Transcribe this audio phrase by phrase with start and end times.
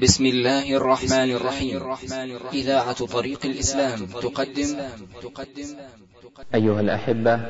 [0.00, 1.96] بسم الله الرحمن الرحيم.
[2.52, 4.76] إذاعة طريق الإسلام تقدم.
[6.54, 7.40] أيها الأحبة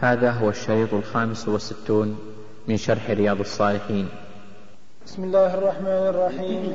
[0.00, 2.18] هذا هو الشريط الخامس والستون
[2.68, 4.08] من شرح رياض الصالحين.
[5.06, 6.72] بسم الله الرحمن الرحيم.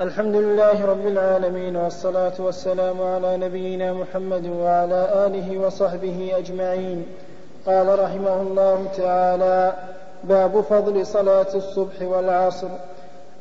[0.00, 7.06] الحمد لله رب العالمين والصلاة والسلام على نبينا محمد وعلى آله وصحبه أجمعين.
[7.66, 9.76] قال رحمه الله تعالى
[10.24, 12.68] باب فضل صلاة الصبح والعصر.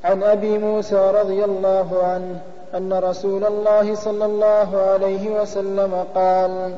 [0.06, 2.40] عن أبي موسى رضي الله عنه
[2.76, 6.76] أن رسول الله صلى الله عليه وسلم قال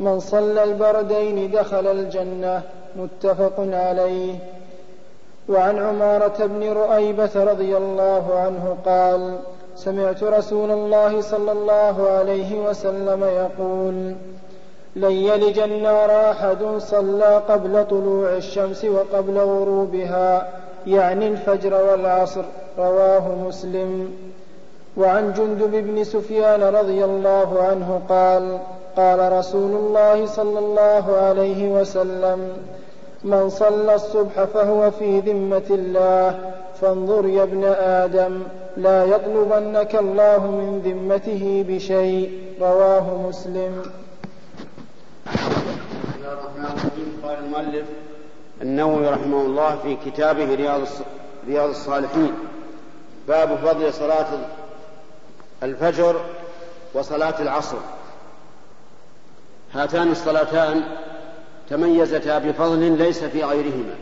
[0.00, 2.62] من صلى البردين دخل الجنة
[2.96, 4.34] متفق عليه.
[5.48, 9.38] وعن عمارة بن رؤيبة رضي الله عنه قال
[9.76, 14.14] سمعت رسول الله صلى الله عليه وسلم يقول
[14.96, 20.48] لن يلج النار أحد صلى قبل طلوع الشمس وقبل غروبها
[20.86, 22.44] يعني الفجر والعصر
[22.78, 24.10] رواه مسلم.
[24.96, 28.58] وعن جندب بن سفيان رضي الله عنه قال
[28.96, 32.48] قال رسول الله صلى الله عليه وسلم
[33.24, 38.42] من صلى الصبح فهو في ذمة الله فانظر يا ابن آدم
[38.76, 42.40] لا يطلبنك الله من ذمته بشيء.
[42.60, 43.82] رواه مسلم.
[45.26, 47.20] بسم الله الرحمن الرحيم.
[47.24, 47.86] قال المؤلف
[48.62, 50.80] النووي رحمه الله في كتابه رياض
[51.46, 52.32] رياض الصالحين.
[53.28, 54.26] باب فضل صلاة
[55.62, 56.20] الفجر
[56.94, 57.76] وصلاة العصر.
[59.74, 60.82] هاتان الصلاتان
[61.70, 63.94] تميزتا بفضل ليس في غيرهما.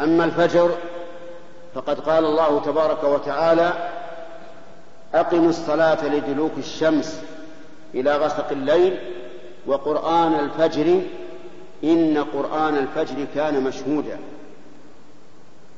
[0.00, 0.70] أما الفجر
[1.74, 3.72] فقد قال الله تبارك وتعالى
[5.14, 7.20] أقم الصلاة لدلوك الشمس
[7.94, 8.98] إلى غسق الليل
[9.66, 11.00] وقرآن الفجر
[11.84, 14.18] إن قرآن الفجر كان مشهودا.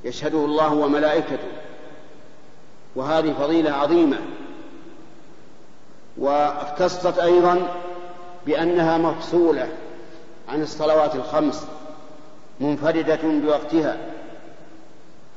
[0.05, 1.49] يشهده الله وملائكته.
[2.97, 4.19] وهذه فضيلة عظيمة.
[6.19, 7.69] واختصت أيضا
[8.47, 9.69] بأنها مفصولة
[10.49, 11.67] عن الصلوات الخمس
[12.61, 13.97] منفردة بوقتها.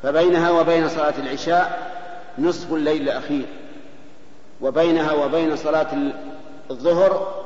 [0.03, 1.91] فبينها وبين صلاة العشاء
[2.37, 3.45] نصف الليل الأخير.
[4.61, 6.11] وبينها وبين صلاة
[6.71, 7.43] الظهر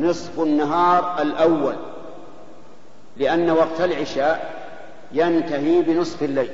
[0.00, 1.76] نصف النهار الأول.
[3.18, 4.54] لأن وقت العشاء
[5.12, 6.50] ينتهي بنصف الليل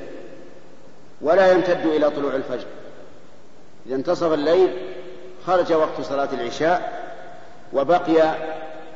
[1.21, 2.65] ولا يمتد إلى طلوع الفجر.
[3.85, 4.77] إذا انتصف الليل
[5.47, 7.03] خرج وقت صلاة العشاء
[7.73, 8.35] وبقي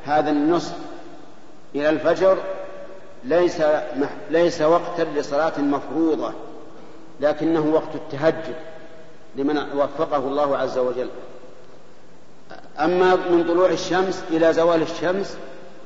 [0.04, 0.74] هذا النصف
[1.74, 2.38] إلى الفجر
[3.24, 3.62] ليس
[4.30, 6.32] ليس وقتا لصلاة مفروضة
[7.20, 8.54] لكنه وقت التهجد
[9.36, 11.08] لمن وفقه الله عز وجل.
[12.80, 15.36] أما من طلوع الشمس إلى زوال الشمس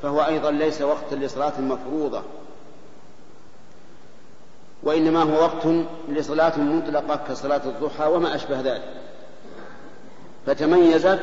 [0.02, 2.22] فهو أيضا ليس وقتا لصلاة مفروضة
[4.82, 5.66] وإنما هو وقت
[6.08, 8.82] لصلاة مطلقة كصلاة الضحى وما أشبه ذلك.
[10.46, 11.20] فتميزت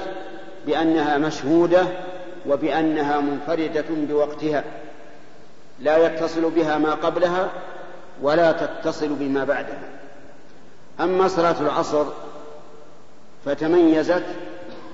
[0.65, 1.87] بأنها مشهودة
[2.47, 4.63] وبأنها منفردة بوقتها
[5.79, 7.49] لا يتصل بها ما قبلها
[8.21, 9.89] ولا تتصل بما بعدها.
[10.99, 12.05] أما صلاة العصر
[13.45, 14.25] فتميزت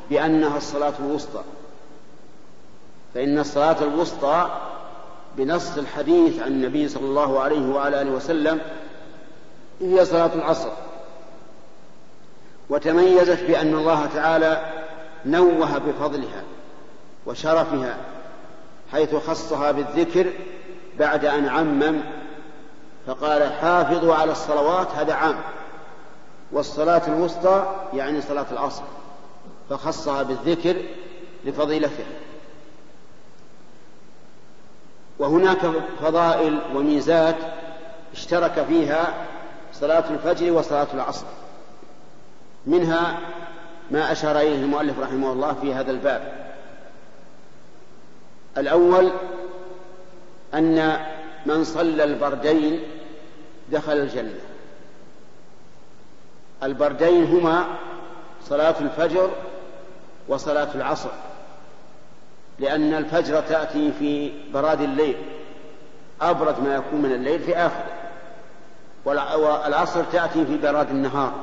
[0.09, 1.41] بأنها الصلاة الوسطى.
[3.15, 4.49] فإن الصلاة الوسطى
[5.37, 8.61] بنص الحديث عن النبي صلى الله عليه وعلى آله وسلم
[9.81, 10.69] هي صلاة العصر.
[12.69, 14.65] وتميزت بأن الله تعالى
[15.25, 16.43] نوه بفضلها
[17.25, 17.97] وشرفها
[18.91, 20.31] حيث خصها بالذكر
[20.99, 22.01] بعد أن عمم
[23.07, 25.35] فقال حافظوا على الصلوات هذا عام.
[26.51, 28.83] والصلاة الوسطى يعني صلاة العصر
[29.69, 30.75] فخصها بالذكر
[31.45, 32.24] لفضيلتها.
[35.19, 35.59] وهناك
[36.01, 37.35] فضائل وميزات
[38.13, 39.13] اشترك فيها
[39.73, 41.25] صلاة الفجر وصلاة العصر.
[42.65, 43.19] منها
[43.91, 46.45] ما أشار إليه المؤلف رحمه الله في هذا الباب.
[48.57, 49.11] الأول
[50.53, 50.99] أن
[51.45, 52.79] من صلى البردين
[53.71, 54.39] دخل الجنة.
[56.63, 57.65] البردين هما
[58.49, 59.29] صلاة الفجر
[60.27, 61.09] وصلاة العصر.
[62.59, 65.15] لأن الفجر تأتي في براد الليل
[66.21, 67.95] أبرد ما يكون من الليل في آخره
[69.05, 71.33] والعصر تأتي في براد النهار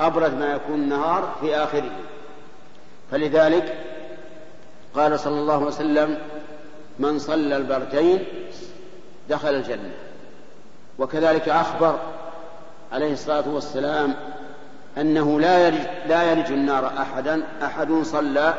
[0.00, 1.90] أبرد ما يكون النهار في آخره.
[3.10, 3.74] فلذلك
[4.94, 6.18] قال صلى الله عليه وسلم
[6.98, 8.24] من صلى البردين
[9.30, 9.90] دخل الجنة.
[10.98, 11.98] وكذلك أخبر
[12.92, 14.14] عليه الصلاة والسلام
[14.98, 18.54] أنه لا يلج, لا يلج النار أحدا أحد صلى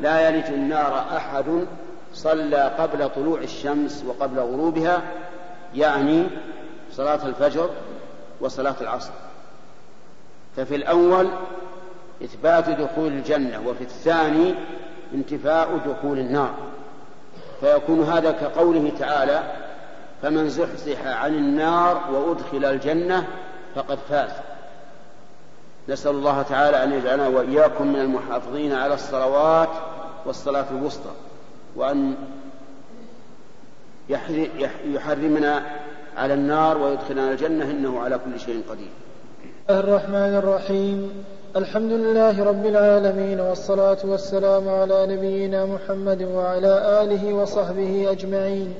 [0.00, 1.66] لا يلج النار أحد
[2.14, 5.02] صلى قبل طلوع الشمس وقبل غروبها
[5.74, 6.26] يعني
[6.92, 7.70] صلاة الفجر
[8.40, 9.12] وصلاة العصر.
[10.56, 11.28] ففي الأول
[12.24, 14.54] إثبات دخول الجنة وفي الثاني
[15.14, 16.54] انتفاء دخول النار.
[17.60, 19.42] فيكون هذا كقوله تعالى
[20.22, 23.26] فمن زحزح عن النار وأدخل الجنة
[23.74, 24.30] فقد فاز.
[25.88, 29.68] نسأل الله تعالى أن يجعلنا وإياكم من المحافظين على الصلوات
[30.26, 31.10] والصلاة الوسطى
[31.76, 32.14] وأن
[34.86, 35.62] يحرمنا
[36.16, 38.90] على النار ويدخلنا الجنة إنه على كل شيء قدير.
[39.70, 41.24] الرحمن الرحيم.
[41.56, 48.74] الحمد لله رب العالمين والصلاة والسلام على نبينا محمد وعلى آله وصحبه أجمعين.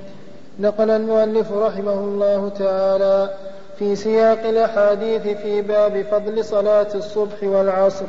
[0.60, 3.30] نقل المؤلف رحمه الله تعالى
[3.78, 8.06] في سياق الأحاديث في باب فضل صلاة الصبح والعصر.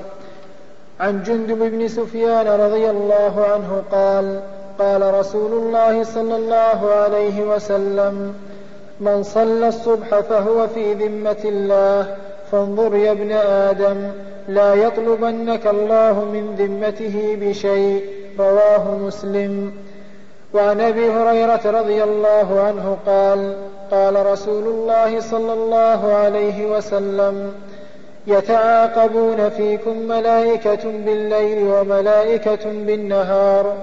[0.99, 4.39] عن جندب بن سفيان رضي الله عنه قال
[4.79, 8.33] قال رسول الله صلى الله عليه وسلم
[8.99, 12.15] من صلى الصبح فهو في ذمة الله
[12.51, 14.11] فانظر يا ابن آدم
[14.47, 18.05] لا يطلبنك الله من ذمته بشيء
[18.39, 19.71] رواه مسلم.
[20.53, 23.55] وعن أبي هريرة رضي الله عنه قال
[23.91, 27.53] قال رسول الله صلى الله عليه وسلم
[28.27, 33.73] يتعاقبون فيكم ملائكة بالليل وملائكة بالنهار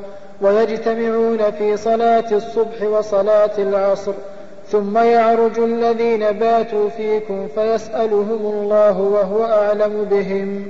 [0.42, 4.12] ويجتمعون في صلاة الصبح وصلاة العصر
[4.68, 10.66] ثم يعرج الذين باتوا فيكم فيسألهم الله وهو أعلم بهم.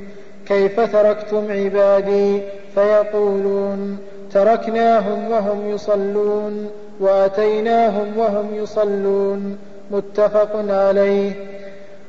[0.49, 2.43] كيف تركتم عبادي؟
[2.75, 3.99] فيقولون
[4.35, 6.70] تركناهم وهم يصلون.
[7.02, 9.58] واتيناهم وهم يصلون.
[9.90, 11.32] متفق عليه.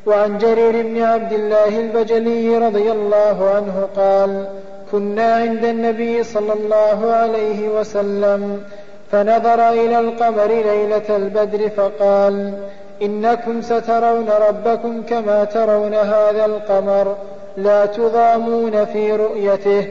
[0.05, 4.45] وعن جرير بن عبد الله البجلي رضي الله عنه قال
[4.91, 8.63] كنا عند النبي صلى الله عليه وسلم
[9.11, 12.53] فنظر إلى القمر ليلة البدر فقال
[13.01, 17.15] إنكم سترون ربكم كما ترون هذا القمر
[17.57, 19.87] لا تضامون في رؤيته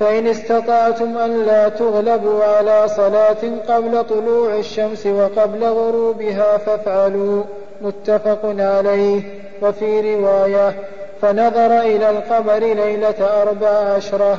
[0.00, 3.36] فإن استطعتم أن لا تغلبوا على صلاة
[3.68, 7.42] قبل طلوع الشمس وقبل غروبها فافعلوا
[7.80, 9.44] متفق عليه.
[9.62, 10.74] وفي رواية
[11.22, 14.38] فنظر إلى القمر ليلة أربع عشرة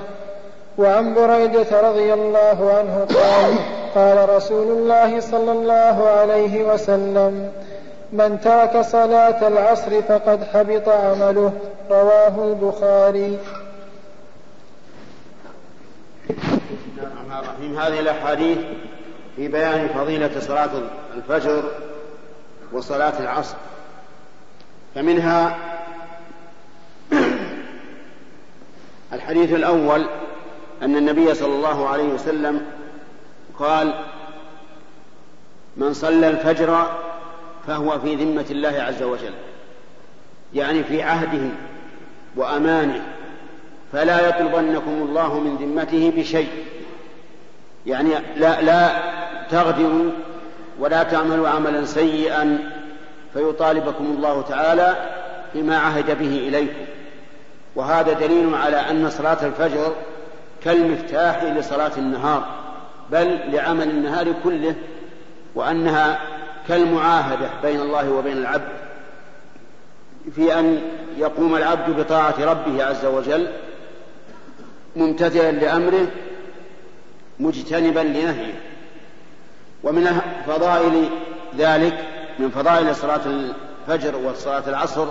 [0.78, 3.56] وعن بريدة رضي الله عنه قال
[3.96, 7.52] قال رسول الله صلى الله عليه وسلم
[8.14, 11.52] من ترك صلاة العصر فقد حبط عمله.
[11.92, 13.38] رواه البخاري.
[16.30, 17.80] الرحمن الرحيم.
[17.80, 18.58] هذه الأحاديث
[19.36, 20.70] في بيان فضيلة صلاة
[21.16, 21.64] الفجر
[22.72, 23.56] وصلاة العصر.
[24.96, 25.58] فمنها
[29.14, 30.06] الحديث الأول
[30.82, 32.62] أن النبي صلى الله عليه وسلم
[33.60, 33.94] قال
[35.78, 36.88] من صلى الفجر
[37.68, 39.34] فهو في ذمة الله عز وجل
[40.54, 41.50] يعني في عهده
[42.36, 43.15] وأمانه
[43.96, 46.50] فلا يطلبنكم الله من ذمته بشيء.
[47.86, 48.90] يعني لا لا
[49.52, 50.12] تغدروا
[50.80, 52.72] ولا تعملوا عملا سيئا
[53.34, 54.96] فيطالبكم الله تعالى
[55.54, 56.86] بما عهد به إليكم.
[57.76, 59.96] وهذا دليل على أن صلاة الفجر
[60.64, 62.46] كالمفتاح لصلاة النهار
[63.12, 64.76] بل لعمل النهار كله
[65.56, 66.20] وأنها
[66.68, 68.76] كالمعاهدة بين الله وبين العبد.
[70.36, 70.82] في أن
[71.18, 73.48] يقوم العبد بطاعة ربه عز وجل
[74.96, 76.08] ممتثلا لأمره
[77.40, 78.62] مجتنبا لنهيه.
[79.84, 81.10] ومن فضائل
[81.58, 82.06] ذلك
[82.40, 85.08] من فضائل صلاة الفجر وصلاة العصر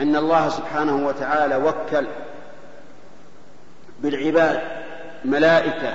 [0.00, 2.06] أن الله سبحانه وتعالى وكل
[4.00, 4.60] بالعباد
[5.24, 5.92] ملائكة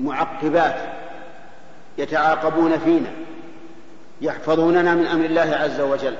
[0.00, 0.76] معقبات
[1.98, 3.10] يتعاقبون فينا
[4.20, 6.16] يحفظوننا من أمر الله عز وجل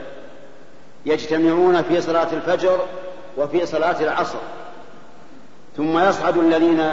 [1.06, 2.80] يجتمعون في صلاة الفجر
[3.36, 4.38] وفي صلاة العصر.
[5.80, 6.92] ثم يصعد الذين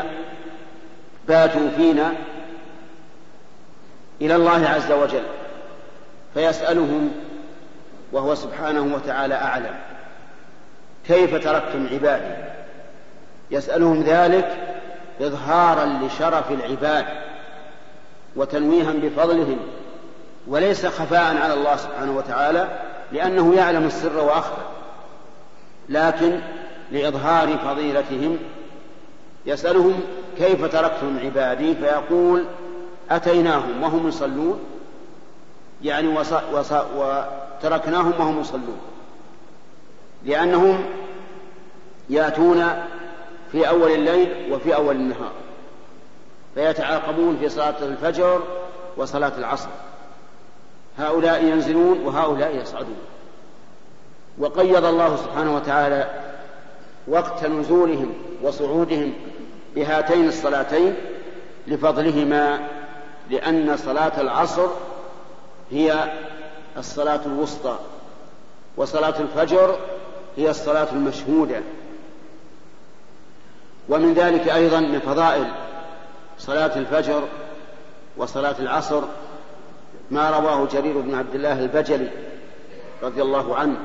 [1.27, 2.13] باتوا فينا
[4.21, 5.23] إلى الله عز وجل
[6.33, 7.11] فيسألهم
[8.11, 9.75] وهو سبحانه وتعالى أعلم.
[11.07, 12.35] كيف تركتم عبادي؟
[13.51, 14.57] يسألهم ذلك
[15.21, 17.05] إظهارا لشرف العباد
[18.35, 19.59] وتنويها بفضلهم
[20.47, 22.67] وليس خفاء على الله سبحانه وتعالى
[23.11, 24.61] لأنه يعلم السر وأخفى
[25.89, 26.39] لكن
[26.91, 28.37] لإظهار فضيلتهم
[29.47, 29.99] يسألهم
[30.37, 32.45] كيف تركتم عبادي فيقول
[33.11, 34.59] أتيناهم وهم يصلون.
[35.83, 36.33] يعني وص...
[36.53, 36.71] وص...
[36.71, 38.79] وتركناهم وهم يصلون.
[40.25, 40.85] لأنهم
[42.09, 42.65] يأتون
[43.51, 45.31] في أول الليل وفي أول النهار.
[46.55, 48.43] فيتعاقبون في صلاة الفجر
[48.97, 49.69] وصلاة العصر.
[50.99, 52.97] هؤلاء ينزلون وهؤلاء يصعدون.
[54.37, 56.09] وقيض الله سبحانه وتعالى
[57.07, 58.13] وقت نزولهم
[58.43, 59.13] وصعودهم
[59.77, 60.93] بهاتين الصلاتين
[61.67, 62.59] لفضلهما
[63.29, 64.67] لأن صلاة العصر
[65.71, 66.13] هي
[66.77, 67.77] الصلاة الوسطى
[68.77, 69.79] وصلاة الفجر
[70.37, 71.61] هي الصلاة المشهودة.
[73.89, 75.45] ومن ذلك أيضا من فضائل
[76.39, 77.23] صلاة الفجر
[78.17, 79.03] وصلاة العصر
[80.11, 82.09] ما رواه جرير بن عبد الله البجلي
[83.03, 83.77] رضي الله عنه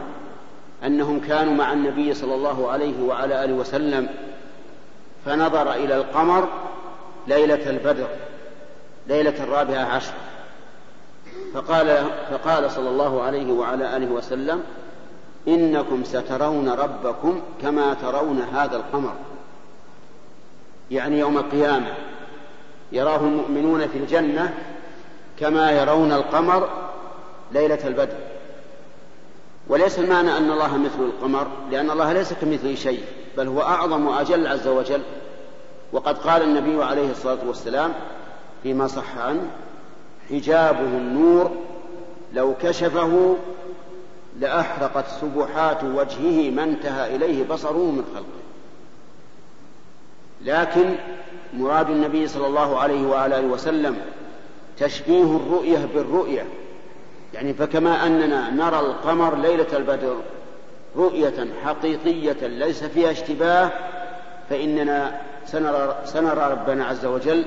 [0.84, 4.08] أنهم كانوا مع النبي صلى الله عليه وعلى آله وسلم
[5.26, 6.48] فنظر إلى القمر
[7.26, 8.06] ليلة البدر
[9.06, 10.12] ليلة الرابعة عشر.
[11.54, 14.62] فقال فقال صلى الله عليه وعلى آله وسلم
[15.48, 19.14] إنكم سترون ربكم كما ترون هذا القمر.
[20.90, 21.94] يعني يوم القيامة
[22.92, 24.54] يراه المؤمنون في الجنة
[25.40, 26.68] كما يرون القمر
[27.52, 28.16] ليلة البدر.
[29.68, 33.04] وليس المعنى أن الله مثل القمر لأن الله ليس كمثله شيء.
[33.36, 35.02] بل هو أعظم وأجل عز وجل.
[35.92, 37.92] وقد قال النبي عليه الصلاة والسلام
[38.62, 39.50] فيما صح عنه
[40.30, 41.50] حجابه النور
[42.32, 43.36] لو كشفه
[44.40, 48.42] لأحرقت سبحات وجهه ما انتهى إليه بصره من خلقه.
[50.44, 50.94] لكن
[51.54, 53.96] مراد النبي صلى الله عليه وآله وسلم
[54.78, 56.46] تشبيه الرؤية بالرؤية.
[57.34, 60.16] يعني فكما أننا نرى القمر ليلة البدر
[60.96, 63.70] رؤية حقيقية ليس فيها اشتباه
[64.50, 67.44] فإننا سنرى, سنرى ربنا عز وجل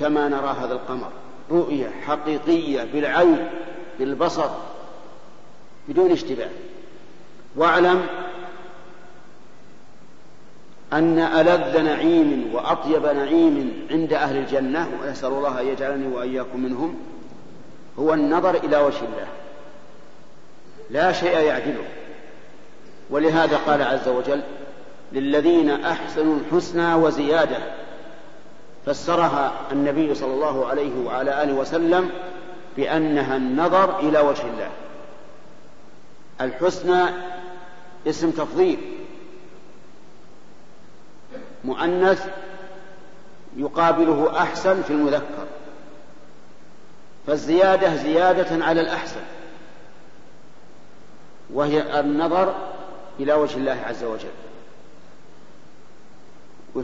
[0.00, 1.10] كما نرى هذا القمر.
[1.50, 3.50] رؤية حقيقية بالعين
[3.98, 4.50] بالبصر
[5.88, 6.50] بدون اشتباه.
[7.56, 8.06] واعلم
[10.92, 16.96] أن ألذ نعيم وأطيب نعيم عند أهل الجنة وأسأل الله أن يجعلني وإياكم منهم
[17.98, 19.26] هو النظر إلى وجه الله.
[20.90, 21.84] لا شيء يعدله.
[23.10, 24.42] ولهذا قال عز وجل
[25.12, 27.58] للذين أحسنوا الحسنى وزيادة.
[28.86, 32.10] فسرها النبي صلى الله عليه وعلى آله وسلم
[32.76, 34.70] بأنها النظر إلى وجه الله.
[36.40, 37.04] الحسنى
[38.06, 38.78] اسم تفضيل.
[41.64, 42.28] مؤنث
[43.56, 45.46] يقابله أحسن في المذكر.
[47.26, 49.20] فالزيادة زيادة على الأحسن.
[51.54, 52.54] وهي النظر
[53.20, 54.28] إلى وجه الله عز وجل.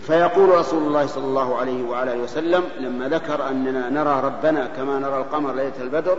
[0.00, 4.98] فيقول رسول الله صلى الله عليه وعلى آله وسلم لما ذكر أننا نرى ربنا كما
[4.98, 6.18] نرى القمر ليلة البدر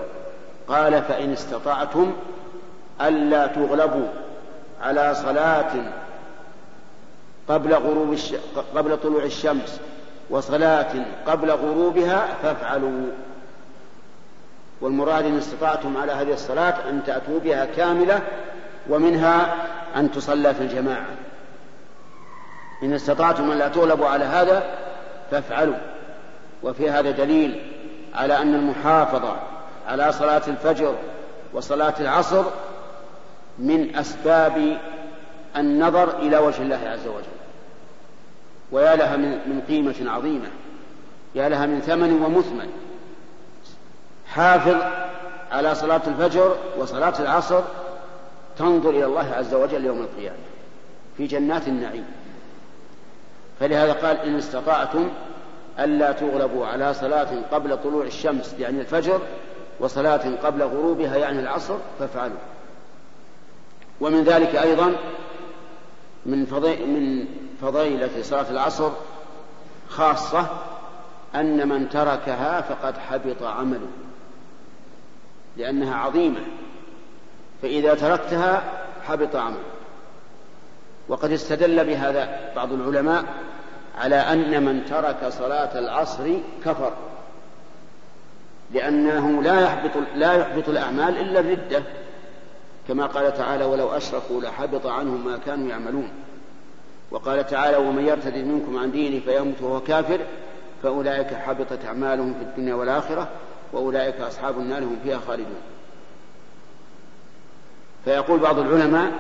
[0.68, 2.14] قال فإن استطعتم
[3.02, 4.08] ألا تغلبوا
[4.82, 5.72] على صلاة
[7.50, 8.34] قبل غروب الش...
[8.76, 9.80] قبل طلوع الشمس
[10.30, 13.08] وصلاة قبل غروبها فافعلوا.
[14.82, 18.22] والمراد إن استطعتم على هذه الصلاة أن تأتوا بها كاملة
[18.90, 19.56] ومنها
[19.96, 21.06] أن تصلى في الجماعة.
[22.84, 24.64] إن استطعتم أن لا تغلبوا على هذا
[25.32, 25.76] فافعلوا.
[26.64, 27.72] وفي هذا دليل
[28.16, 29.36] على أن المحافظة
[29.88, 30.96] على صلاة الفجر
[31.54, 32.44] وصلاة العصر
[33.60, 34.78] من أسباب
[35.58, 37.42] النظر إلى وجه الله عز وجل.
[38.72, 40.48] ويا لها من قيمة عظيمة.
[41.36, 42.70] يا لها من ثمن ومثمن.
[44.28, 44.76] حافظ
[45.52, 47.62] على صلاة الفجر وصلاة العصر
[48.62, 50.38] تنظر إلى الله عز وجل يوم القيامة
[51.18, 52.06] في جنات النعيم.
[53.60, 55.10] فلهذا قال إن استطعتم
[55.80, 59.22] ألا تغلبوا على صلاة قبل طلوع الشمس يعني الفجر
[59.80, 62.38] وصلاة قبل غروبها يعني العصر فافعلوا.
[64.02, 64.96] ومن ذلك أيضا
[66.26, 66.40] من
[66.86, 67.26] من
[67.62, 68.92] فضيلة صلاة العصر
[69.90, 70.48] خاصة
[71.36, 73.88] أن من تركها فقد حبط عمله
[75.58, 76.40] لأنها عظيمة.
[77.62, 78.64] فإذا تركتها
[79.08, 79.64] حبط عمله
[81.08, 83.24] وقد استدل بهذا بعض العلماء
[83.98, 86.34] على أن من ترك صلاة العصر
[86.66, 86.94] كفر
[88.74, 91.84] لأنه لا يحبط لا يحبط الأعمال إلا الردة
[92.88, 96.10] كما قال تعالى ولو أشركوا لحبط عنهم ما كانوا يعملون
[97.12, 100.20] وقال تعالى ومن يرتد منكم عن دينه فيموت وهو كافر
[100.84, 103.28] فأولئك حبطت أعمالهم في الدنيا والآخرة
[103.74, 105.62] وأولئك أصحاب النار هم فيها خالدون
[108.06, 109.12] فيقول بعض العلماء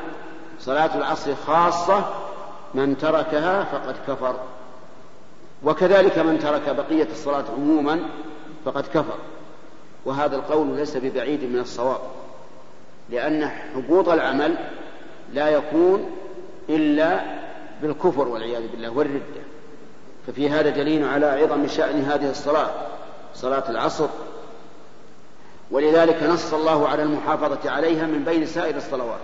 [0.60, 2.06] صلاة العصر خاصة
[2.74, 4.36] من تركها فقد كفر.
[5.64, 8.00] وكذلك من ترك بقية الصلاة عموما
[8.66, 9.18] فقد كفر.
[10.06, 12.00] وهذا القول ليس ببعيد من الصواب
[13.10, 14.56] لأن حبوط العمل
[15.34, 16.12] لا يكون
[16.70, 17.22] إلا
[17.82, 19.42] بالكفر والعياذ بالله والردة.
[20.28, 22.70] ففي هذا دليل على عظم شأن هذه الصلاة
[23.36, 24.08] صلاة العصر
[25.72, 29.20] ولذلك نص الله على المحافظة عليها من بين سائر الصلوات.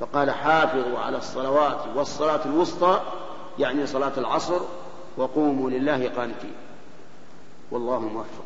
[0.00, 3.00] فقال حافظوا على الصلوات والصلاة الوسطى
[3.58, 4.60] يعني صلاة العصر
[5.16, 6.54] وقوموا لله قانتين.
[7.70, 8.44] والله موفق.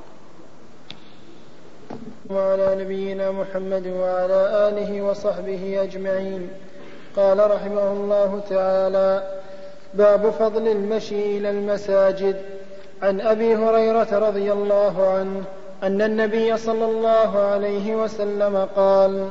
[2.31, 6.51] وعلى نبينا محمد وعلى آله وصحبه أجمعين.
[7.17, 9.41] قال رحمه الله تعالى
[9.95, 12.43] باب فضل المشي إلى المساجد.
[13.03, 15.45] عن أبي هريرة رضي الله عنه
[15.83, 19.29] أن النبي صلى الله عليه وسلم قال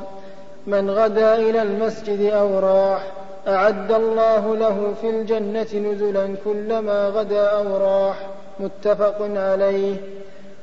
[0.66, 3.02] من غدا إلى المسجد أو راح
[3.48, 8.16] أعد الله له في الجنة نزلا كلما غدا أو راح.
[8.60, 9.96] متفق عليه.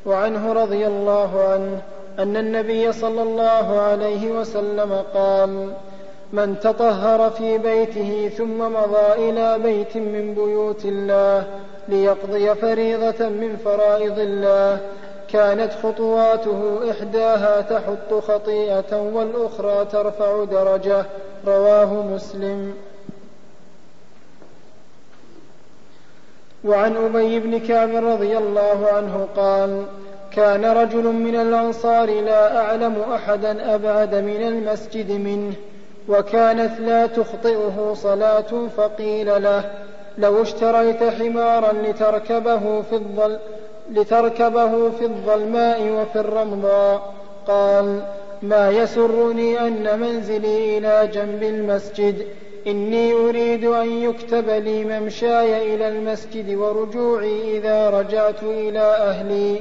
[0.05, 1.81] وعنه رضي الله عنه
[2.19, 5.73] أن النبي صلى الله عليه وسلم قال
[6.33, 11.43] من تطهر في بيته ثم مضى إلى بيت من بيوت الله
[11.87, 14.79] ليقضي فريضة من فرائض الله
[15.33, 21.05] كانت خطواته إحداها تحط خطيئة والأخرى ترفع درجة.
[21.47, 22.73] رواه مسلم.
[26.65, 29.85] وعن أبي بن كعب رضي الله عنه قال
[30.31, 35.53] كان رجل من الأنصار لا أعلم أحدا أبعد من المسجد منه
[36.09, 39.71] وكانت لا تخطئه صلاة فقيل له
[40.17, 43.39] لو اشتريت حمارا لتركبه في الظل
[43.91, 47.13] لتركبه في الظلماء وفي الرمضاء.
[47.47, 48.03] قال
[48.41, 52.27] ما يسرني أن منزلي إلى جنب المسجد.
[52.67, 59.59] إني أريد أن يكتب لي ممشاي إلى المسجد ورجوعي إذا رجعت إلى أهلي.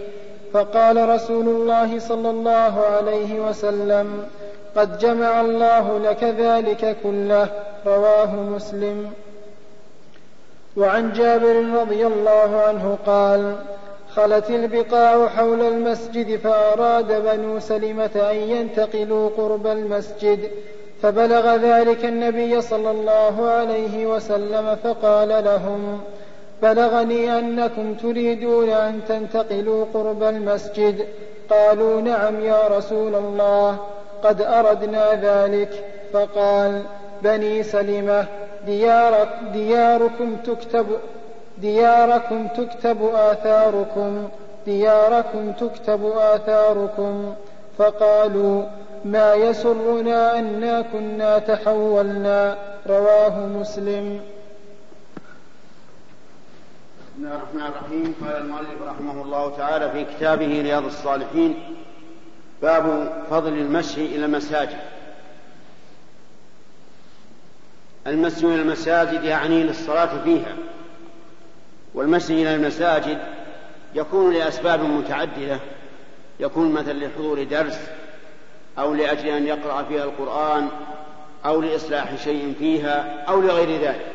[0.52, 4.26] فقال رسول الله صلى الله عليه وسلم
[4.76, 7.49] قد جمع الله لك ذلك كله.
[7.87, 9.11] رواه مسلم.
[10.76, 13.57] وعن جابر رضي الله عنه قال
[14.16, 20.50] خلت البقاع حول المسجد فأراد بنو سلمة أن ينتقلوا قرب المسجد
[21.02, 26.00] فبلغ ذلك النبي صلى الله عليه وسلم فقال لهم
[26.63, 31.06] بلغني أنكم تريدون أن تنتقلوا قرب المسجد.
[31.50, 33.76] قالوا نعم يا رسول الله
[34.25, 35.84] قد أردنا ذلك.
[36.13, 36.82] فقال
[37.23, 38.26] بني سلمة
[38.67, 40.87] ديارك دياركم تكتب
[41.63, 44.29] دياركم تكتب آثاركم
[44.67, 47.35] دياركم تكتب آثاركم.
[47.79, 48.65] فقالوا
[49.05, 52.57] ما يسرنا أنا كنا تحولنا.
[52.87, 54.21] رواه مسلم.
[57.01, 58.15] بسم الله الرحمن الرحيم.
[58.25, 61.55] قال المؤلف رحمه الله تعالى في كتابه رياض الصالحين
[62.63, 64.81] باب فضل المشي إلى المساجد.
[68.07, 70.57] المشي إلى المساجد يعني للصلاة فيها.
[71.95, 73.19] والمشي إلى المساجد
[73.95, 75.61] يكون لأسباب متعددة
[76.41, 77.78] يكون مثلا لحضور درس
[78.78, 80.69] أو لأجل أن يقرأ فيها القرآن
[81.47, 84.07] أو لإصلاح شيء فيها أو لغير ذلك.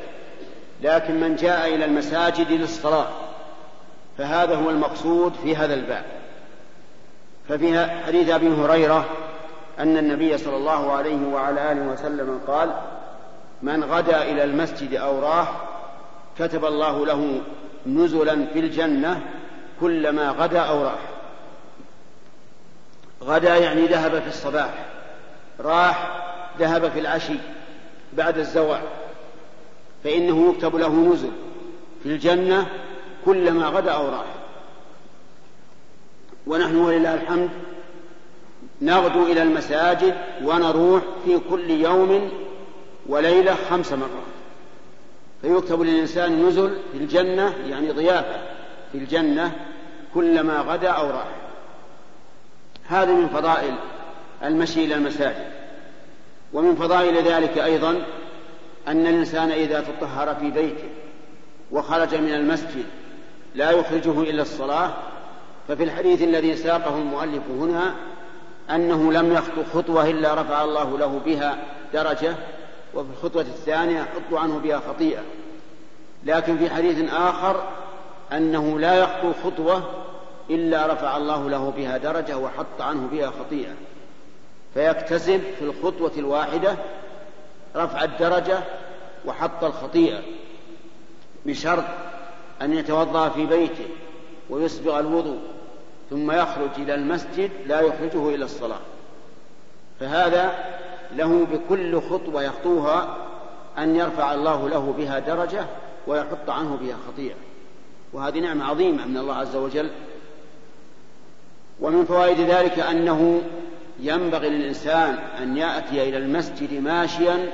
[0.81, 3.07] لكن من جاء إلى المساجد للصلاة
[4.17, 6.03] فهذا هو المقصود في هذا الباب.
[7.49, 9.05] ففي حديث أبي هريرة
[9.79, 12.69] أن النبي صلى الله عليه وعلى آله وسلم قال
[13.61, 15.51] من غدا إلى المسجد أو راح
[16.39, 17.41] كتب الله له
[17.85, 19.21] نزلا في الجنة
[19.81, 20.99] كلما غدا أو راح.
[23.23, 24.85] غدا يعني ذهب في الصباح
[25.59, 26.21] راح
[26.59, 27.35] ذهب في العشي
[28.13, 28.81] بعد الزوال
[30.03, 31.31] فإنه يكتب له نزل
[32.03, 32.67] في الجنة
[33.25, 34.25] كلما غدا أو راح.
[36.47, 37.49] ونحن ولله الحمد
[38.81, 42.31] نغدو إلى المساجد ونروح في كل يوم
[43.07, 44.36] وليلة خمس مرات.
[45.41, 48.41] فيكتب للإنسان نزل في الجنة يعني ضيافة
[48.91, 49.51] في الجنة
[50.13, 51.27] كلما غدا أو راح.
[52.87, 53.75] هذا من فضائل
[54.43, 55.51] المشي إلى المساجد.
[56.53, 58.03] ومن فضائل ذلك أيضا
[58.87, 60.89] أن الإنسان إذا تطهر في بيته
[61.71, 62.85] وخرج من المسجد
[63.55, 64.93] لا يخرجه إلا الصلاة
[65.67, 67.93] ففي الحديث الذي ساقه المؤلف هنا
[68.69, 71.57] أنه لم يخطو خطوة إلا رفع الله له بها
[71.93, 72.35] درجة
[72.93, 75.21] وفي الخطوة الثانية حط عنه بها خطيئة.
[76.23, 77.63] لكن في حديث آخر
[78.31, 79.83] أنه لا يخطو خطوة
[80.49, 83.73] إلا رفع الله له بها درجة وحط عنه بها خطيئة.
[84.73, 86.75] فيكتسب في الخطوة الواحدة
[87.75, 88.59] رفع الدرجة
[89.25, 90.21] وحط الخطيئة
[91.45, 91.83] بشرط
[92.61, 93.87] أن يتوضأ في بيته
[94.49, 95.39] ويسبغ الوضوء
[96.09, 98.79] ثم يخرج إلى المسجد لا يخرجه إلى الصلاة.
[99.99, 100.51] فهذا
[101.15, 103.17] له بكل خطوة يخطوها
[103.77, 105.65] أن يرفع الله له بها درجة
[106.07, 107.35] ويحط عنه بها خطيئة.
[108.13, 109.89] وهذه نعمة عظيمة من الله عز وجل.
[111.79, 113.41] ومن فوائد ذلك أنه
[113.99, 117.51] ينبغي للإنسان أن يأتي إلى المسجد ماشيا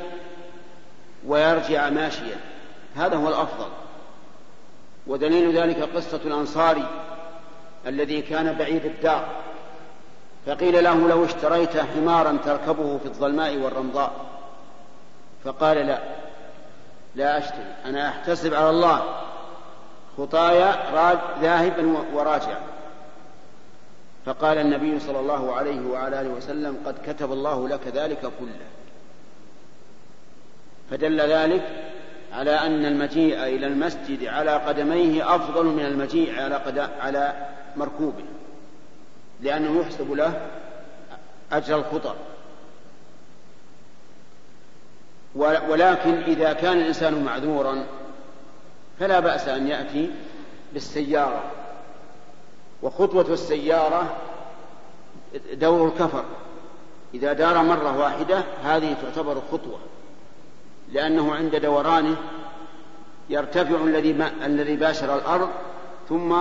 [1.27, 2.35] ويرجع ماشيا.
[2.95, 3.67] هذا هو الأفضل.
[5.07, 6.87] ودليل ذلك قصة الأنصاري
[7.87, 9.27] الذي كان بعيد الدار.
[10.45, 14.11] فقيل له لو اشتريت حمارا تركبه في الظلماء والرمضاء.
[15.43, 15.99] فقال لا
[17.15, 19.03] لا أشتري أنا أحتسب على الله.
[20.17, 20.75] خطايا
[21.41, 22.59] ذاهبا وراجعا
[24.25, 28.65] فقال النبي صلى الله عليه وعلى آله وسلم قد كتب الله لك ذلك كله.
[30.91, 31.61] فدل ذلك
[32.33, 37.33] على أن المجيء إلى المسجد على قدميه أفضل من المجيء على على
[37.75, 38.23] مركوبه.
[39.43, 40.47] لأنه يحسب له
[41.51, 42.15] أجر الخطى
[45.69, 47.85] ولكن إذا كان الإنسان معذورا
[48.99, 50.11] فلا بأس أن يأتي
[50.73, 51.43] بالسيارة.
[52.81, 54.17] وخطوة السيارة
[55.53, 56.25] دور الكفر.
[57.13, 59.79] إذا دار مرة واحدة هذه تعتبر خطوة
[60.91, 62.15] لأنه عند دورانه
[63.29, 64.11] يرتفع الذي
[64.45, 65.49] الذي باشر الأرض
[66.09, 66.35] ثم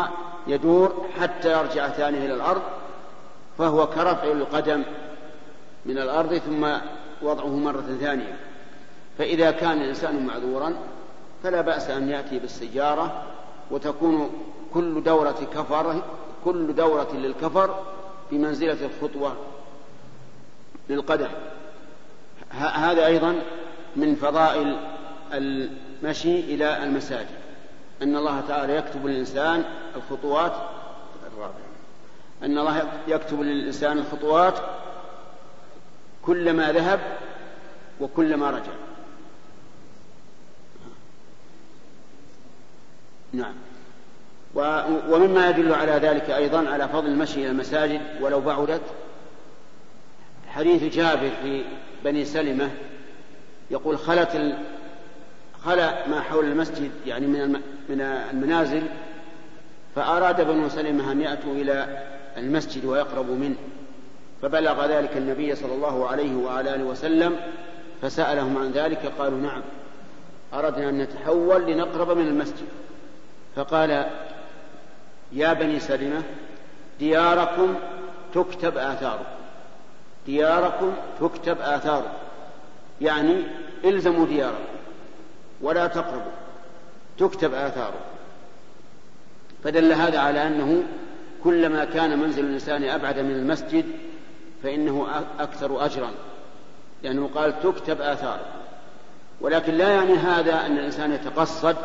[0.46, 2.62] يدور حتى يرجع ثانية إلى الأرض
[3.58, 4.82] فهو كرفع القدم
[5.86, 6.66] من الأرض ثم
[7.22, 8.36] وضعه مرة ثانية.
[9.18, 10.74] فإذا كان الإنسان معذورا
[11.42, 13.22] فلا بأس أن يأتي بالسيارة
[13.70, 14.30] وتكون
[14.74, 16.02] كل دورة كفر
[16.44, 17.82] كل دورة للكفر
[18.30, 19.36] بمنزلة الخطوة
[20.90, 21.28] للقدم
[22.50, 23.42] هذا أيضا
[23.96, 24.76] من فضائل
[25.32, 27.42] المشي إلى المساجد.
[28.02, 29.64] أن الله تعالى يكتب للإنسان
[29.96, 30.52] الخطوات
[31.32, 31.71] الرابعة.
[32.44, 34.58] أن الله يكتب للإنسان الخطوات
[36.22, 37.00] كلما ذهب
[38.00, 38.72] وكلما رجع.
[43.32, 43.54] نعم.
[45.08, 48.82] ومما يدل على ذلك أيضا على فضل المشي إلى المساجد ولو بعدت.
[50.48, 51.64] حديث جابر في
[52.04, 52.70] بني سلمة
[53.70, 54.56] يقول خلت
[55.64, 58.82] خلا ما حول المسجد يعني من من المنازل
[59.96, 62.02] فأراد بنو سلمة أن يأتوا إلى
[62.36, 63.56] المسجد ويقربوا منه.
[64.42, 67.36] فبلغ ذلك النبي صلى الله عليه وعلى آله وسلم
[68.02, 69.62] فسألهم عن ذلك قالوا نعم
[70.54, 72.66] أردنا أن نتحول لنقرب من المسجد.
[73.56, 74.06] فقال
[75.32, 76.22] يا بني سلمة
[76.98, 77.74] دياركم
[78.34, 79.24] تكتب آثاركم.
[80.26, 82.12] دياركم تكتب آثاركم.
[83.00, 83.42] يعني
[83.84, 84.72] إلزموا دياركم
[85.60, 86.32] ولا تقربوا
[87.18, 88.04] تكتب آثاركم.
[89.64, 90.82] فدل هذا على أنه
[91.44, 93.84] كلما كان منزل الإنسان أبعد من المسجد
[94.62, 95.06] فإنه
[95.38, 96.10] أكثر أجرا
[97.02, 98.62] لأنه قال تكتب آثاركم
[99.40, 101.76] ولكن لا يعني هذا أن الإنسان يتقصد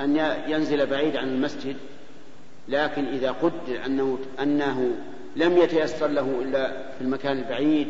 [0.00, 1.76] أن ينزل بعيد عن المسجد
[2.68, 4.90] لكن إذا قدر أنه أنه
[5.36, 7.88] لم يتيسر له إلا في المكان البعيد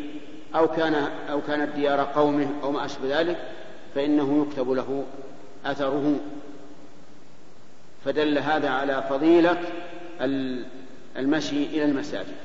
[0.54, 0.94] أو كان
[1.30, 3.37] أو كانت ديار قومه أو ما أشبه ذلك
[3.94, 5.04] فإنه يكتب له
[5.64, 6.20] أثره
[8.04, 9.58] فدل هذا على فضيلة
[11.18, 12.37] المشي إلى المساجد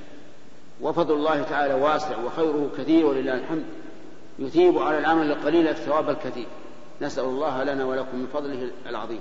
[0.82, 3.66] وفضل الله تعالى واسع وخيره كثير ولله الحمد
[4.40, 6.48] يثيب على العمل القليل الثواب الكثير
[7.02, 9.20] نسأل الله لنا ولكم من فضله العظيم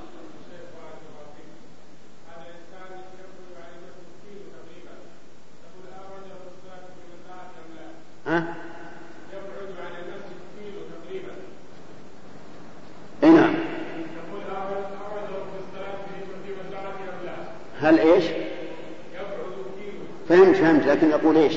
[8.27, 8.55] ها؟
[13.23, 13.55] نعم؟
[17.81, 18.42] هل إيش؟
[20.29, 21.57] فهمت فهمت لكن أم لا؟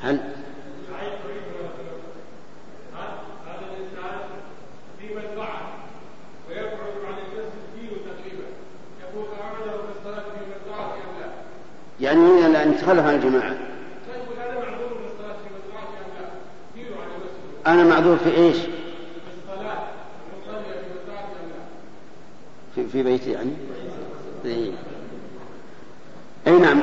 [0.00, 0.20] هل
[12.00, 13.56] يعني من أن يتخلف عن الجماعة
[17.66, 18.56] أنا معذور في إيش
[22.92, 23.50] في, بيتي يعني؟
[24.44, 24.72] إيه.
[26.46, 26.82] أي نعم.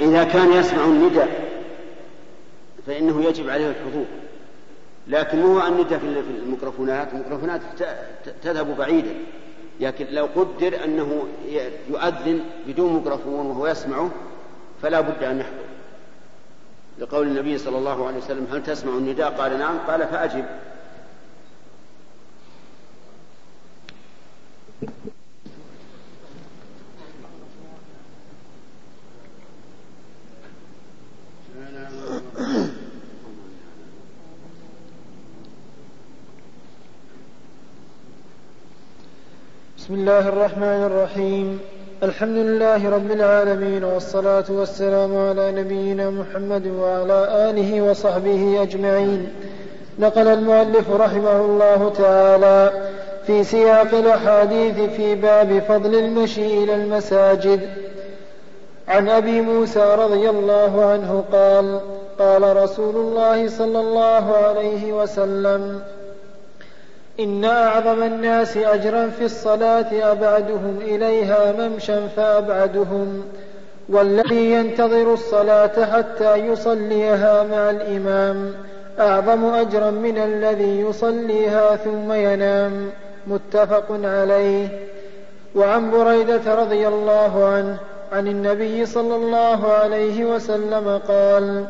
[0.00, 1.48] إذا كان يسمع النداء
[2.86, 4.06] فإنه يجب عليه الحضور.
[5.08, 6.06] لكن هو النداء في
[6.42, 7.12] الميكروفونات.
[7.12, 7.60] الميكروفونات
[8.42, 9.14] تذهب بعيدا.
[9.80, 11.24] لكن لو قدر أنه
[11.90, 14.10] يؤذن بدون ميكروفون وهو يسمعه
[14.82, 15.68] فلا بد أن يحضر.
[16.98, 19.78] لقول النبي صلى الله عليه وسلم هل تسمع النداء؟ قال نعم.
[19.78, 20.44] قال فأجب
[39.88, 41.60] بسم الله الرحمن الرحيم
[42.02, 49.28] الحمد لله رب العالمين والصلاة والسلام على نبينا محمد وعلى آله وصحبه أجمعين
[49.98, 52.70] نقل المؤلف رحمه الله تعالى
[53.26, 57.60] في سياق الأحاديث في باب فضل المشي إلى المساجد
[58.88, 61.80] عن أبي موسى رضي الله عنه قال
[62.18, 65.82] قال رسول الله صلى الله عليه وسلم
[67.20, 73.22] إن أعظم الناس أجرا في الصلاة أبعدهم إليها ممشا فأبعدهم
[73.88, 78.52] والذي ينتظر الصلاة حتى يصليها مع الإمام
[79.00, 82.90] أعظم أجرا من الذي يصليها ثم ينام
[83.26, 84.68] متفق عليه.
[85.54, 87.76] وعن بريدة رضي الله عنه
[88.12, 91.64] عن النبي صلى الله عليه وسلم قال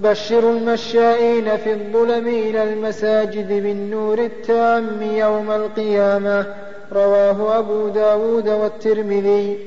[0.00, 6.46] بشروا المشائين في الظلم إلى المساجد بالنور التام يوم القيامة.
[6.92, 9.58] رواه أبو داود والترمذي.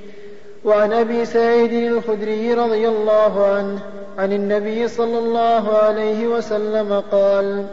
[0.66, 3.80] وعن أبي سعيد الخدري رضي الله عنه
[4.18, 7.66] عن النبي صلى الله عليه وسلم قال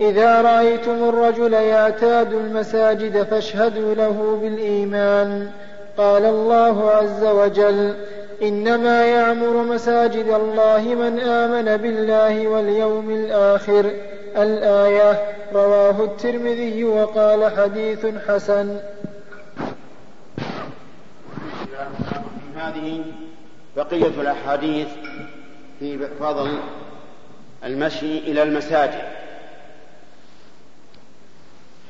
[0.00, 5.50] إذا رأيتم الرجل يعتاد المساجد فاشهدوا له بالإيمان.
[5.96, 7.94] قال الله عز وجل
[8.42, 13.90] إنما يعمر مساجد الله من آمن بالله واليوم الآخر.
[14.36, 18.80] الآية رواه الترمذي وقال حديث حسن.
[22.56, 23.04] هذه
[23.76, 24.88] بقية الأحاديث
[25.80, 26.58] في فضل
[27.64, 29.02] المشي إلى المساجد.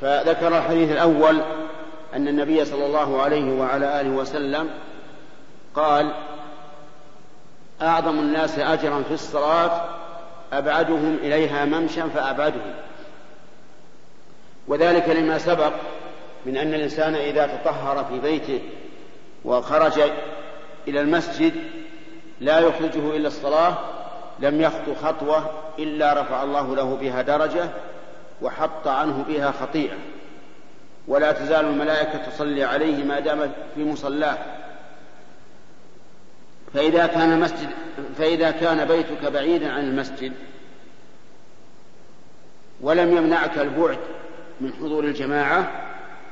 [0.01, 1.41] فذكر الحديث الأول
[2.15, 4.71] أن النبي صلى الله عليه وعلى آله وسلم
[5.75, 6.13] قال
[7.83, 9.85] أعظم الناس أجرا في الصلاة
[10.53, 12.75] أبعدهم إليها ممشا فأبعدهم.
[14.69, 15.73] وذلك لما سبق
[16.47, 18.61] من أن الإنسان إذا تطهر في بيته
[19.45, 20.01] وخرج
[20.89, 21.53] إلى المسجد
[22.41, 23.79] لا يخرجه إلا الصلاة
[24.41, 27.71] لم يخطو خطوة إلا رفع الله له بها درجة
[28.43, 29.97] وحط عنه بها خطيئة.
[31.09, 34.39] ولا تزال الملائكة تصلي عليه ما دام في مصلاه.
[36.75, 37.69] فإذا كان مسجد
[38.19, 40.33] فإذا كان بيتك بعيدا عن المسجد
[42.81, 43.99] ولم يمنعك البعد
[44.61, 45.71] من حضور الجماعة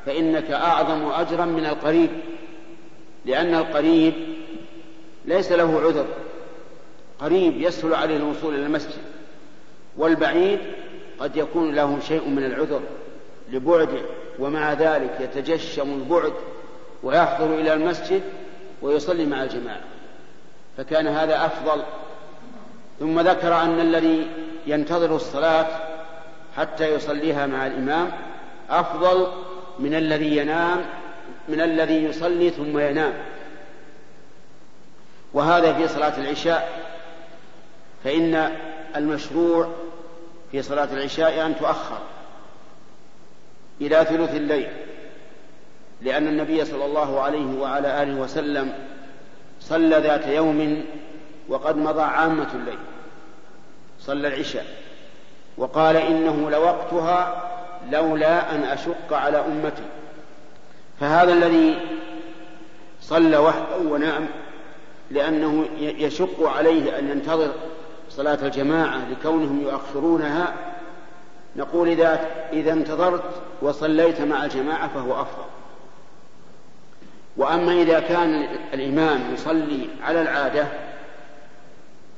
[0.07, 2.11] فإنك أعظم أجرا من القريب
[3.25, 4.15] لأن القريب
[5.25, 6.07] ليس له عذر.
[7.21, 9.03] قريب يسهل عليه الوصول إلى المسجد
[9.97, 10.59] والبعيد
[11.19, 12.81] قد يكون له شيء من العذر
[13.53, 14.01] لبعده
[14.39, 16.33] ومع ذلك يتجشم البعد
[17.03, 18.23] ويحضر إلى المسجد
[18.83, 19.90] ويصلي مع الجماعة.
[20.77, 21.83] فكان هذا أفضل.
[23.01, 24.27] ثم ذكر أن الذي
[24.67, 25.67] ينتظر الصلاة
[26.57, 28.13] حتى يصليها مع الإمام
[28.71, 29.27] أفضل
[29.79, 30.85] من الذي ينام
[31.49, 33.13] من الذي يصلي ثم ينام.
[35.33, 36.91] وهذا في صلاة العشاء.
[38.05, 38.57] فإن
[38.97, 39.69] المشروع
[40.53, 41.99] في صلاة العشاء أن تؤخر
[43.81, 44.69] إلى ثلث الليل
[46.03, 48.73] لأن النبي صلى الله عليه وعلى آله وسلم
[49.71, 50.85] صلى ذات يوم
[51.49, 52.79] وقد مضى عامة الليل.
[54.01, 54.67] صلى العشاء.
[55.59, 57.43] وقال إنه لوقتها
[57.91, 59.83] لولا أن أشق على أمتي.
[61.01, 61.79] فهذا الذي
[63.01, 64.29] صلى وحده ونام
[65.11, 67.51] لأنه يشق عليه أن ينتظر
[68.11, 70.55] صلاة الجماعة لكونهم يؤخرونها
[71.57, 72.21] نقول إذا
[72.53, 73.25] إذا انتظرت
[73.63, 75.45] وصليت مع الجماعة فهو أفضل.
[77.41, 80.67] وأما إذا كان الإمام يصلي على العادة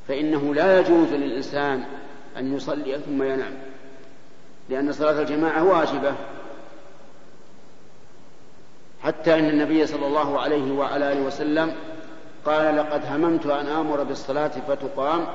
[0.08, 1.85] فإنه لا يجوز للإنسان
[2.38, 3.52] أن يصلي ثم ينام
[4.68, 6.12] لأن صلاة الجماعة واجبة
[9.02, 11.72] حتى إن النبي صلى الله عليه وعلى آله وسلم
[12.46, 15.26] قال لقد هممت أن آمر بالصلاة فتقام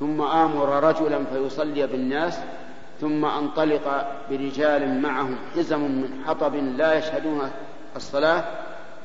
[0.00, 2.38] ثم آمر رجلا فيصلي بالناس
[3.00, 7.50] ثم أنطلق برجال معهم حزم من حطب لا يشهدون
[7.96, 8.44] الصلاة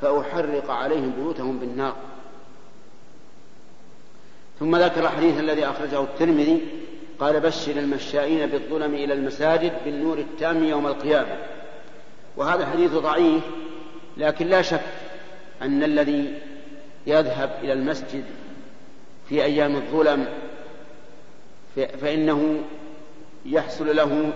[0.02, 1.96] فأحرق عليهم بيوتهم بالنار.
[4.60, 6.62] ثم ذكر الحديث الذي أخرجه الترمذي
[7.20, 11.38] قال بشر المشائين بالظلم إلى المساجد بالنور التام يوم القيامة.
[12.38, 13.44] وهذا الحديث ضعيف
[14.18, 14.82] لكن لا شك
[15.62, 16.34] أن الذي
[17.08, 18.26] يذهب إلى المسجد
[19.30, 20.26] في أيام الظلم
[22.02, 22.62] فإنه
[23.46, 24.34] يحصل له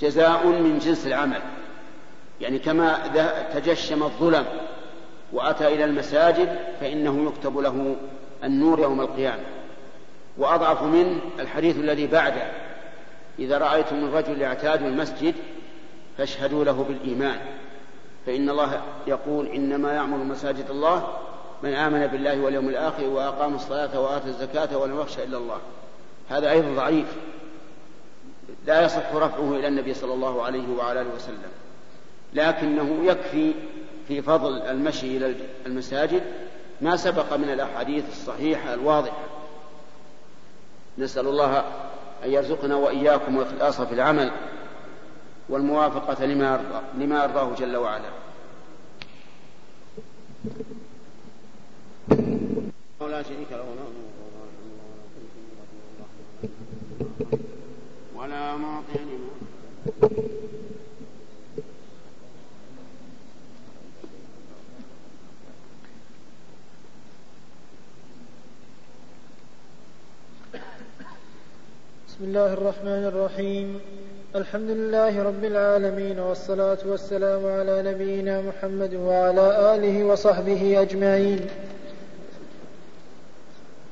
[0.00, 1.40] جزاء من جنس العمل.
[2.40, 2.98] يعني كما
[3.54, 4.44] تجشم الظلم
[5.32, 7.96] وأتى إلى المساجد فإنه يكتب له
[8.44, 9.44] النور يوم القيامة.
[10.38, 12.50] وأضعف منه الحديث الذي بعده
[13.38, 15.34] إذا رأيتم الرجل يعتاد المسجد
[16.18, 17.38] فاشهدوا له بالإيمان.
[18.26, 21.08] فإن الله يقول إنما يعمر مساجد الله
[21.62, 25.58] من آمن بالله واليوم الآخر وأقام الصلاة وآتى الزكاة ولم يخشى إلا الله.
[26.28, 27.06] هذا أيضا ضعيف.
[28.66, 31.50] لا يصح رفعه إلى النبي صلى الله عليه وعلى آله وسلم.
[32.34, 33.54] لكنه يكفي
[34.08, 35.34] في فضل المشي إلى
[35.66, 36.22] المساجد
[36.80, 39.24] ما سبق من الأحاديث الصحيحة الواضحة.
[40.98, 41.58] نسأل الله
[42.24, 44.30] أن يرزقنا وإياكم الإخلاص في العمل
[45.48, 48.10] والموافقة لما لما يرضاه جل وعلا.
[53.00, 53.64] ولا شريك له.
[58.16, 60.37] ولا معطي لما
[72.18, 73.80] بسم الله الرحمن الرحيم.
[74.36, 81.40] الحمد لله رب العالمين والصلاة والسلام على نبينا محمد وعلى آله وصحبه أجمعين.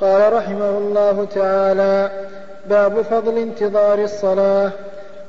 [0.01, 2.11] قال رحمه الله تعالى
[2.69, 4.71] باب فضل انتظار الصلاة.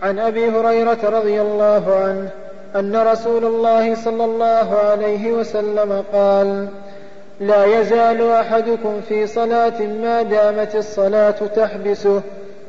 [0.02, 2.30] عن أبي هريرة رضي الله عنه
[2.76, 6.68] أن رسول الله صلى الله عليه وسلم قال
[7.40, 12.22] لا يزال أحدكم في صلاة ما دامت الصلاة تحبسه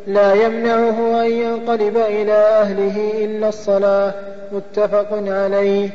[0.09, 4.15] لا يمنعه أن ينقلب إلى أهله إلا الصلاة
[4.53, 5.91] متفق عليه.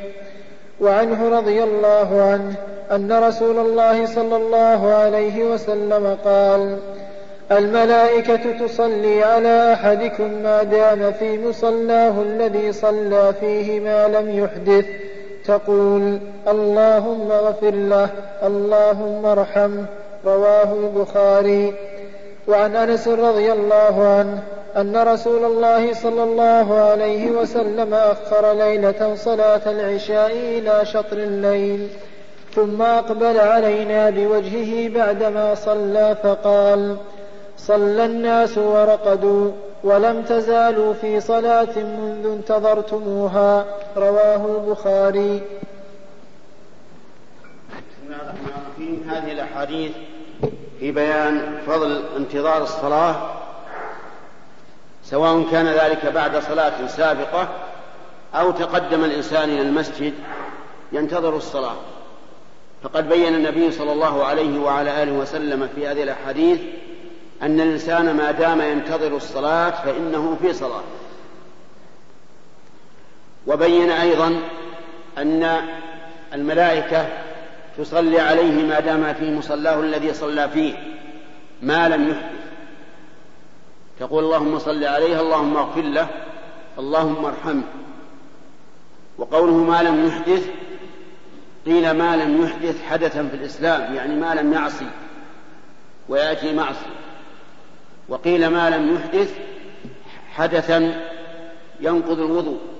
[0.80, 2.54] وعنه رضي الله عنه
[2.92, 6.78] أن رسول الله صلى الله عليه وسلم قال
[7.52, 14.86] الملائكة تصلي على أحدكم ما دام في مصلاه الذي صلى فيه ما لم يحدث.
[15.46, 18.08] تقول اللهم اغفر له
[18.42, 19.84] اللهم ارحمه
[20.26, 21.74] رواه البخاري.
[22.48, 24.42] وعن أنس رضي الله عنه
[24.76, 31.88] أن رسول الله صلى الله عليه وسلم أخر ليلة صلاة العشاء إلى شطر الليل
[32.54, 36.96] ثم أقبل علينا بوجهه بعدما صلى فقال
[37.56, 39.50] صلى الناس ورقدوا
[39.84, 43.64] ولم تزالوا في صلاة منذ انتظرتموها
[43.96, 45.42] رواه البخاري.
[47.68, 49.92] بسم الله الرحمن الرحيم هذه الأحاديث
[50.84, 53.30] في بيان فضل انتظار الصلاة
[55.04, 57.48] سواء كان ذلك بعد صلاة سابقة
[58.34, 60.14] أو تقدم الإنسان إلى المسجد
[60.92, 61.76] ينتظر الصلاة.
[62.82, 66.60] فقد بين النبي صلى الله عليه وعلى آله وسلم في هذه الأحاديث
[67.42, 70.82] أن الإنسان ما دام ينتظر الصلاة فإنه في صلاة.
[73.46, 74.40] وبين أيضا
[75.18, 75.60] أن
[76.34, 77.23] الملائكة
[77.78, 80.74] تصلي عليه ما دام في مصلاه الذي صلى فيه
[81.62, 82.44] ما لم يحدث.
[84.00, 86.08] تقول اللهم صل عليه اللهم اغفر له
[86.78, 87.62] اللهم ارحمه.
[89.18, 90.48] وقوله ما لم يحدث
[91.66, 94.86] قيل ما لم يحدث حدثا في الإسلام يعني ما لم يعصي
[96.08, 96.86] ويأتي معصي
[98.08, 99.34] وقيل ما لم يحدث
[100.34, 101.04] حدثا
[101.80, 102.73] ينقض الوضوء.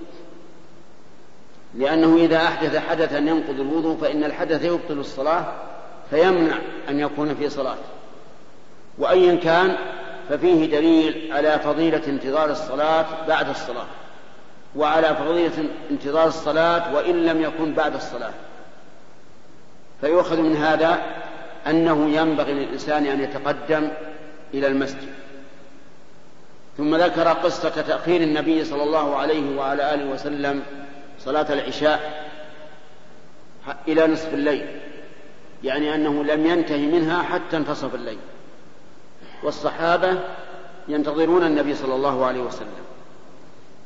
[1.79, 5.45] لأنه إذا أحدث حدثا ينقض الوضوء فإن الحدث يبطل الصلاة
[6.11, 6.57] فيمنع
[6.89, 7.77] أن يكون في صلاة.
[8.99, 9.77] وأيا كان
[10.29, 13.87] ففيه دليل على فضيلة انتظار الصلاة بعد الصلاة.
[14.77, 18.33] وعلى فضيلة انتظار الصلاة وإن لم يكن بعد الصلاة.
[20.01, 21.03] فيؤخذ من هذا
[21.67, 23.89] أنه ينبغي للإنسان أن يتقدم
[24.55, 25.09] إلى المسجد.
[26.77, 30.63] ثم ذكر قصة تأخير النبي صلى الله عليه وعلى آله وسلم
[31.25, 32.25] صلاة العشاء
[33.89, 34.67] إلى نصف الليل
[35.65, 38.19] يعني أنه لم ينتهي منها حتى انتصف الليل.
[39.43, 40.19] والصحابة
[40.89, 42.85] ينتظرون النبي صلى الله عليه وسلم.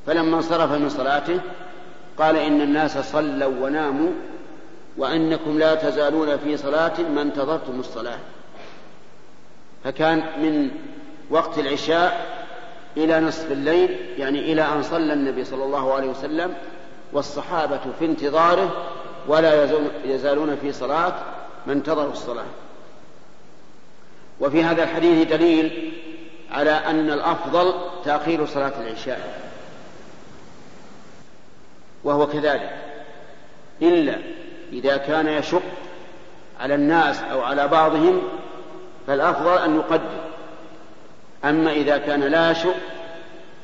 [0.06, 1.40] فلما انصرف من صلاته
[2.18, 4.10] قال إن الناس صلوا وناموا
[4.96, 8.18] وأنكم لا تزالون في صلاة ما انتظرتم الصلاة.
[9.84, 10.70] فكان من
[11.30, 12.38] وقت العشاء
[12.96, 16.54] إلى نصف الليل يعني إلى أن صلى النبي صلى الله عليه وسلم
[17.12, 18.92] والصحابة في انتظاره
[19.28, 19.68] ولا
[20.04, 21.14] يزالون في صلاة
[21.66, 22.44] ما انتظروا الصلاة.
[24.40, 25.92] وفي هذا الحديث دليل
[26.50, 29.50] على أن الأفضل تأخير صلاة العشاء
[32.04, 32.70] وهو كذلك.
[33.82, 34.18] إلا
[34.72, 35.62] إذا كان يشق
[36.60, 38.22] على الناس أو على بعضهم
[39.06, 40.18] فالأفضل أن يقدم.
[41.44, 42.76] أما إذا كان لا يشق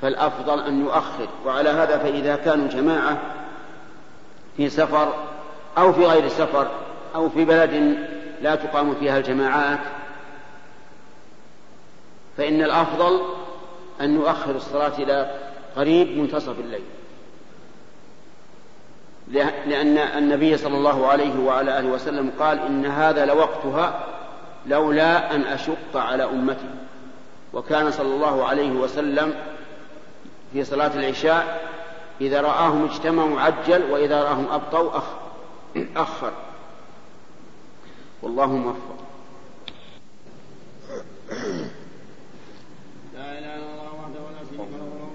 [0.03, 1.29] فالأفضل أن يؤخر.
[1.47, 3.19] وعلى هذا فإذا كانوا جماعة
[4.57, 5.15] في سفر
[5.79, 6.69] أو في غير سفر
[7.15, 7.99] أو في بلد
[8.43, 9.79] لا تقام فيها الجماعات
[12.37, 13.21] فإن الأفضل
[14.01, 15.35] أن يؤخر الصلاة إلى
[15.77, 16.85] قريب منتصف الليل.
[19.67, 24.07] لأن النبي صلى الله عليه وعلى آله وسلم قال إن هذا لوقتها
[24.67, 26.71] لولا أن أشق على أمتي.
[27.53, 29.35] وكان صلى الله عليه وسلم
[30.55, 31.71] في صلاة العشاء
[32.21, 34.99] إذا رآهم اجتمعوا عجل وإذا رآهم أبطوا
[35.97, 36.33] أخر.
[38.23, 38.97] والله موفق.
[43.15, 45.11] لا إله إلا الله وحده ولا شريك له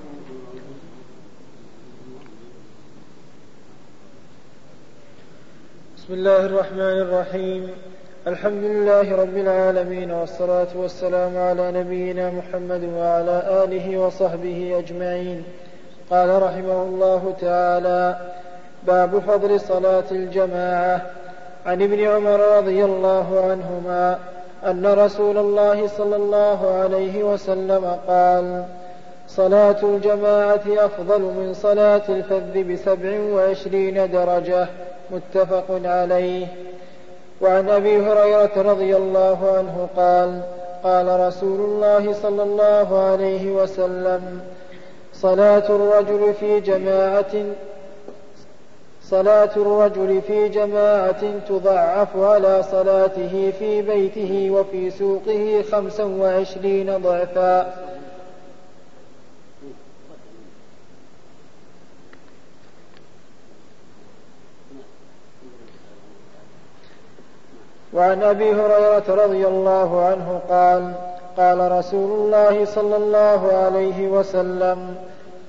[5.98, 7.89] بسم الله الرحمن الرحيم.
[8.30, 15.44] الحمد لله رب العالمين والصلاة والسلام على نبينا محمد وعلى آله وصحبه أجمعين.
[16.12, 18.18] قال رحمه الله تعالى
[18.88, 21.02] باب فضل صلاة الجماعة.
[21.66, 24.20] عن ابن عمر رضي الله عنهما
[24.66, 28.64] أن رسول الله صلى الله عليه وسلم قال
[29.28, 34.68] صلاة الجماعة أفضل من صلاة الفذ بسبع وعشرين درجة
[35.12, 36.48] متفق عليه.
[37.42, 40.42] وعن أبي هريرة رضي الله عنه قال
[40.84, 44.42] قال رسول الله صلى الله عليه وسلم
[45.14, 47.34] صلاة الرجل في جماعة
[49.04, 57.74] صلاة الرجل في جماعة تضعف على صلاته في بيته وفي سوقه خمسا وعشرين ضعفا.
[67.94, 70.94] وعن أبي هريرة رضي الله عنه قال
[71.38, 74.96] قال رسول الله صلى الله عليه وسلم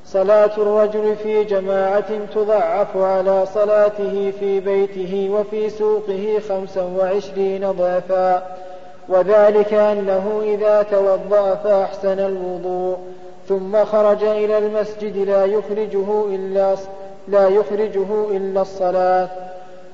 [0.07, 8.43] صلاة الرجل في جماعة تضعف على صلاته في بيته وفي سوقه خمسا وعشرين ضعفا
[9.09, 12.99] وذلك أنه إذا توضأ فأحسن الوضوء
[13.49, 16.76] ثم خرج إلى المسجد لا يخرجه إلا
[17.28, 19.28] لا يخرجه إلا الصلاة.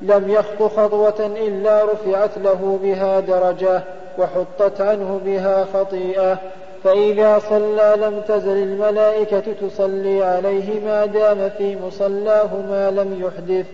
[0.03, 3.82] لم يخط خطوة إلا رفعت له بها درجة
[4.18, 6.38] وحطت عنه بها خطيئة.
[6.84, 13.66] فإذا صلى لم تزل الملائكة تصلي عليه ما دام في مصلاه ما لم يحدث.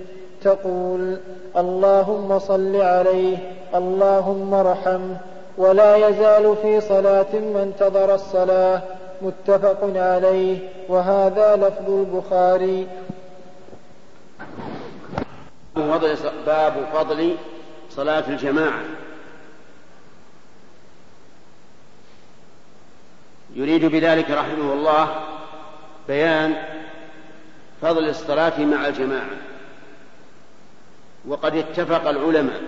[0.44, 1.16] تقول
[1.56, 3.36] اللهم صل عليه
[3.74, 5.16] اللهم ارحمه
[5.58, 8.80] ولا يزال في صلاة من انتظر الصلاة.
[9.22, 10.58] متفق عليه.
[10.88, 12.86] وهذا لفظ البخاري.
[15.76, 17.36] باب فضل
[17.90, 18.82] صلاة الجماعة.
[23.54, 25.24] يريد بذلك رحمه الله
[26.08, 26.54] بيان
[27.82, 29.36] فضل الصلاة مع الجماعة.
[31.28, 32.60] وقد اتفق العلماء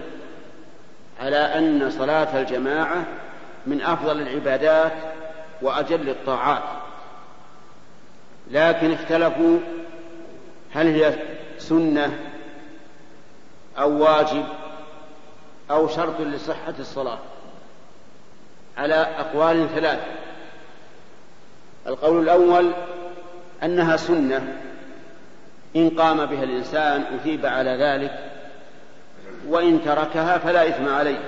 [1.20, 3.04] على أن صلاة الجماعة
[3.66, 4.92] من أفضل العبادات
[5.62, 6.62] وأجل الطاعات.
[8.50, 9.58] لكن اختلفوا
[10.72, 11.14] هل هي
[11.58, 12.33] سنة
[13.78, 14.44] أو واجب
[15.70, 17.18] أو شرط لصحة الصلاة
[18.76, 20.00] على أقوال ثلاث.
[21.86, 22.72] القول الأول
[23.62, 24.56] أنها سنة
[25.76, 28.30] إن قام بها الإنسان أثيب على ذلك
[29.48, 31.20] وإن تركها فلا إثم عليه.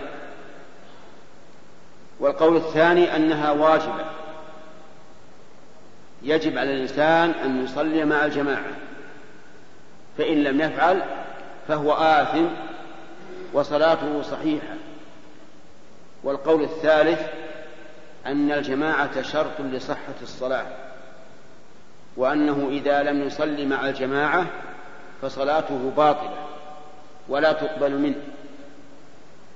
[2.20, 4.05] والقول الثاني أنها واجبة.
[6.22, 8.72] يجب على الإنسان أن يصلي مع الجماعة.
[10.18, 11.03] فإن لم يفعل
[11.68, 12.46] فهو آثم
[13.52, 14.74] وصلاته صحيحة.
[16.24, 17.20] والقول الثالث
[18.26, 20.66] أن الجماعة شرط لصحة الصلاة
[22.16, 24.46] وأنه إذا لم يصلي مع الجماعة
[25.22, 26.46] فصلاته باطلة
[27.28, 28.22] ولا تقبل منه.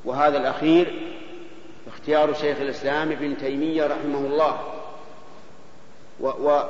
[0.05, 1.11] وهذا الأخير
[1.89, 4.61] اختيار شيخ الإسلام ابن تيمية رحمه الله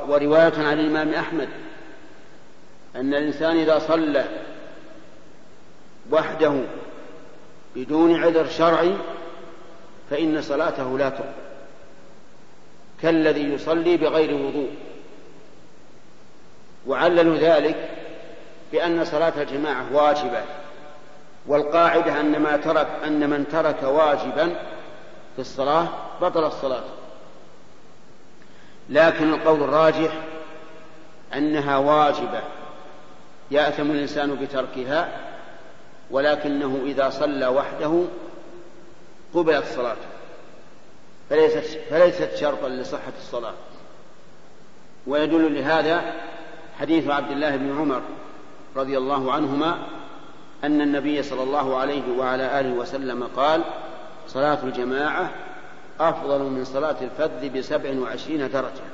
[0.09, 1.49] ورواية عن الإمام أحمد
[2.97, 4.25] أن الإنسان إذا صلى
[6.11, 6.53] وحده
[7.77, 8.95] بدون عذر شرعي
[10.11, 11.33] فإن صلاته لا تقبل.
[13.03, 14.71] كالذي يصلي بغير وضوء.
[16.87, 17.91] وعللوا ذلك
[18.73, 20.43] بأن صلاة الجماعة واجبة
[21.47, 24.47] والقاعدة أن ما ترك أن من ترك واجبا
[25.37, 25.89] في الصلاة
[26.21, 26.85] بطل الصلاة.
[28.89, 30.13] لكن القول الراجح
[31.35, 32.43] أنها واجبة
[33.51, 35.30] يأثم الإنسان بتركها
[36.11, 38.05] ولكنه إذا صلى وحده
[39.35, 40.09] قبلت صلاته.
[41.31, 43.55] فليست, فليست شرطا لصحة الصلاة.
[45.07, 46.15] ويدل لهذا
[46.81, 48.03] حديث عبد الله بن عمر
[48.77, 49.79] رضي الله عنهما
[50.65, 53.65] أن النبي صلى الله عليه وعلى آله وسلم قال
[54.29, 55.31] صلاة الجماعة
[56.01, 58.91] أفضل من صلاة الفذ بسبع وعشرين درجة.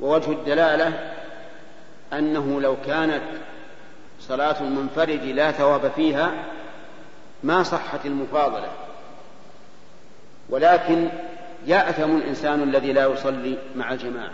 [0.00, 1.12] ووجه الدلالة
[2.12, 3.22] أنه لو كانت
[4.20, 6.32] صلاة المنفرد لا ثواب فيها
[7.42, 8.68] ما صحت المفاضلة.
[10.48, 11.08] ولكن
[11.66, 14.32] يأثم الإنسان الذي لا يصلي مع الجماعة.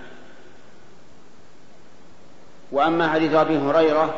[2.73, 4.15] وأما حديث أبي هريرة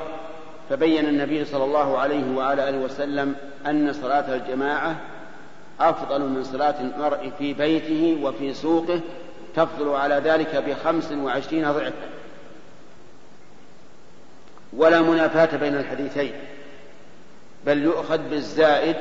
[0.71, 3.35] فبين النبي صلى الله عليه وعلى آله وسلم
[3.67, 4.97] أن صلاة الجماعة
[5.81, 9.01] أفضل من صلاة المرء في بيته وفي سوقه
[9.57, 11.93] تفضل على ذلك بخمس وعشرين ضعفا.
[14.73, 16.33] ولا منافاة بين الحديثين
[17.67, 18.97] بل يؤخذ بالزائد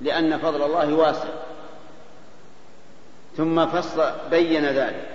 [0.00, 1.28] لأن فضل الله واسع.
[3.36, 5.08] ثم فصل بين ذلك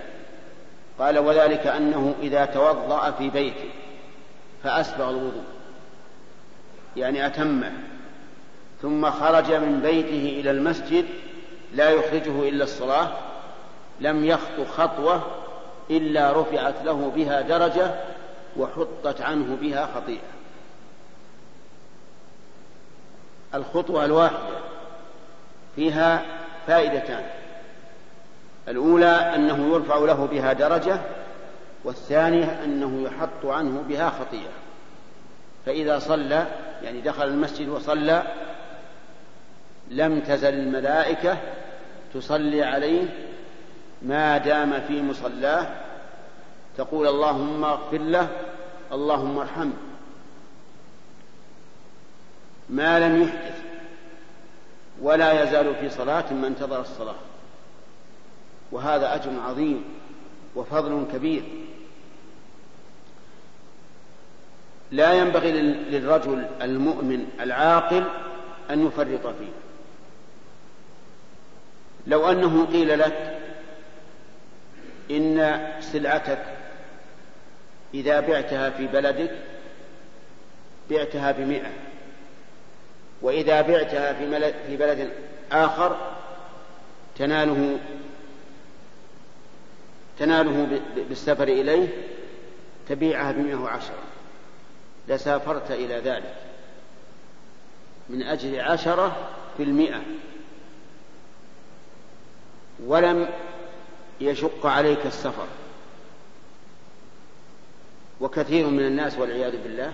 [0.99, 3.69] قال وذلك أنه إذا توضأ في بيته
[4.63, 5.43] فأسبغ الوضوء
[6.97, 7.71] يعني أتمه
[8.82, 11.05] ثم خرج من بيته إلى المسجد
[11.73, 13.07] لا يخرجه إلا الصلاة
[13.99, 15.21] لم يخطو خطوة
[15.89, 17.95] إلا رفعت له بها درجة
[18.58, 20.32] وحطت عنه بها خطيئة.
[23.54, 24.58] الخطوة الواحدة
[25.76, 26.26] فيها
[26.68, 27.24] فائدتان.
[28.68, 30.99] الأولى أنه يرفع له بها درجة
[31.84, 34.52] والثانية أنه يحط عنه بها خطيئة.
[35.66, 36.45] فإذا صلى
[36.84, 38.24] يعني دخل المسجد وصلى
[39.89, 41.38] لم تزل الملائكة
[42.14, 43.08] تصلي عليه
[44.02, 45.68] ما دام في مصلاه
[46.78, 48.28] تقول اللهم اغفر له
[48.91, 49.74] اللهم ارحمه.
[52.69, 53.61] ما لم يحدث
[55.01, 57.15] ولا يزال في صلاة ما انتظر الصلاة.
[58.72, 59.84] وهذا أجر عظيم
[60.55, 61.43] وفضل كبير.
[64.91, 68.03] لا ينبغي للرجل المؤمن العاقل
[68.69, 69.51] أن يفرط فيه.
[72.07, 73.39] لو أنه قيل لك
[75.11, 76.61] إن سلعتك
[77.93, 79.31] إذا بعتها في بلدك
[80.89, 81.71] بعتها بمئة.
[83.21, 85.09] وإذا بعتها في, في بلد
[85.51, 86.13] آخر
[87.17, 87.79] تناله
[90.19, 91.87] تناله بالسفر إليه
[92.89, 94.03] تبيعها بمئة وعشرة.
[95.07, 96.35] لسافرت إلى ذلك.
[98.09, 100.01] من أجل عشرة في المئة.
[102.85, 103.29] ولم
[104.21, 105.47] يشق عليك السفر.
[108.22, 109.93] وكثير من الناس والعياذ بالله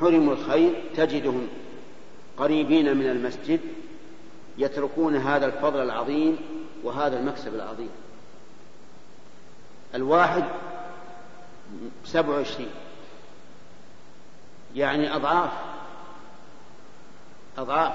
[0.00, 1.48] حرموا الخير تجدهم
[2.36, 3.60] قريبين من المسجد
[4.58, 6.38] يتركون هذا الفضل العظيم
[6.84, 7.90] وهذا المكسب العظيم.
[9.94, 10.44] الواحد
[12.04, 12.70] سبع وعشرين.
[14.74, 15.50] يعني أضعاف.
[17.58, 17.92] أضعاف.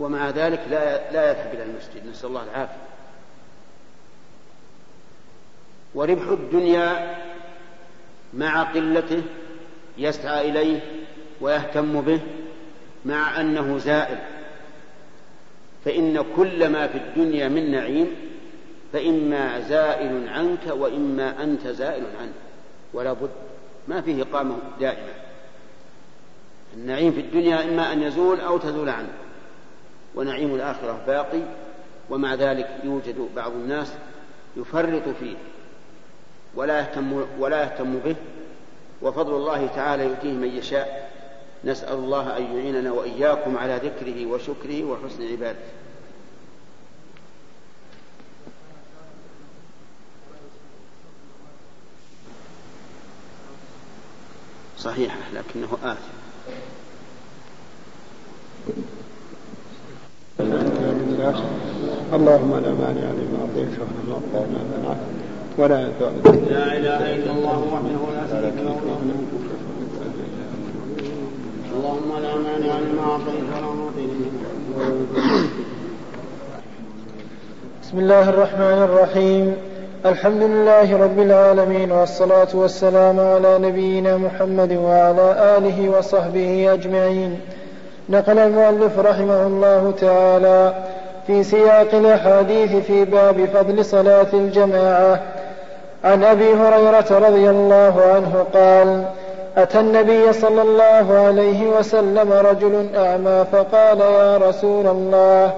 [0.00, 2.06] ومع ذلك لا لا يذهب إلى المسجد.
[2.06, 2.93] نسأل الله العافية.
[5.94, 7.16] وربح الدنيا
[8.34, 9.22] مع قلته
[9.98, 10.80] يسعى إليه
[11.40, 12.20] ويهتم به
[13.04, 14.18] مع أنه زائل
[15.84, 18.06] فإن كل ما في الدنيا من نعيم
[18.92, 22.32] فإما زائل عنك وإما أنت زائل عنه
[22.92, 23.30] ولا بد
[23.88, 25.14] ما فيه إقامة دائمة.
[26.76, 29.12] النعيم في الدنيا إما أن يزول أو تزول عنه
[30.14, 31.40] ونعيم الآخرة باقي
[32.10, 33.92] ومع ذلك يوجد بعض الناس
[34.56, 35.36] يفرط فيه.
[36.56, 38.16] ولا يهتم ولا يهتم به
[39.02, 41.10] وفضل الله تعالى يؤتيه من يشاء.
[41.64, 45.72] نسأل الله أن يعيننا وإياكم على ذكره وشكره وحسن عبادته.
[54.78, 56.14] صحيح لكنه آثم.
[62.12, 65.23] اللهم لا مانع لما اعطيت ولا معطي لما منعت
[65.58, 65.86] ولا لا
[66.76, 68.76] إله إلا الله وحده لا شريك له
[71.76, 74.06] اللهم لا مانع لما أعطيت ولا معطي
[77.82, 79.56] بسم الله الرحمن الرحيم.
[80.06, 87.40] الحمد لله رب العالمين والصلاة والسلام على نبينا محمد وعلى آله وصحبه أجمعين.
[88.08, 90.74] نقل المؤلف رحمه الله تعالى
[91.26, 95.20] في سياق الأحاديث في باب فضل صلاة الجماعة.
[96.04, 99.04] عن أبي هريرة رضي الله عنه قال
[99.56, 105.52] أتى النبي صلى الله عليه وسلم رجل أعمى فقال يا رسول الله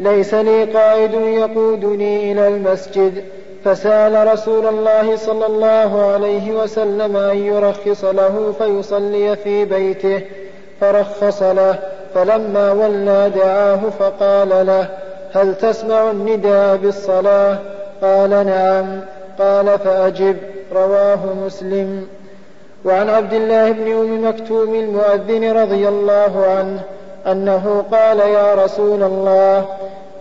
[0.00, 3.24] ليس لي قائد يقودني إلى المسجد.
[3.64, 10.22] فسأل رسول الله صلى الله عليه وسلم أن يرخص له فيصلي في بيته
[10.80, 11.78] فرخص له.
[12.14, 14.88] فلما ولى دعاه فقال له
[15.32, 17.58] هل تسمع النداء بالصلاة؟
[18.02, 19.00] قال نعم.
[19.38, 20.36] قال فأجب
[20.72, 22.06] رواه مسلم.
[22.84, 26.80] وعن عبد الله بن أم مكتوم المؤذن رضي الله عنه
[27.26, 29.66] أنه قال يا رسول الله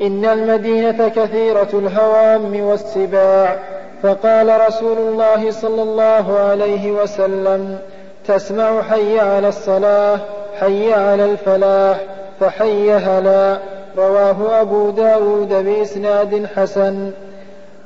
[0.01, 3.59] إن المدينة كثيرة الهوام والسباع.
[4.03, 7.79] فقال رسول الله صلى الله عليه وسلم
[8.27, 10.19] تسمع حي على الصلاة
[10.59, 11.97] حي على الفلاح
[12.39, 13.57] فحي هلا
[13.97, 17.11] رواه أبو داود بإسناد حسن.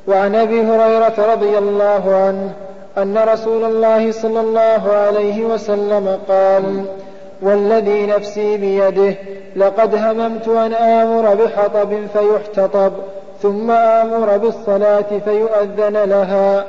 [0.08, 2.54] وعن أبي هريرة رضي الله عنه
[2.98, 6.86] أن رسول الله صلى الله عليه وسلم قال
[7.42, 9.16] والذي نفسي بيده
[9.56, 12.92] لقد هممت أن آمر بحطب فيحتطب
[13.42, 16.66] ثم آمر بالصلاة فيؤذن لها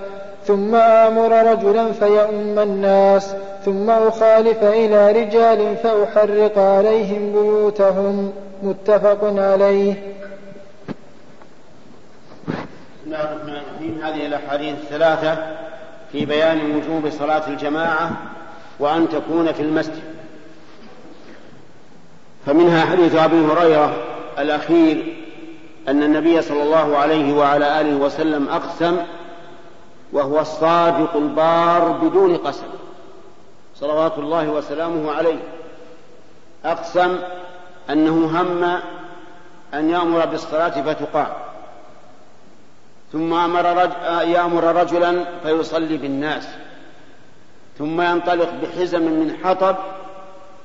[0.47, 8.33] ثم آمر رجلا فيؤم الناس ثم أخالف إلى رجال فأحرق عليهم بيوتهم.
[8.63, 9.95] متفق عليه.
[13.13, 15.57] الله الرحمن الرحيم هذه الأحاديث الثلاثة
[16.13, 18.11] في بيان وجوب صلاة الجماعة
[18.79, 20.03] وأن تكون في المسجد.
[22.47, 23.95] فمنها حديث أبي هريرة
[24.39, 25.17] الأخير
[25.89, 28.97] أن النبي صلى الله عليه وعلى آله وسلم أقسم
[30.13, 32.67] وهو الصادق البار بدون قسم.
[33.77, 35.39] صلوات الله وسلامه عليه.
[36.65, 37.19] أقسم
[37.91, 38.65] أنه هم
[39.75, 41.52] أن يأمر بالصلاة فتقام.
[43.13, 46.49] ثم أمر رجل يأمر رجلا فيصلي بالناس.
[47.79, 49.77] ثم ينطلق بحزم من حطب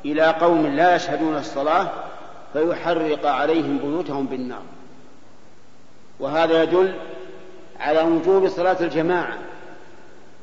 [0.06, 1.88] إلى قوم لا يشهدون الصلاة
[2.54, 4.62] فيحرق عليهم بيوتهم بالنار.
[6.20, 6.94] وهذا يدل
[7.80, 9.38] على وجوب صلاة الجماعة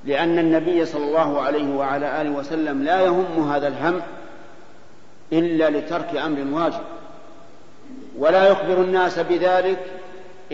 [0.04, 4.00] لأن النبي صلى الله عليه وعلى آله وسلم لا يهم هذا الهم
[5.32, 6.80] إلا لترك أمر واجب.
[8.18, 9.78] ولا يخبر الناس بذلك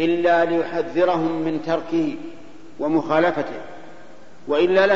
[0.05, 2.15] إلا ليحذرهم من تركه
[2.81, 3.61] ومخالفته
[4.49, 4.87] وإلا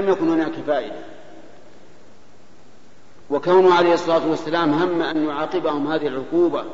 [0.00, 1.14] لم يكن هناك فائدة.
[3.30, 6.64] وكونه عليه الصلاة والسلام هم أن يعاقبهم هذه العقوبة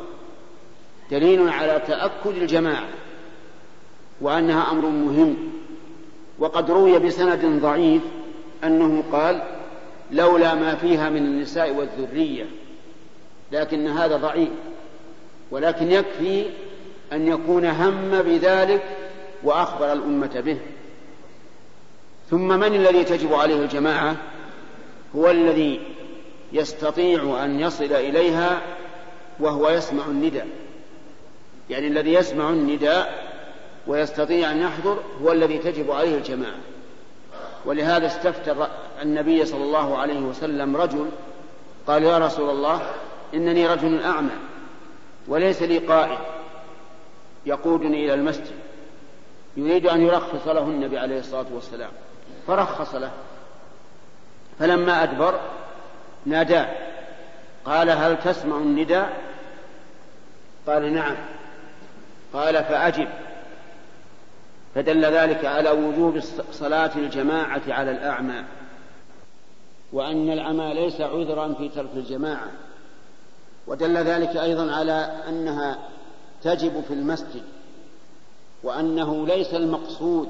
[1.10, 2.88] دليل على تأكد الجماعة
[4.20, 5.36] وأنها أمر مهم.
[6.38, 8.02] وقد روي بسند ضعيف
[8.64, 9.42] أنه قال
[10.12, 12.46] لولا ما فيها من النساء والذرية
[13.52, 14.50] لكن هذا ضعيف
[15.50, 16.46] ولكن يكفي
[17.12, 18.82] أن يكون هم بذلك
[19.42, 20.58] وأخبر الأمة به.
[22.30, 24.16] ثم من الذي تجب عليه الجماعة؟
[25.16, 25.80] هو الذي
[26.52, 28.60] يستطيع أن يصل إليها
[29.40, 30.48] وهو يسمع النداء.
[31.70, 33.30] يعني الذي يسمع النداء
[33.86, 36.58] ويستطيع أن يحضر هو الذي تجب عليه الجماعة.
[37.64, 38.66] ولهذا استفتى
[39.02, 41.06] النبي صلى الله عليه وسلم رجل
[41.86, 42.82] قال يا رسول الله
[43.34, 44.36] إنني رجل أعمى
[45.28, 46.18] وليس لي قائد.
[47.46, 48.56] يقودني إلى المسجد.
[49.56, 51.90] يريد أن يرخص له النبي عليه الصلاة والسلام.
[52.46, 53.10] فرخص له.
[54.58, 55.40] فلما أدبر
[56.26, 56.68] ناداه
[57.64, 59.20] قال هل تسمع النداء؟
[60.66, 61.16] قال نعم.
[62.32, 63.08] قال فأجب.
[64.74, 66.20] فدل ذلك على وجوب
[66.52, 68.44] صلاة الجماعة على الأعمى.
[69.92, 72.48] وأن العمى ليس عذرا في ترك الجماعة.
[73.66, 75.78] ودل ذلك أيضا على أنها
[76.44, 77.42] تجب في المسجد
[78.62, 80.28] وأنه ليس المقصود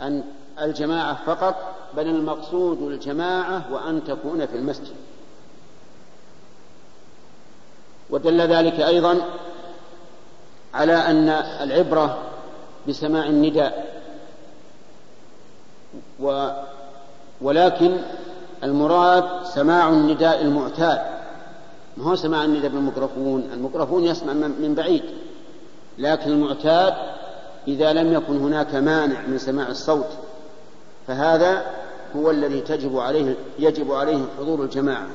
[0.00, 0.24] أن
[0.60, 4.94] الجماعة فقط بل المقصود الجماعة وأن تكون في المسجد.
[8.10, 9.20] ودل ذلك أيضا
[10.74, 11.28] على أن
[11.60, 12.18] العبرة
[12.88, 14.02] بسماع النداء
[16.20, 16.48] و
[17.40, 17.96] ولكن
[18.62, 21.17] المراد سماع النداء المعتاد.
[21.98, 25.02] ما هو سماع النداء بالميكروفون؟ الميكروفون يسمع من بعيد.
[25.98, 26.94] لكن المعتاد
[27.68, 30.08] إذا لم يكن هناك مانع من سماع الصوت
[31.06, 31.62] فهذا
[32.16, 35.08] هو الذي تجب عليه يجب عليه حضور الجماعة.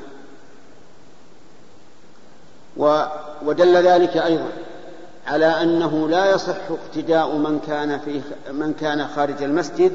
[3.46, 4.50] ودل ذلك أيضا
[5.28, 8.22] على أنه لا يصح اقتداء من كان في
[8.52, 9.92] من كان خارج المسجد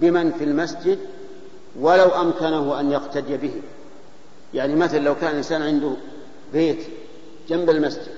[0.00, 0.98] بمن في المسجد
[1.80, 3.52] ولو أمكنه أن يقتدي به.
[4.54, 5.92] يعني مثلا لو كان إنسان عنده
[6.52, 6.86] بيت
[7.48, 8.08] جنب المسجد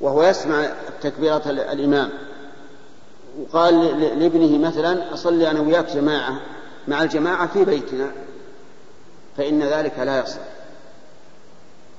[0.00, 0.68] وهو يسمع
[1.02, 2.10] تكبيرة الإمام
[3.40, 6.40] وقال لابنه مثلا أصلي أنا وياك جماعة
[6.88, 8.10] مع الجماعة في بيتنا
[9.36, 10.40] فإن ذلك لا يصح.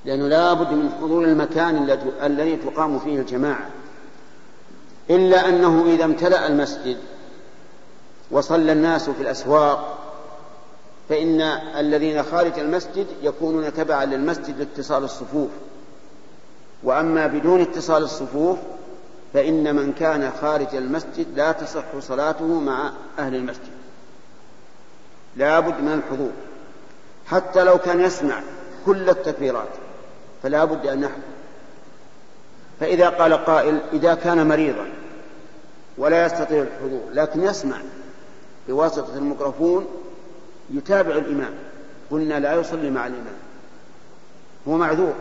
[0.04, 3.68] لأنه لا بد من حضور المكان الذي تقام فيه الجماعة.
[5.10, 6.96] إلا أنه إذا امتلأ المسجد
[8.30, 9.98] وصلى الناس في الأسواق
[11.10, 11.40] فإن
[11.78, 15.50] الذين خارج المسجد يكونون تبعا للمسجد لاتصال الصفوف.
[16.82, 18.58] وأما بدون اتصال الصفوف
[19.34, 23.70] فإن من كان خارج المسجد لا تصح صلاته مع أهل المسجد.
[25.36, 26.32] لا بد من الحضور.
[27.26, 28.40] حتى لو كان يسمع
[28.86, 29.68] كل التكبيرات
[30.42, 31.22] فلا بد أن يحضر.
[32.80, 34.88] فإذا قال قائل إذا كان مريضا
[35.98, 37.76] ولا يستطيع الحضور لكن يسمع
[38.68, 39.86] بواسطة الميكروفون
[40.70, 41.52] يتابع الإمام.
[42.10, 43.36] قلنا لا يصلي مع الإمام.
[44.68, 45.14] هو معذور.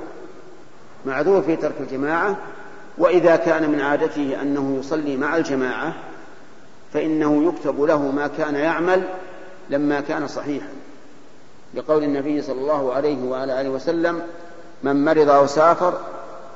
[1.06, 2.38] معذور في ترك الجماعة
[2.98, 5.94] وإذا كان من عادته أنه يصلي مع الجماعة
[6.94, 9.04] فإنه يكتب له ما كان يعمل
[9.70, 10.70] لما كان صحيحا.
[11.74, 14.22] لقول النبي صلى الله عليه وعلى آله وسلم
[14.84, 16.00] من مرض أو سافر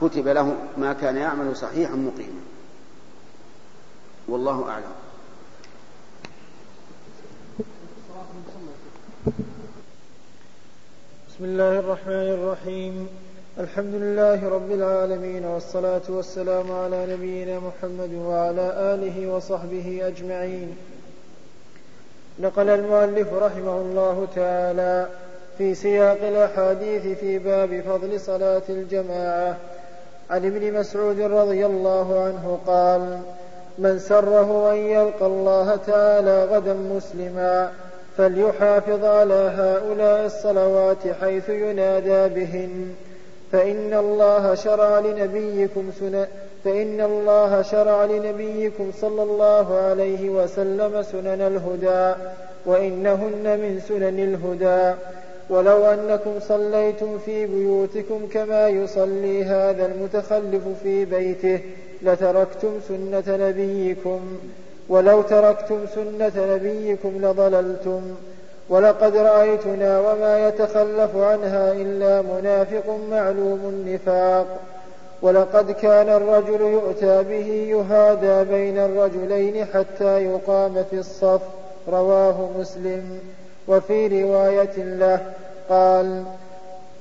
[0.02, 2.42] كتب له ما كان يعمل صحيحا مقيما.
[4.28, 5.03] والله أعلم.
[11.44, 13.08] بسم الله الرحمن الرحيم.
[13.60, 20.76] الحمد لله رب العالمين والصلاة والسلام على نبينا محمد وعلى آله وصحبه أجمعين.
[22.40, 25.08] نقل المؤلف رحمه الله تعالى
[25.58, 29.58] في سياق الأحاديث في باب فضل صلاة الجماعة.
[30.30, 33.20] عن ابن مسعود رضي الله عنه قال
[33.78, 37.72] من سره أن يلقى الله تعالى غدا مسلما
[38.18, 42.94] فليحافظ على هؤلاء الصلوات حيث ينادى بهن.
[43.52, 46.28] فإن الله شرع لنبيكم سنن
[46.64, 52.22] فإن الله شرع لنبيكم صلى الله عليه وسلم سنن الهدى
[52.66, 55.00] وإنهن من سنن الهدى.
[55.50, 61.60] ولو أنكم صليتم في بيوتكم كما يصلي هذا المتخلف في بيته
[62.02, 64.22] لتركتم سنة نبيكم.
[64.94, 68.02] ولو تركتم سنة نبيكم لضللتم
[68.70, 74.46] ولقد رأيتنا وما يتخلف عنها إلا منافق معلوم النفاق
[75.22, 81.42] ولقد كان الرجل يؤتى به يهادى بين الرجلين حتى يقام في الصف
[81.90, 83.20] رواه مسلم.
[83.68, 85.20] وفي رواية له
[85.70, 86.24] قال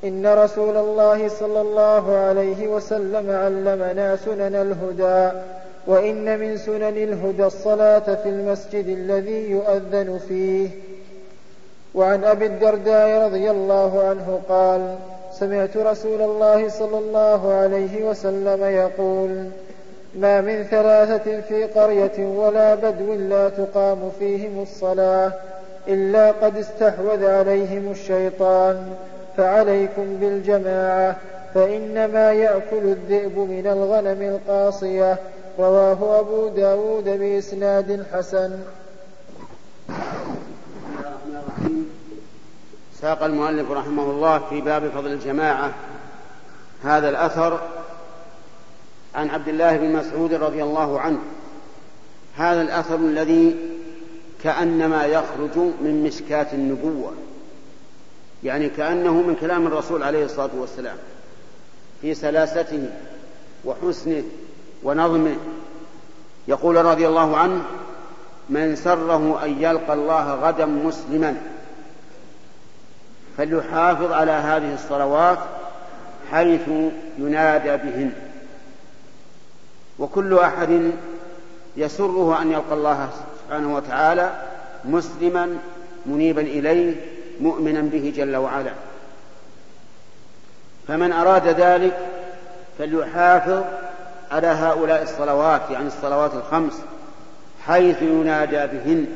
[0.05, 5.39] إن رسول الله صلى الله عليه وسلم علمنا سنن الهدى.
[5.87, 10.69] وإن من سنن الهدى الصلاة في المسجد الذي يؤذن فيه.
[11.95, 14.97] وعن أبي الدرداء رضي الله عنه قال
[15.33, 19.49] سمعت رسول الله صلى الله عليه وسلم يقول
[20.15, 25.33] ما من ثلاثة في قرية ولا بدو لا تقام فيهم الصلاة
[25.89, 28.93] إلا قد استحوذ عليهم الشيطان
[29.37, 31.17] فعليكم بالجماعة
[31.55, 35.17] فإنما يأكل الذئب من الغنم القاصية
[35.59, 38.59] رواه أبو داود بإسناد حسن.
[43.01, 45.75] ساق المؤلف رحمه الله في باب فضل الجماعة
[46.85, 47.61] هذا الأثر
[49.15, 51.19] عن عبد الله بن مسعود رضي الله عنه.
[52.37, 53.57] هذا الأثر الذي
[54.43, 57.13] كأنما يخرج من مشكاة النبوة
[58.45, 60.97] يعني كأنه من كلام الرسول عليه الصلاة والسلام
[62.01, 62.91] في سلاسته
[63.65, 64.23] وحسنه
[64.85, 65.37] ونظمه
[66.49, 67.63] يقول رضي الله عنه
[68.49, 71.37] من سره أن يلقى الله غدا مسلما
[73.37, 75.39] فليحافظ على هذه الصلوات
[76.31, 76.69] حيث
[77.19, 78.13] ينادى بهن.
[79.99, 80.93] وكل أحد
[81.77, 83.09] يسره أن يلقى الله
[83.45, 84.43] سبحانه وتعالى
[84.85, 85.59] مسلما
[86.07, 86.95] منيبا إليه
[87.41, 88.73] مؤمنا به جل وعلا.
[90.89, 91.99] فمن أراد ذلك
[92.79, 93.63] فليحافظ
[94.33, 96.81] على هؤلاء الصلوات يعني الصلوات الخمس
[97.67, 99.07] حيث ينادى بهن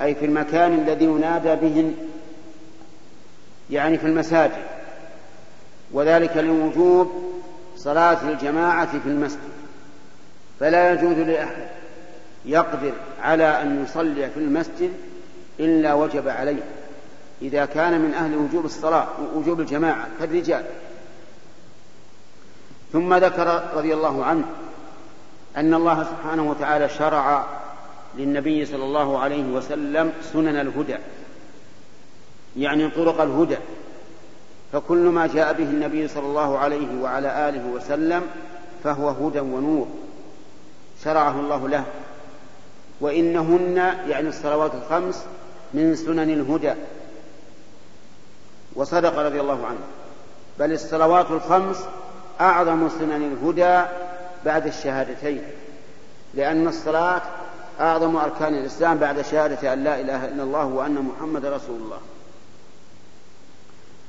[0.00, 1.94] أي في المكان الذي ينادى بهن
[3.70, 4.52] يعني في المساجد.
[5.92, 7.12] وذلك لوجوب
[7.76, 9.38] صلاة الجماعة في المسجد.
[10.60, 11.68] فلا يجوز لأحد
[12.44, 12.92] يقدر
[13.22, 14.92] على أن يصلي في المسجد
[15.60, 16.62] إلا وجب عليه.
[17.42, 20.64] إذا كان من أهل وجوب الصلاة وجوب الجماعة كالرجال.
[22.92, 24.44] ثم ذكر رضي الله عنه
[25.56, 27.46] أن الله سبحانه وتعالى شرع
[28.16, 30.96] للنبي صلى الله عليه وسلم سنن الهدى
[32.56, 33.56] يعني طرق الهدى.
[34.72, 38.22] فكل ما جاء به النبي صلى الله عليه وعلى آله وسلم
[38.84, 39.88] فهو هدى ونور
[41.04, 41.84] شرعه الله له.
[43.00, 43.76] وإنهن
[44.08, 45.24] يعني الصلوات الخمس
[45.74, 46.74] من سنن الهدى.
[48.76, 49.80] وصدق رضي الله عنه.
[50.58, 51.84] بل الصلوات الخمس
[52.40, 53.88] أعظم سنن الهدى
[54.44, 55.42] بعد الشهادتين
[56.34, 57.22] لأن الصلاة
[57.80, 61.98] أعظم أركان الإسلام بعد شهادة أن لا إله إلا الله وأن محمد رسول الله.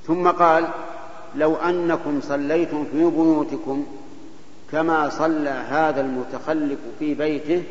[0.07, 0.67] ثم قال
[1.35, 3.85] لو أنكم صليتم في بيوتكم
[4.71, 7.63] كما صلى هذا المتخلف في بيته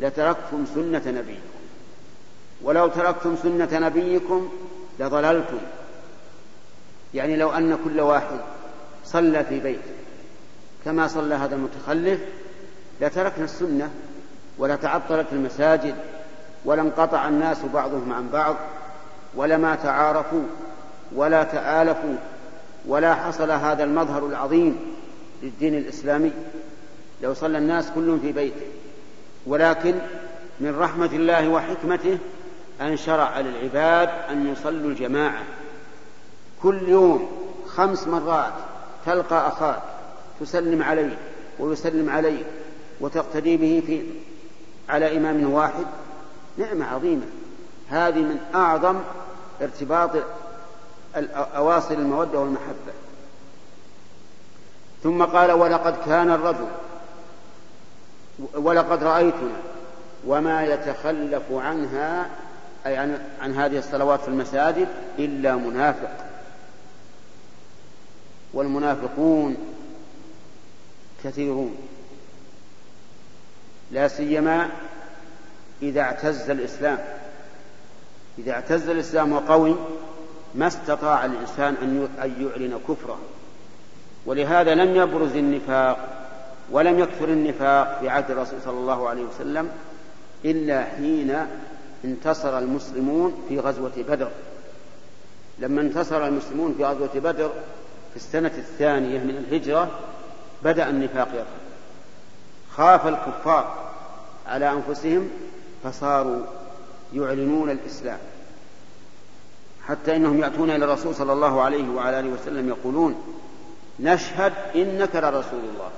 [0.00, 1.56] لتركتم سنة نبيكم
[2.62, 4.48] ولو تركتم سنة نبيكم
[5.00, 5.58] لضللتم.
[7.14, 8.40] يعني لو أن كل واحد
[9.06, 9.90] صلى في بيته
[10.84, 12.20] كما صلى هذا المتخلف
[13.00, 13.90] لتركنا السنة
[14.58, 15.94] ولتعطلت المساجد
[16.64, 18.56] ولانقطع الناس بعضهم عن بعض
[19.34, 20.42] ولما تعارفوا
[21.14, 22.16] ولا تآلفوا
[22.86, 24.76] ولا حصل هذا المظهر العظيم
[25.42, 26.32] للدين الإسلامي.
[27.22, 28.66] لو صلى الناس كلهم في بيته.
[29.46, 29.94] ولكن
[30.60, 32.18] من رحمة الله وحكمته
[32.80, 35.42] أن شرع للعباد أن يصلوا الجماعة.
[36.62, 37.28] كل يوم
[37.66, 38.52] خمس مرات
[39.06, 39.82] تلقى أخاك
[40.40, 41.18] تسلم عليه
[41.58, 42.46] ويسلم عليك
[43.00, 44.02] وتقتدي به في
[44.88, 45.86] على إمام واحد
[46.58, 47.26] نعمة عظيمة.
[47.90, 48.96] هذه من أعظم
[49.62, 50.10] ارتباط
[51.56, 52.92] أواصر المودة والمحبة.
[55.02, 56.66] ثم قال ولقد كان الرجل
[58.54, 59.56] ولقد رأيتنا
[60.26, 62.30] وما يتخلف عنها
[62.86, 64.88] أي عن, عن هذه الصلوات في المساجد
[65.18, 66.10] إلا منافق.
[68.56, 69.56] والمنافقون
[71.24, 71.76] كثيرون.
[73.92, 74.70] لا سيما
[75.82, 76.98] إذا اعتز الإسلام.
[78.38, 79.74] إذا اعتز الإسلام وقوي
[80.54, 81.74] ما استطاع الإنسان
[82.22, 83.18] أن يعلن كفره.
[84.26, 86.26] ولهذا لم يبرز النفاق
[86.70, 89.70] ولم يكثر النفاق في عهد الرسول صلى الله عليه وسلم
[90.44, 91.46] إلا حين
[92.04, 94.30] انتصر المسلمون في غزوة بدر.
[95.58, 97.50] لما انتصر المسلمون في غزوة بدر
[98.16, 99.90] في السنة الثانية من الهجرة
[100.64, 101.46] بدأ النفاق يظهر
[102.76, 103.90] خاف الكفار
[104.46, 105.30] على أنفسهم
[105.84, 106.42] فصاروا
[107.14, 108.18] يعلنون الإسلام.
[109.86, 113.36] حتى إنهم يأتون إلى الرسول صلى الله عليه وعلى آله وسلم يقولون
[114.00, 115.90] نشهد إنك لرسول الله.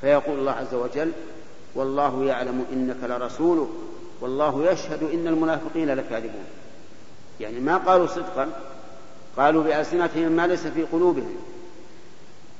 [0.00, 1.12] فيقول الله عز وجل
[1.74, 3.68] والله يعلم إنك لرسوله
[4.20, 6.46] والله يشهد إن المنافقين لكاذبون.
[7.40, 8.73] يعني ما قالوا صدقا
[9.36, 11.36] قالوا بألسنتهم ما ليس في قلوبهم.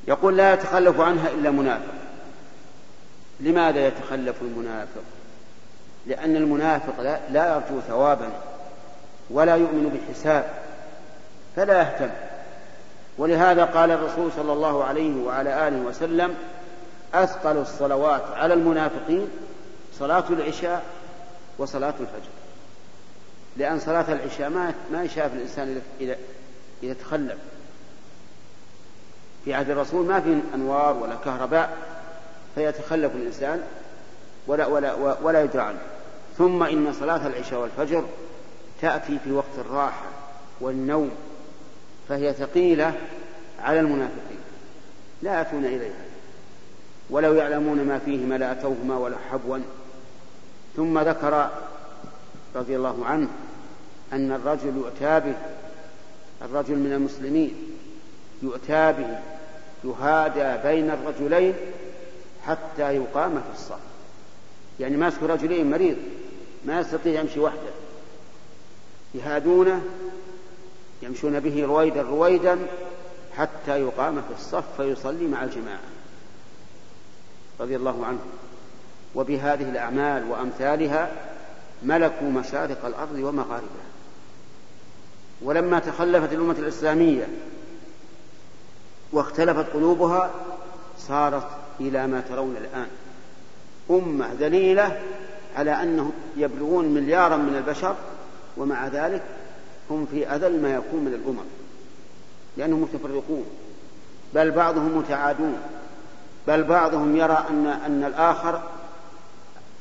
[0.08, 1.94] يقول لا يتخلف عنها إلا منافق.
[3.40, 5.02] لماذا يتخلف المنافق؟
[6.06, 7.00] لأن المنافق
[7.30, 8.28] لا يرجو ثوابا
[9.30, 10.44] ولا يؤمن بالحساب
[11.56, 12.10] فلا يهتم.
[13.18, 16.34] ولهذا قال الرسول صلى الله عليه وعلى آله وسلم
[17.14, 19.28] أثقل الصلوات على المنافقين
[19.98, 20.82] صلاة العشاء
[21.58, 22.30] وصلاة الفجر.
[23.56, 25.80] لأن صلاة العشاء ما ما يشاف الإنسان
[26.84, 27.38] إذا تخلف
[29.44, 31.76] في عهد الرسول ما في أنوار ولا كهرباء
[32.54, 33.62] فيتخلف الإنسان
[34.46, 35.78] ولا ولا ولا يدرى عنه.
[36.38, 38.04] ثم إن صلاة العشاء والفجر
[38.80, 40.06] تأتي في وقت الراحة
[40.60, 41.10] والنوم
[42.08, 42.92] فهي ثقيلة
[43.62, 44.38] على المنافقين.
[45.22, 46.04] لا يأتون إليها.
[47.10, 49.58] ولو يعلمون ما فيهما لأتوهما ولا حبوا.
[50.76, 51.50] ثم ذكر
[52.56, 53.28] رضي الله عنه
[54.12, 55.34] أن الرجل يؤتى به
[56.42, 57.54] الرجل من المسلمين
[58.42, 59.18] يؤتى به
[59.84, 61.54] يهادى بين الرجلين
[62.46, 63.80] حتى يقام في الصف.
[64.80, 65.96] يعني ماسك رجلين مريض
[66.64, 67.72] ما يستطيع يمشي وحده.
[69.14, 69.82] يهادونه
[71.02, 72.58] يمشون به رويدا رويدا
[73.36, 75.80] حتى يقام في الصف فيصلي مع الجماعة.
[77.60, 78.18] رضي الله عنه
[79.14, 81.12] وبهذه الأعمال وأمثالها
[81.82, 83.83] ملكوا مشارق الأرض ومغاربها.
[85.44, 87.28] ولما تخلفت الأمة الإسلامية
[89.12, 90.30] واختلفت قلوبها
[90.98, 91.46] صارت
[91.80, 92.86] إلى ما ترون الآن.
[93.90, 95.00] أمة ذليلة
[95.56, 97.96] على أنهم يبلغون مليارا من البشر
[98.56, 99.22] ومع ذلك
[99.90, 101.46] هم في أذل ما يكون من الأمم
[102.56, 103.44] لأنهم متفرقون.
[104.34, 105.56] بل بعضهم متعادون.
[106.46, 108.62] بل بعضهم يرى أن أن الآخر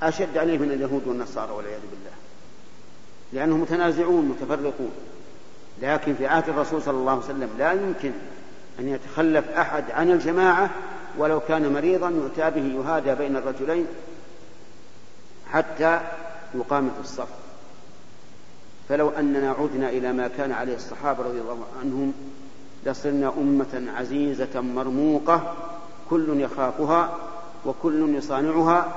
[0.02, 2.16] أشد عليه من اليهود والنصارى والعياذ بالله.
[3.34, 4.92] لأنهم متنازعون متفرقون.
[5.82, 8.12] لكن في عهد الرسول صلى الله عليه وسلم لا يمكن
[8.80, 10.70] أن يتخلف أحد عن الجماعة
[11.18, 13.88] ولو كان مريضا يؤتى به يهادى بين الرجلين
[15.52, 16.00] حتى
[16.56, 17.28] يقام في الصف.
[18.90, 22.14] فلو أننا عدنا إلى ما كان عليه الصحابة رضي الله عنهم
[22.86, 25.54] لصرنا أمة عزيزة مرموقة
[26.10, 27.18] كل يخافها
[27.66, 28.96] وكل يصانعها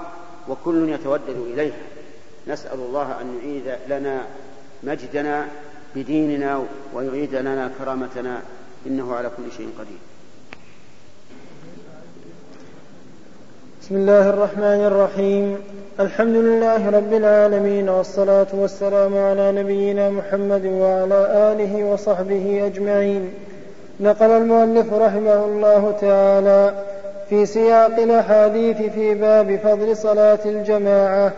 [0.48, 1.76] وكل يتودد إليها.
[2.48, 4.26] نسأل الله أن يعيد لنا
[4.82, 5.48] مجدنا
[5.96, 6.62] بديننا
[6.94, 8.38] ويعيد لنا كرامتنا
[8.86, 10.02] إنه على كل شيء قدير.
[13.82, 15.58] بسم الله الرحمن الرحيم.
[16.00, 21.20] الحمد لله رب العالمين والصلاة والسلام على نبينا محمد وعلى
[21.52, 23.30] آله وصحبه أجمعين.
[24.00, 26.84] نقل المؤلف رحمه الله تعالى
[27.28, 31.32] في سياق الأحاديث في باب فضل صلاة الجماعة.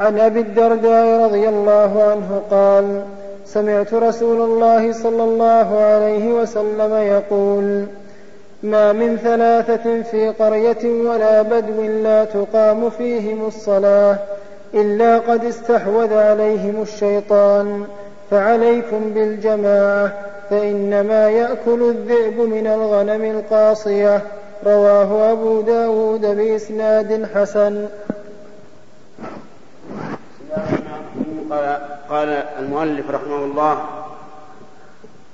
[0.00, 3.04] عن أبي الدرداء رضي الله عنه قال
[3.52, 7.86] سمعت رسول الله صلى الله عليه وسلم يقول
[8.62, 14.18] ما من ثلاثة في قرية ولا بدو لا تقام فيهم الصلاة
[14.74, 17.84] إلا قد استحوذ عليهم الشيطان
[18.30, 20.12] فعليكم بالجماعة
[20.50, 24.22] فإنما يأكل الذئب من الغنم القاصية.
[24.66, 27.86] رواه أبو داود بإسناد حسن.
[31.50, 31.78] قال
[32.14, 33.84] المؤلف رحمه الله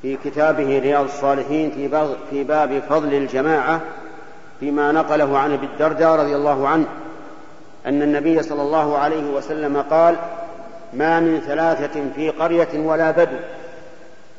[0.03, 3.81] في كتابه رياض الصالحين في في باب فضل الجماعة
[4.61, 6.87] فيما نقله عن أبي الدرداء رضي الله عنه
[7.87, 10.17] أن النبي صلى الله عليه وسلم قال
[10.93, 13.37] ما من ثلاثة في قرية ولا بدو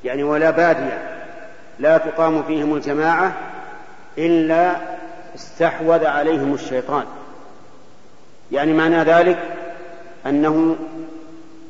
[0.03, 1.19] يعني ولا بادية
[1.79, 3.33] لا تقام فيهم الجماعة
[4.17, 4.75] إلا
[5.35, 7.03] استحوذ عليهم الشيطان.
[8.51, 9.37] يعني معنى ذلك
[10.25, 10.75] أنه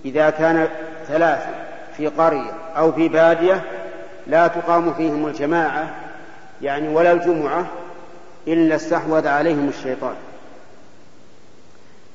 [0.06, 0.68] إذا كان
[1.08, 1.50] ثلاثة
[1.98, 3.62] في قرية أو في بادية
[4.28, 5.96] لا تقام فيهم الجماعة
[6.62, 7.66] يعني ولا الجمعة
[8.48, 10.16] إلا استحوذ عليهم الشيطان.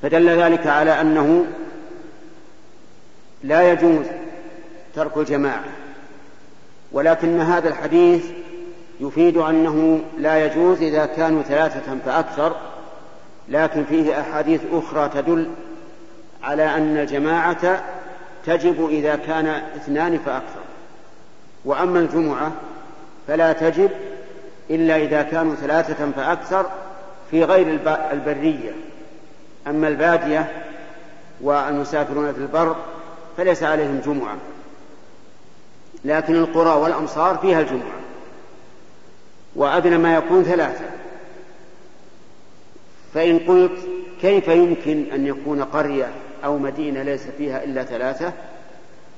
[0.02, 1.46] فدل ذلك على أنه
[3.42, 4.06] لا يجوز
[4.94, 5.64] ترك الجماعة.
[6.92, 8.24] ولكن هذا الحديث
[9.00, 12.56] يفيد أنه لا يجوز إذا كانوا ثلاثة فأكثر
[13.48, 15.50] لكن فيه أحاديث أخرى تدل
[16.44, 17.84] على أن الجماعة
[18.46, 20.60] تجب إذا كان اثنان فأكثر.
[21.64, 22.52] وأما الجمعة
[23.28, 23.90] فلا تجب
[24.70, 26.66] إلا إذا كانوا ثلاثة فأكثر
[27.30, 27.80] في غير
[28.12, 28.72] البرية.
[29.66, 30.62] أما البادية
[31.40, 32.76] والمسافرون في البر
[33.36, 34.36] فليس عليهم جمعة.
[36.04, 38.00] لكن القرى والأمصار فيها الجمعة.
[39.56, 40.84] وأدنى ما يكون ثلاثة.
[43.14, 43.78] فإن قلت
[44.20, 46.08] كيف يمكن أن يكون قرية
[46.44, 48.32] أو مدينة ليس فيها إلا ثلاثة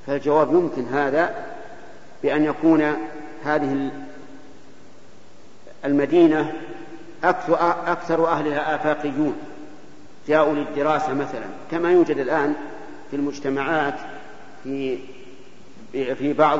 [0.07, 1.35] فالجواب يمكن هذا
[2.23, 2.93] بأن يكون
[3.45, 3.91] هذه
[5.85, 6.53] المدينة
[7.23, 9.35] أكثر أهلها آفاقيون
[10.27, 11.45] جاءوا للدراسة مثلا.
[11.71, 12.53] كما يوجد الآن
[13.11, 13.93] في المجتمعات
[14.63, 14.97] في
[15.91, 16.59] في بعض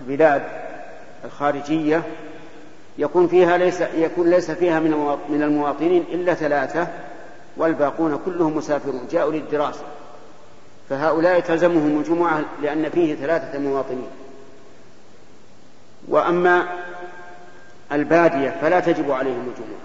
[0.00, 0.42] البلاد
[1.24, 2.02] الخارجية
[2.98, 6.88] يكون فيها ليس يكون ليس فيها من من المواطنين إلا ثلاثة
[7.56, 9.84] والباقون كلهم مسافرون جاءوا للدراسة.
[10.90, 14.10] فهؤلاء تلزمهم الجمعة لأن فيه ثلاثة مواطنين.
[16.08, 16.66] وأما
[17.92, 19.80] البادية فلا تجب عليهم الجمعة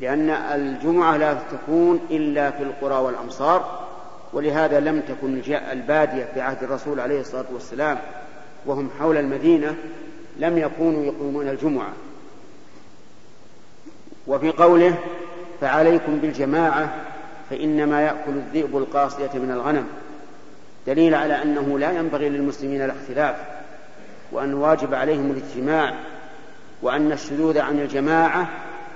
[0.00, 3.86] لأن الجمعة لا تكون إلا في القرى والأمصار
[4.32, 7.98] ولهذا لم تكن البادية في عهد الرسول عليه الصلاة والسلام
[8.66, 9.76] وهم حول المدينة
[10.38, 11.92] لم يكونوا يقومون الجمعة.
[14.26, 14.98] وفي قوله
[15.60, 16.94] فعليكم بالجماعة
[17.50, 19.86] فإنما يأكل الذئب القاصية من الغنم.
[20.86, 23.36] دليل على أنه لا ينبغي للمسلمين الاختلاف
[24.32, 25.94] وأن واجب عليهم الاجتماع
[26.82, 28.48] وأن الشذوذ عن الجماعة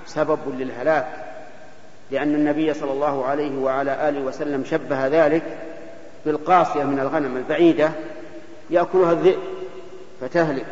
[0.05, 1.07] سبب للهلاك.
[2.11, 5.43] لأن النبي صلى الله عليه وعلى آله وسلم شبه ذلك
[6.25, 7.91] بالقاصية من الغنم البعيدة
[8.69, 9.39] يأكلها الذئب
[10.21, 10.65] فتهلك.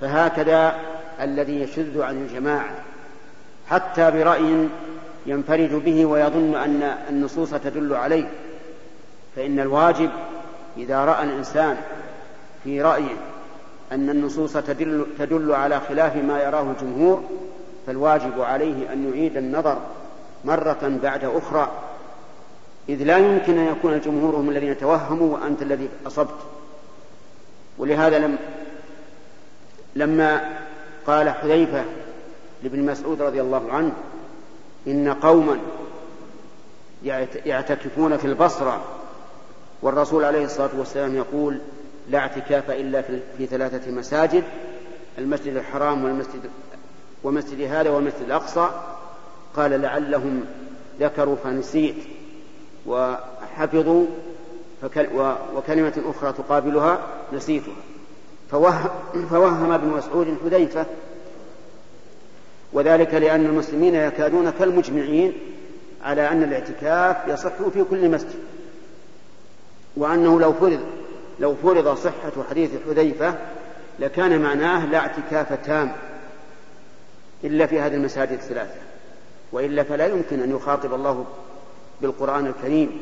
[0.00, 0.74] فهكذا
[1.20, 2.70] الذي يشذ عن الجماعة.
[3.70, 4.68] حتى برأي
[5.26, 8.28] ينفرد به ويظن أن النصوص تدل عليه
[9.36, 10.10] فإن الواجب
[10.76, 11.76] إذا رأى الإنسان
[12.64, 13.16] في رأيه
[13.92, 17.22] أن النصوص تدل, تدل على خلاف ما يراه الجمهور
[17.86, 19.78] فالواجب عليه أن يعيد النظر
[20.44, 21.70] مرة بعد أخرى.
[22.88, 26.38] إذ لا يمكن أن يكون الجمهور هم الذين توهموا وأنت الذي أصبت.
[27.78, 28.36] ولهذا لم
[29.96, 30.58] لما
[31.06, 31.84] قال حذيفة
[32.62, 33.92] لابن مسعود رضي الله عنه
[34.86, 35.58] إن قوما
[37.46, 38.80] يعتكفون في البصرة
[39.82, 41.58] والرسول عليه الصلاة والسلام يقول
[42.10, 43.02] لا اعتكاف إلا
[43.38, 44.44] في ثلاثة مساجد
[45.18, 46.50] المسجد الحرام والمسجد
[47.24, 48.68] ومسجد هذا والمسجد الأقصى.
[49.56, 50.44] قال لعلهم
[51.00, 51.96] ذكروا فنسيت
[52.86, 54.06] وحفظوا
[55.56, 57.74] وكلمة أخرى تقابلها نسيتها.
[58.50, 60.86] فوهم, ابن مسعود حذيفة
[62.72, 65.32] وذلك لأن المسلمين يكادون كالمجمعين
[66.04, 68.34] على أن الاعتكاف يصح في كل مسجد
[69.96, 70.80] وأنه لو فرض
[71.40, 73.34] لو فرض صحة حديث حذيفة
[73.98, 75.92] لكان معناه لا اعتكاف تام
[77.44, 78.80] إلا في هذه المساجد الثلاثة
[79.52, 81.24] وإلا فلا يمكن أن يخاطب الله
[82.02, 83.00] بالقرآن الكريم.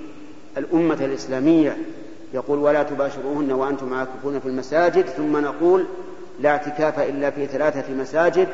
[0.56, 1.76] الأمة الإسلامية
[2.34, 5.06] يقول ولا تباشروهن وأنتم عاكفون في المساجد.
[5.06, 5.86] ثم نقول
[6.40, 8.48] لا اعتكاف إلا في ثلاثة مساجد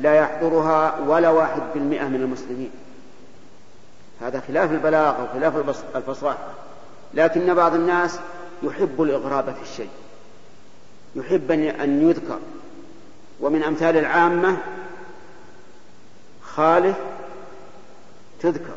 [0.00, 2.70] لا يحضرها ولا واحد بالمئة من المسلمين.
[4.20, 5.56] هذا خلاف البلاغة وخلاف
[5.96, 6.48] الفصاحة.
[7.14, 8.18] لكن بعض الناس
[8.62, 9.90] يحب الإغراب في الشيء.
[11.16, 12.38] يحب أن يذكر.
[13.40, 14.56] ومن أمثال العامة
[16.42, 16.96] خالف
[18.40, 18.76] تذكر.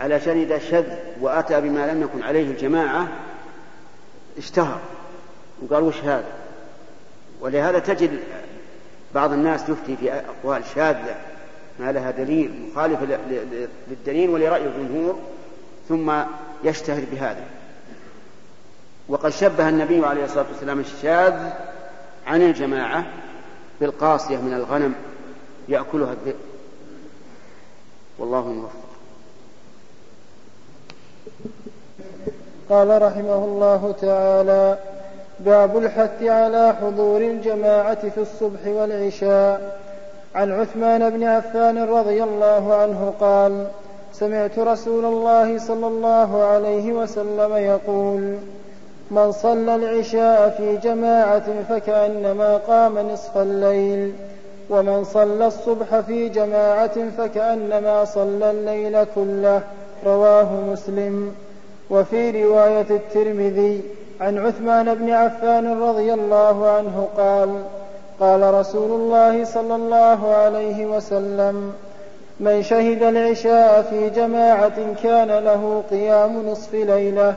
[0.00, 0.86] علشان إذا شذ
[1.20, 3.08] وأتى بما لم يكن عليه الجماعة
[4.38, 4.80] اشتهر.
[5.62, 6.32] وقال وش هذا؟
[7.40, 8.20] ولهذا تجد
[9.14, 11.16] بعض الناس يفتي في أقوال شاذة
[11.78, 12.98] ما لها دليل مخالف
[13.88, 15.18] للدليل ولرأي الجمهور
[15.88, 16.12] ثم
[16.64, 17.44] يشتهر بهذا.
[19.08, 21.50] وقد شبه النبي عليه الصلاة والسلام الشاذ
[22.26, 23.06] عن الجماعة
[23.80, 24.94] بالقاصية من الغنم
[25.68, 26.36] يأكلها الذئب.
[28.18, 28.88] والله موفق.
[32.68, 34.78] قال رحمه الله تعالى
[35.40, 39.78] باب الحث على حضور الجماعة في الصبح والعشاء.
[40.34, 43.66] عن عثمان بن عفان رضي الله عنه قال
[44.12, 48.34] سمعت رسول الله صلى الله عليه وسلم يقول
[49.10, 54.12] من صلى العشاء في جماعة فكأنما قام نصف الليل
[54.70, 59.60] ومن صلى الصبح في جماعة فكأنما صلى الليل كله.
[60.06, 61.34] رواه مسلم.
[61.90, 67.62] وفي رواية الترمذي عن عثمان بن عفان رضي الله عنه قال
[68.20, 71.72] قال رسول الله صلى الله عليه وسلم
[72.40, 77.34] من شهد العشاء في جماعة كان له قيام نصف ليلة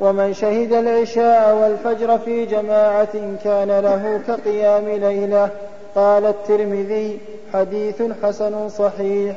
[0.00, 5.48] ومن شهد العشاء والفجر في جماعة كان له كقيام ليلة.
[5.94, 7.18] قال الترمذي
[7.54, 9.36] حديث حسن صحيح.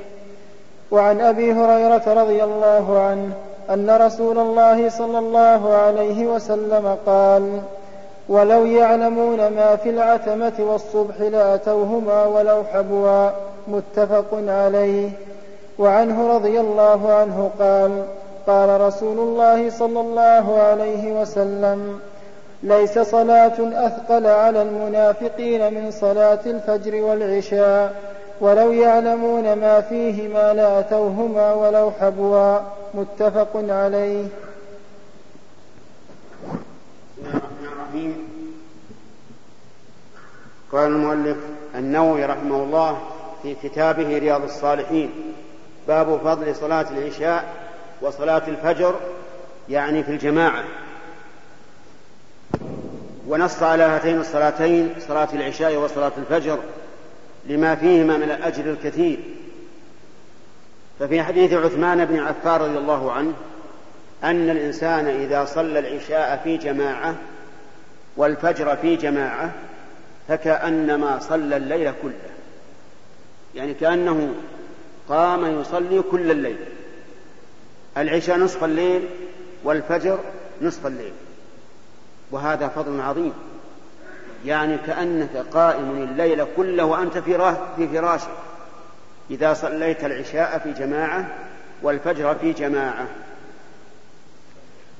[0.91, 3.33] وعن أبي هريرة رضي الله عنه
[3.69, 7.61] أن رسول الله صلى الله عليه وسلم قال
[8.29, 13.29] ولو يعلمون ما في العتمة والصبح لأتوهما ولو حبوا.
[13.67, 15.09] متفق عليه.
[15.79, 18.03] وعنه رضي الله عنه قال
[18.47, 21.99] قال رسول الله صلى الله عليه وسلم
[22.63, 27.93] ليس صلاة أثقل على المنافقين من صلاة الفجر والعشاء
[28.43, 32.59] ولو يعلمون ما فيهما لأتوهما ولو حبوا
[32.93, 34.25] متفق عليه.
[40.71, 41.37] قال المؤلف
[41.75, 42.97] النووي رحمه الله
[43.43, 45.11] في كتابه رياض الصالحين.
[45.87, 47.45] باب فضل صلاة العشاء
[48.01, 48.95] وصلاة الفجر
[49.69, 50.63] يعني في الجماعة.
[53.27, 56.59] ونص على هاتين الصلاتين صلاة العشاء وصلاة الفجر.
[57.45, 59.19] لما فيهما من الأجر الكثير.
[60.99, 63.33] ففي حديث عثمان بن عفان رضي الله عنه
[64.23, 67.15] أن الإنسان إذا صلى العشاء في جماعة
[68.17, 69.51] والفجر في جماعة
[70.27, 72.13] فكأنما صلى الليل كله.
[73.55, 74.35] يعني كأنه
[75.09, 76.57] قام يصلي كل الليل.
[77.97, 79.01] العشاء نصف الليل
[79.63, 80.19] والفجر
[80.61, 81.13] نصف الليل.
[82.31, 83.33] وهذا فضل عظيم.
[84.45, 88.29] يعني كأنك قائم الليل كله وأنت في في فراشك
[89.31, 91.25] إذا صليت العشاء في جماعة
[91.81, 93.05] والفجر في جماعة.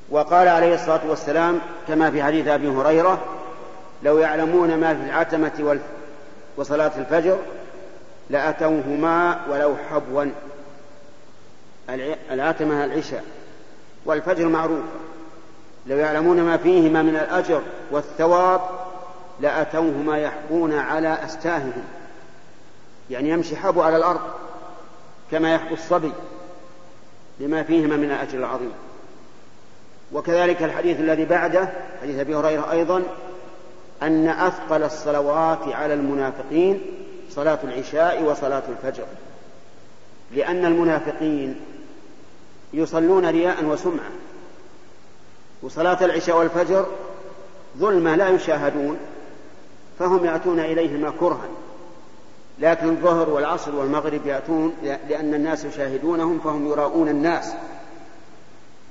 [0.10, 3.20] وقال عليه الصلاة والسلام كما في حديث أبي هريرة
[4.04, 5.80] لو يعلمون ما في العتمة
[6.58, 7.38] وصلاة الفجر
[8.30, 10.26] لأتوهما ولو حبوا.
[12.32, 13.24] العتمة العشاء
[14.06, 14.84] والفجر معروف.
[15.88, 17.62] لو يعلمون ما فيهما من الأجر
[17.92, 18.62] والثواب
[19.42, 21.84] لأتوهما يحبون على أستاههم.
[23.10, 24.22] يعني يمشي حبو على الأرض
[25.32, 26.12] كما يحبو الصبي
[27.40, 28.74] لما فيهما من الأجر العظيم.
[30.14, 31.70] وكذلك الحديث الذي بعده
[32.02, 33.04] حديث أبي هريرة أيضا
[34.02, 36.82] أن أثقل الصلوات على المنافقين
[37.30, 39.06] صلاة العشاء وصلاة الفجر.
[40.32, 41.60] لأن المنافقين
[42.74, 44.12] يصلون رياء وسمعة
[45.62, 46.86] وصلاة العشاء والفجر
[47.78, 48.98] ظلمة لا يشاهدون.
[50.00, 51.48] فهم يأتون إليهما كرها.
[52.60, 54.74] لكن الظهر والعصر والمغرب يأتون
[55.10, 57.54] لأن الناس يشاهدونهم فهم يراؤون الناس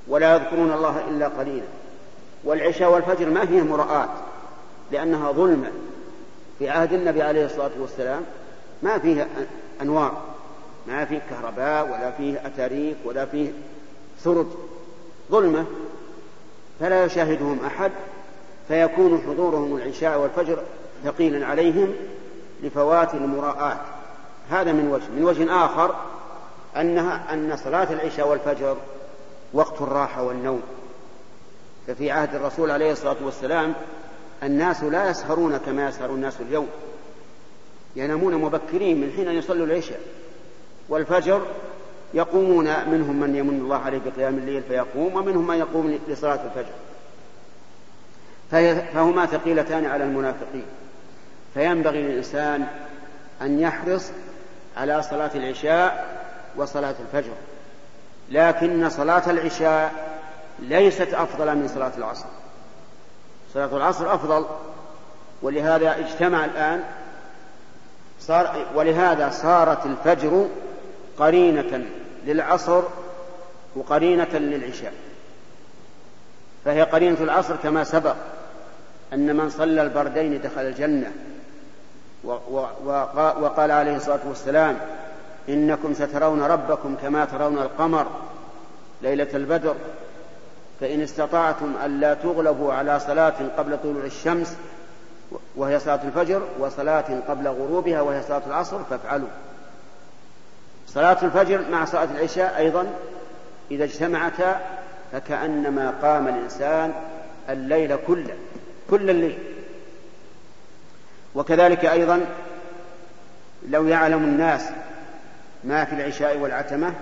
[0.09, 1.67] ولا يذكرون الله إلا قليلا.
[2.45, 4.09] والعشاء والفجر ما فيها مراءات
[4.93, 5.71] لأنها ظلمة.
[6.59, 8.23] في عهد النبي عليه الصلاة والسلام
[8.83, 9.29] ما فيه
[9.83, 10.23] أنوار
[10.89, 13.53] ما فيه كهرباء ولا فيه أتاريك ولا فيه
[14.25, 14.47] سرد
[15.31, 15.65] ظلمة.
[16.81, 17.93] فلا يشاهدهم أحد
[18.69, 20.63] فيكون حضورهم العشاء والفجر
[21.05, 21.95] ثقيلا عليهم
[22.63, 23.81] لفوات المراءات.
[24.51, 25.11] هذا من وجه.
[25.17, 25.95] من وجه آخر
[26.77, 28.77] أنها أن صلاة العشاء والفجر
[29.53, 30.63] وقت الراحة والنوم.
[31.87, 33.75] ففي عهد الرسول عليه الصلاة والسلام
[34.43, 36.69] الناس لا يسهرون كما يسهر الناس اليوم.
[37.97, 40.01] ينامون مبكرين من حين أن يصلوا العشاء.
[40.89, 41.43] والفجر
[42.15, 46.73] يقومون منهم من يمن الله عليه بقيام الليل فيقوم ومنهم من يقوم لصلاة الفجر.
[48.95, 50.65] فهما ثقيلتان على المنافقين.
[51.55, 52.67] فينبغي للإنسان
[53.43, 54.11] أن يحرص
[54.77, 56.07] على صلاة العشاء
[56.57, 57.33] وصلاة الفجر.
[58.31, 59.93] لكن صلاة العشاء
[60.59, 62.27] ليست أفضل من صلاة العصر.
[63.55, 64.47] صلاة العصر أفضل
[65.43, 66.83] ولهذا اجتمع الآن
[68.21, 70.49] صار ولهذا صارت الفجر
[71.19, 71.85] قرينة
[72.27, 72.83] للعصر
[73.77, 74.93] وقرينة للعشاء.
[76.65, 78.17] فهي قرينة العصر كما سبق
[79.13, 81.13] أن من صلى البردين دخل الجنة.
[82.25, 84.79] وقال عليه الصلاة والسلام
[85.49, 88.07] إنكم سترون ربكم كما ترون القمر
[89.03, 89.75] ليلة البدر
[90.81, 94.57] فإن استطعتم ألا تغلبوا على صلاة قبل طلوع الشمس
[95.57, 99.29] وهي صلاة الفجر وصلاة قبل غروبها وهي صلاة العصر فافعلوا.
[100.87, 102.87] صلاة الفجر مع صلاة العشاء أيضا
[103.71, 104.61] إذا اجتمعتا
[105.13, 106.93] فكأنما قام الإنسان
[107.49, 108.35] الليل كله
[108.91, 109.39] كل الليل.
[111.35, 112.21] وكذلك أيضا
[113.69, 114.63] لو يعلم الناس
[115.65, 116.95] ما في العشاء والعتمة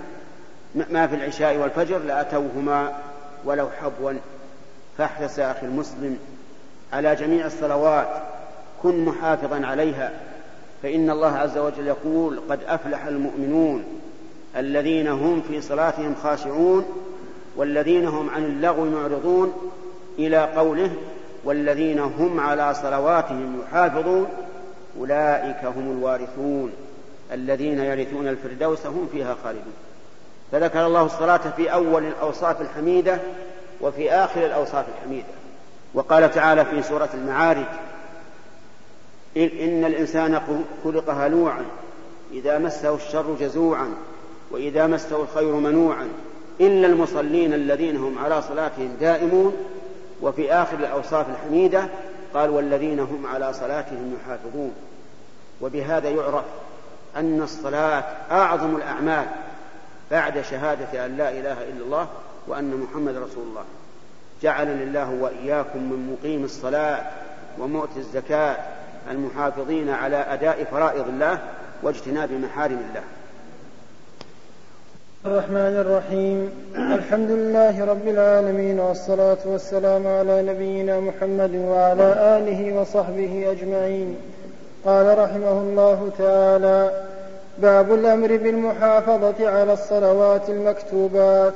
[0.74, 2.98] ما في العشاء والفجر لأتوهما
[3.44, 4.12] ولو حبوا
[4.98, 6.18] فاحرص يا أخي المسلم
[6.92, 8.08] على جميع الصلوات
[8.82, 10.10] كن محافظا عليها.
[10.82, 13.84] فإن الله عز وجل يقول قد أفلح المؤمنون
[14.56, 16.84] الذين هم في صلاتهم خاشعون
[17.56, 19.72] والذين هم عن اللغو معرضون.
[20.18, 20.90] إلى قوله
[21.44, 24.26] والذين هم على صلواتهم يحافظون
[24.98, 26.72] أولئك هم الوارثون.
[27.32, 29.74] الذين يرثون الفردوس هم فيها خالدون.
[30.52, 33.18] فذكر الله الصلاة في أول الأوصاف الحميدة
[33.80, 35.28] وفي آخر الأوصاف الحميدة.
[35.94, 37.66] وقال تعالى في سورة المعارج
[39.36, 40.40] إن الإنسان
[40.84, 41.64] خلق هلوعا
[42.32, 43.88] إذا مسه الشر جزوعا
[44.50, 46.08] وإذا مسه الخير منوعا.
[46.60, 49.56] إلا المصلين الذين هم على صلاتهم دائمون
[50.22, 51.88] وفي آخر الأوصاف الحميدة
[52.34, 54.72] قال والذين هم على صلاتهم يحافظون.
[55.60, 56.44] وبهذا يعرف
[57.16, 59.26] أن الصلاة أعظم الأعمال
[60.10, 62.08] بعد شهادة أن لا إله إلا الله
[62.46, 63.64] وأن محمد رسول الله.
[64.42, 67.10] جعلني الله وإياكم من مقيم الصلاة
[67.58, 68.56] ومؤتي الزكاة
[69.10, 71.38] المحافظين على أداء فرائض الله
[71.82, 73.02] واجتناب محارم الله.
[75.26, 76.50] الرحمن الرحيم.
[76.76, 84.16] الحمد لله رب العالمين والصلاة والسلام على نبينا محمد وعلى آله وصحبه أجمعين.
[84.84, 86.90] قال رحمه الله تعالى
[87.58, 91.54] باب الأمر بالمحافظة على الصلوات المكتوبات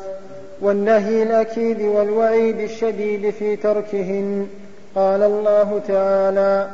[0.60, 4.46] والنهي الأكيد والوعيد الشديد في تركهن.
[4.94, 6.68] قال الله تعالى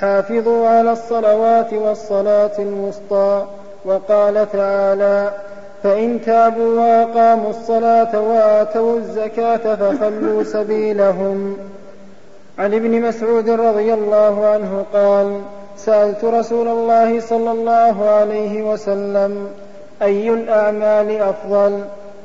[0.00, 3.46] حافظوا على الصلوات والصلاة الوسطى.
[3.84, 5.30] وقال تعالى
[5.84, 11.56] فإن تابوا وأقاموا الصلاة وآتوا الزكاة فخلوا سبيلهم.
[12.58, 15.40] عن ابن مسعود رضي الله عنه قال
[15.76, 19.48] سألت رسول الله صلى الله عليه وسلم
[20.02, 21.80] أي الأعمال أفضل؟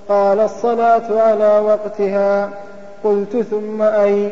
[0.10, 2.50] قال الصلاة على وقتها.
[3.04, 4.30] قلت ثم أي؟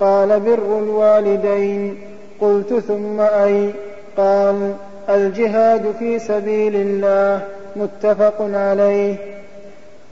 [0.00, 1.98] قال بر الوالدين.
[2.40, 3.70] قلت ثم أي؟
[4.16, 4.72] قال
[5.08, 7.57] الجهاد في سبيل الله.
[7.76, 9.16] متفق عليه.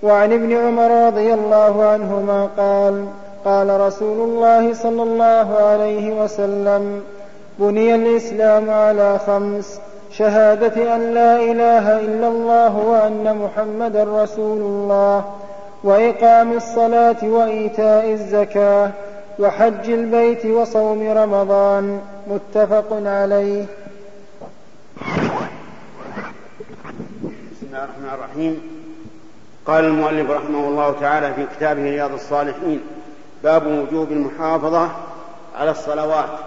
[0.03, 3.07] وعن ابن عمر رضي الله عنهما قال
[3.45, 7.03] قال رسول الله صلى الله عليه وسلم
[7.59, 9.81] بني الإسلام على خمس
[10.11, 15.25] شهادة أن لا إله إلا الله وأن محمدا رسول الله
[15.85, 18.91] وإقام الصلاة وإيتاء الزكاة
[19.39, 22.01] وحج البيت وصوم رمضان.
[22.31, 23.65] متفق عليه
[27.53, 27.85] بسم الله
[28.37, 28.61] الرحيم.
[29.67, 32.81] قال المؤلف رحمه الله تعالى في كتابه رياض الصالحين
[33.43, 34.91] باب وجوب المحافظة
[35.55, 36.39] على الصلوات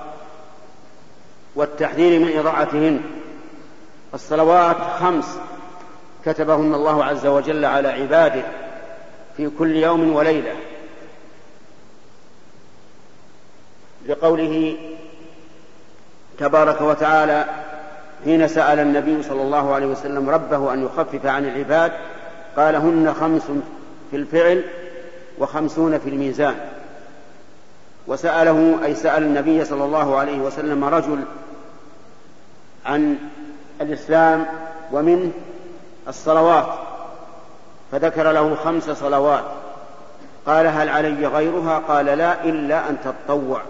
[1.55, 3.01] والتحذير من إضاعتهن.
[4.13, 5.39] الصلوات خمس
[6.25, 8.43] كتبهن الله عز وجل على عباده
[9.37, 10.55] في كل يوم وليلة.
[14.07, 14.77] لقوله
[16.37, 17.45] تبارك وتعالى
[18.23, 21.91] حين سأل النبي صلى الله عليه وسلم ربه أن يخفف عن العباد
[22.57, 23.43] قال هن خمس
[24.11, 24.63] في الفعل
[25.39, 26.55] وخمسون في الميزان.
[28.07, 31.19] وسأله أي سأل النبي صلى الله عليه وسلم رجل
[32.85, 33.17] عن
[33.81, 34.45] الإسلام
[34.91, 35.31] ومنه
[36.07, 36.67] الصلوات
[37.91, 39.43] فذكر له خمس صلوات.
[40.45, 43.61] قال هل علي غيرها؟ قال لا إلا أن تتطوع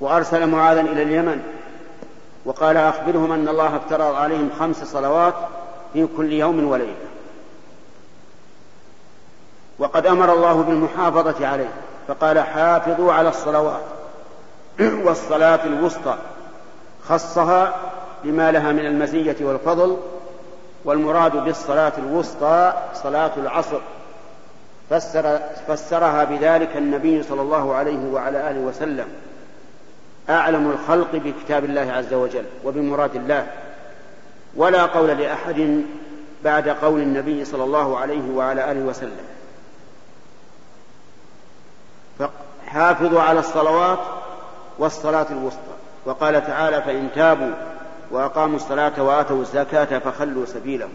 [0.00, 1.55] وأرسل معاذا إلى اليمن.
[2.46, 5.34] وقال أخبرهم أن الله افترض عليهم خمس صلوات
[5.92, 7.06] في كل يوم وليلة.
[9.78, 11.68] وقد أمر الله بالمحافظة عليه
[12.08, 13.82] فقال حافظوا على الصلوات
[15.04, 16.16] والصلاة الوسطى
[17.08, 17.74] خصها
[18.24, 19.96] بما لها من المزية والفضل
[20.84, 23.80] والمراد بالصلاة الوسطى صلاة العصر.
[24.90, 29.06] فسر فسرها بذلك النبي صلى الله عليه وعلى آله وسلم.
[30.30, 33.46] أعلم الخلق بكتاب الله عز وجل وبمراد الله
[34.56, 35.84] ولا قول لأحد
[36.44, 39.26] بعد قول النبي صلى الله عليه وعلى آله وسلم.
[42.18, 43.98] فحافظوا على الصلوات
[44.78, 45.76] والصلاة الوسطى.
[46.04, 47.52] وقال تعالى فإن تابوا
[48.10, 50.94] وأقاموا الصلاة وآتوا الزكاة فخلوا سبيلهم.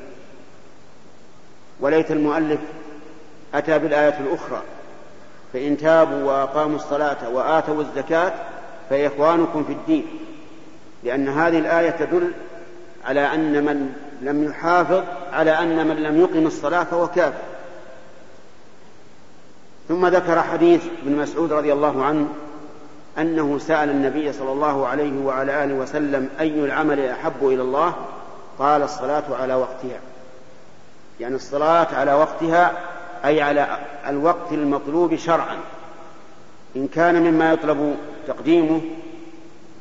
[1.79, 2.59] وليت المؤلف
[3.53, 4.61] أتى بالآية الأخرى
[5.53, 8.33] فإن تابوا وأقاموا الصلاة وآتوا الزكاة
[8.91, 10.05] فإخوانكم في الدين
[11.03, 12.31] لأن هذه الآية تدل
[13.05, 15.03] على أن من لم يحافظ
[15.33, 17.41] على أن من لم يقم الصلاة فهو كافر.
[19.87, 22.27] ثم ذكر حديث ابن مسعود رضي الله عنه
[23.17, 27.93] أنه سأل النبي صلى الله عليه وعلى آله وسلم أي العمل أحب إلى الله؟
[28.59, 29.99] قال الصلاة على وقتها.
[31.19, 32.71] يعني الصلاة على وقتها
[33.25, 33.77] أي على
[34.07, 35.57] الوقت المطلوب شرعا.
[36.75, 37.95] إن كان مما يطلب
[38.27, 38.81] تقديمه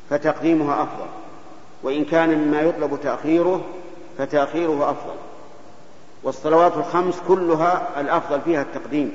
[0.09, 1.07] فتقديمها أفضل
[1.83, 3.65] وإن كان مما يطلب تأخيره
[4.17, 5.15] فتأخيره أفضل.
[6.23, 9.11] والصلوات الخمس كلها الأفضل فيها التقديم.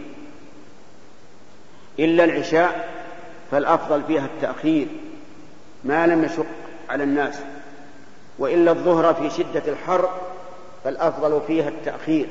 [1.98, 2.88] إلا العشاء
[3.50, 4.86] فالأفضل فيها التأخير
[5.84, 6.46] ما لم يشق
[6.90, 7.38] على الناس.
[8.38, 10.10] وإلا الظهر في شدة الحر
[10.84, 12.26] فالأفضل فيها التأخير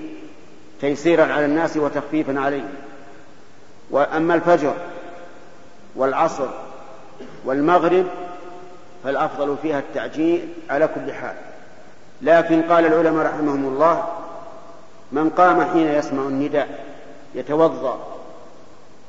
[0.81, 2.73] تيسيرا على الناس وتخفيفا عليهم.
[3.91, 4.73] وأما الفجر
[5.95, 6.47] والعصر
[7.45, 8.05] والمغرب
[9.03, 11.35] فالأفضل فيها التعجيل على كل حال.
[12.21, 14.05] لكن قال العلماء رحمهم الله
[15.11, 16.85] من قام حين يسمع النداء
[17.35, 18.07] يتوضأ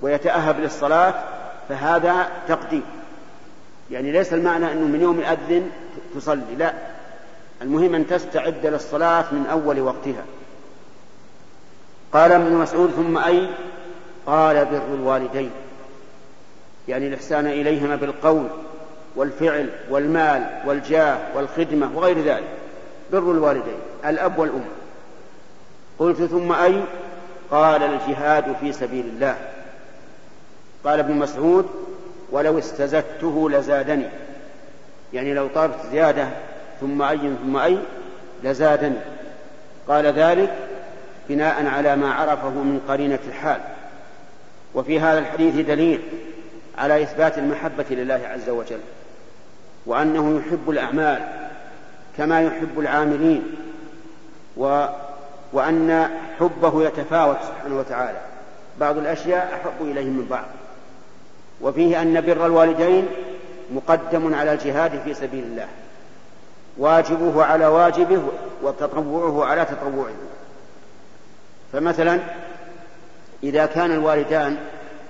[0.02, 1.14] ويتأهب للصلاة
[1.68, 2.82] فهذا تقديم.
[3.90, 5.70] يعني ليس المعنى أنه من يوم يأذن
[6.14, 6.72] تصلي لا.
[7.62, 10.24] المهم أن تستعد للصلاة من أول وقتها.
[12.12, 13.48] قال ابن مسعود ثم أي؟
[14.26, 15.50] قال بر الوالدين.
[16.88, 18.46] يعني الإحسان إليهما بالقول
[19.16, 22.48] والفعل والمال والجاه والخدمة وغير ذلك.
[23.12, 24.64] بر الوالدين الأب والأم.
[25.98, 26.82] قلت ثم أي؟
[27.50, 29.36] قال الجهاد في سبيل الله.
[30.84, 31.66] قال ابن مسعود
[32.30, 34.08] ولو استزدته لزادني.
[35.12, 36.28] يعني لو طلبت زيادة
[36.80, 37.78] ثم أي ثم أي
[38.44, 38.98] لزادني.
[39.88, 40.54] قال ذلك
[41.28, 43.60] بناء على ما عرفه من قرينة الحال.
[44.74, 46.00] وفي هذا الحديث دليل
[46.78, 48.80] على إثبات المحبة لله عز وجل
[49.86, 51.22] وأنه يحب الأعمال
[52.16, 53.42] كما يحب العاملين
[54.56, 54.86] و
[55.52, 58.18] وأن حبه يتفاوت سبحانه وتعالى.
[58.80, 60.44] بعض الأشياء أحب إليه من بعض.
[61.60, 63.06] وفيه أن بر الوالدين
[63.72, 65.66] مقدم على الجهاد في سبيل الله.
[66.78, 68.22] واجبه على واجبه
[68.62, 70.14] وتطوعه على تطوعه.
[71.72, 72.20] فمثلا
[73.42, 74.56] إذا كان الوالدان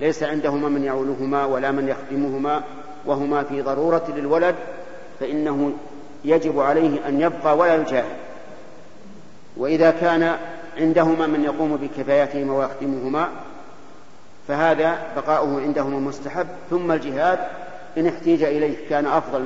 [0.01, 2.63] ليس عندهما من يعولهما ولا من يخدمهما
[3.05, 4.55] وهما في ضرورة للولد
[5.19, 5.73] فإنه
[6.25, 8.17] يجب عليه أن يبقى ولا يجاهد.
[9.57, 10.37] وإذا كان
[10.77, 13.29] عندهما من يقوم بكفاياتهما ويخدمهما
[14.47, 16.47] فهذا بقاؤه عندهما مستحب.
[16.69, 17.39] ثم الجهاد
[17.97, 19.45] إن احتيج إليه كان أفضل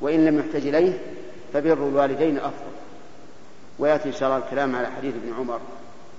[0.00, 0.98] وإن لم يحتج إليه
[1.52, 2.72] فبر الوالدين أفضل.
[3.78, 5.60] ويأتي إن شاء الله الكلام على حديث ابن عمر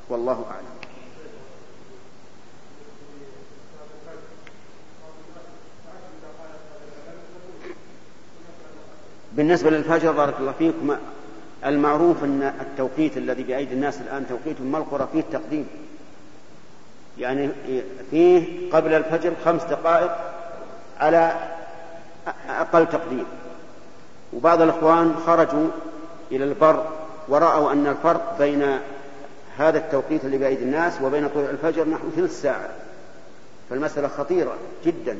[0.10, 0.83] والله أعلم.
[9.34, 10.96] بالنسبة للفجر بارك الله فيكم
[11.66, 15.68] المعروف أن التوقيت الذي بأيدي الناس الآن توقيت ما القرى فيه التقديم.
[17.18, 17.50] يعني
[18.12, 20.12] فيه قبل الفجر خمس دقائق
[21.00, 21.36] على
[22.50, 23.26] أقل تقدير
[24.34, 25.68] وبعض الإخوان خرجوا
[26.32, 26.86] إلى البر
[27.28, 28.80] ورأوا أن الفرق بين
[29.58, 32.70] هذا التوقيت اللي بأيدي الناس وبين طلوع الفجر نحو ثلث ساعة.
[33.70, 34.56] فالمسألة خطيرة
[34.86, 35.18] جدا.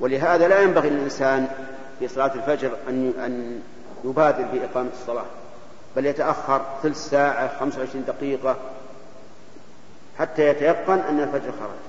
[0.00, 1.48] ولهذا لا ينبغي للإنسان
[2.00, 3.60] في صلاة الفجر أن أن
[4.04, 5.24] يبادر بإقامة الصلاة
[5.96, 8.56] بل يتأخر ثلث ساعة 25 دقيقة
[10.18, 11.80] حتى يتيقن أن الفجر خرج.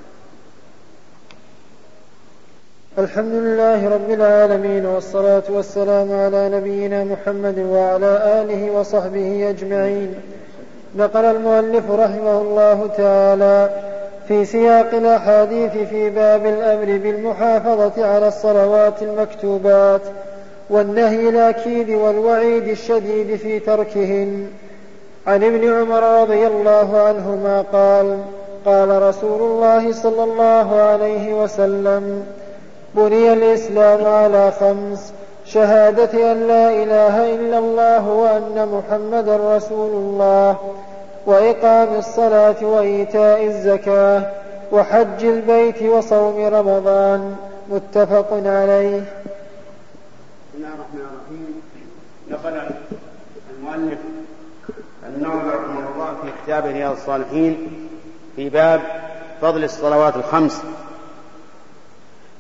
[2.98, 10.16] الحمد لله رب العالمين والصلاة والسلام على نبينا محمد وعلى آله وصحبه أجمعين.
[10.96, 13.70] نقل المؤلف رحمه الله تعالى
[14.32, 20.02] في سياق الأحاديث في باب الأمر بالمحافظة على الصلوات المكتوبات
[20.70, 24.48] والنهي الأكيد والوعيد الشديد في تركهن.
[25.28, 28.18] عن ابن عمر رضي الله عنهما قال
[28.66, 32.24] قال رسول الله صلى الله عليه وسلم
[32.96, 35.14] بني الإسلام على خمس
[35.46, 40.56] شهادة أن لا إله إلا الله وأن محمدا رسول الله.
[41.26, 44.32] وإقام الصلاة وإيتاء الزكاة
[44.72, 47.36] وحج البيت وصوم رمضان.
[47.70, 49.00] متفق عليه.
[49.00, 51.62] بسم الله الرحمن الرحيم.
[52.30, 52.62] نقل
[53.58, 54.00] المؤلف
[55.08, 57.68] النووي رحمه الله في كتاب رياض الصالحين
[58.36, 58.82] في باب
[59.42, 60.62] فضل الصلوات الخمس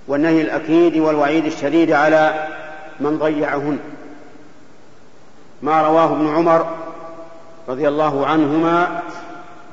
[0.08, 2.48] والنهي الأكيد والوعيد الشديد على
[3.00, 3.80] من ضيعهن.
[5.62, 6.66] ما رواه ابن عمر
[7.72, 9.02] رضي الله عنهما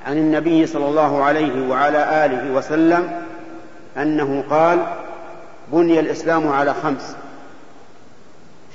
[0.06, 3.22] عن النبي صلى الله عليه وعلى آله وسلم
[3.96, 4.78] أنه قال
[5.72, 7.16] بني الإسلام على خمس.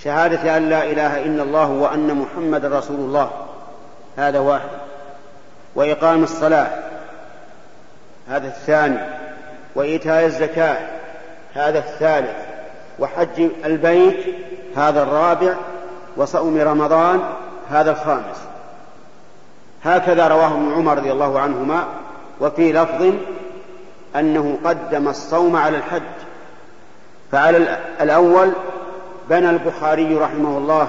[0.03, 3.31] شهادة أن لا إله إلا الله وأن محمد رسول الله.
[4.17, 4.69] هذا واحد.
[5.75, 6.67] وإقام الصلاة.
[8.29, 8.99] هذا الثاني.
[9.75, 10.77] وإيتاء الزكاة.
[11.53, 12.37] هذا الثالث.
[12.99, 14.35] وحج البيت.
[14.75, 15.53] هذا الرابع.
[16.17, 17.19] وصوم رمضان.
[17.69, 18.42] هذا الخامس.
[19.83, 21.87] هكذا رواه ابن عمر رضي الله عنهما
[22.41, 23.13] وفي لفظ
[24.15, 26.01] أنه قدم الصوم على الحج.
[27.31, 28.51] فعلى الأول
[29.29, 30.87] بنى البخاري رحمه الله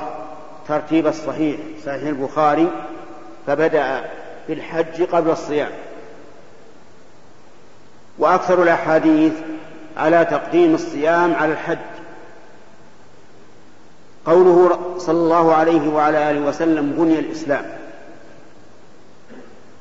[0.68, 1.56] ترتيب الصحيح
[1.86, 2.70] صحيح البخاري
[3.46, 4.04] فبدأ
[4.48, 5.70] بالحج قبل الصيام.
[8.18, 9.32] وأكثر الأحاديث
[9.96, 11.78] على تقديم الصيام على الحج.
[14.26, 17.64] قوله صلى الله عليه وعلى آله وسلم بني الإسلام.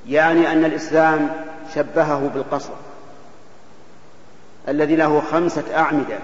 [0.09, 1.30] يعني أن الإسلام
[1.75, 2.73] شبهه بالقصر
[4.67, 6.17] الذي له خمسة أعمدة.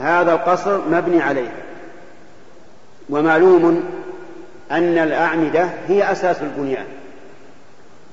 [0.00, 1.52] هذا القصر مبني عليه.
[3.10, 3.84] ومعلوم
[4.70, 6.86] أن الأعمدة هي أساس البنيان.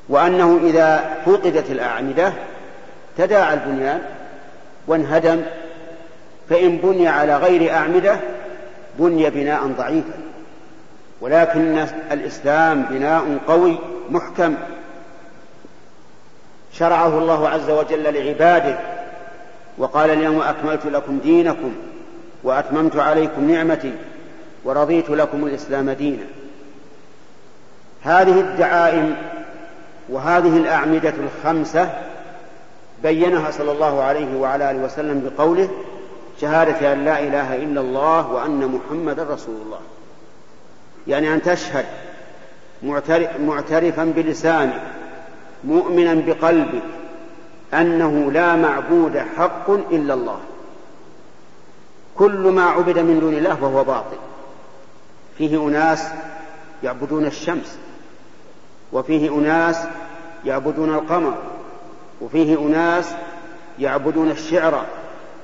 [0.10, 2.34] وأنه إذا فقدت الأعمدة
[3.18, 4.02] تداعى البنيان
[4.88, 5.42] وانهدم
[6.50, 8.20] فإن بني على غير أعمدة
[9.00, 10.25] بني بناء ضعيفا.
[11.26, 13.78] ولكن الإسلام بناء قوي
[14.10, 14.56] محكم.
[16.74, 18.80] شرعه الله عز وجل لعباده
[19.78, 21.74] وقال اليوم أكملت لكم دينكم
[22.44, 23.94] وأتممت عليكم نعمتي
[24.64, 26.26] ورضيت لكم الإسلام دينا.
[28.04, 29.16] هذه الدعائم
[30.10, 31.90] وهذه الأعمدة الخمسة
[33.04, 35.70] بينها صلى الله عليه وعلى آله وسلم بقوله
[36.42, 39.80] شهادة أن لا إله إلا الله وأن محمدا رسول الله.
[41.08, 41.86] يعني أن تشهد
[43.40, 44.82] معترفا بلسانك
[45.64, 46.84] مؤمنا بقلبك
[47.74, 50.40] أنه لا معبود حق إلا الله.
[52.16, 54.18] كل ما عبد من دون الله فهو باطل.
[55.38, 56.08] فيه أناس
[56.84, 57.78] يعبدون الشمس
[58.94, 59.78] وفيه أناس
[60.46, 61.38] يعبدون القمر
[62.22, 63.10] وفيه أناس
[63.80, 64.86] يعبدون الشعر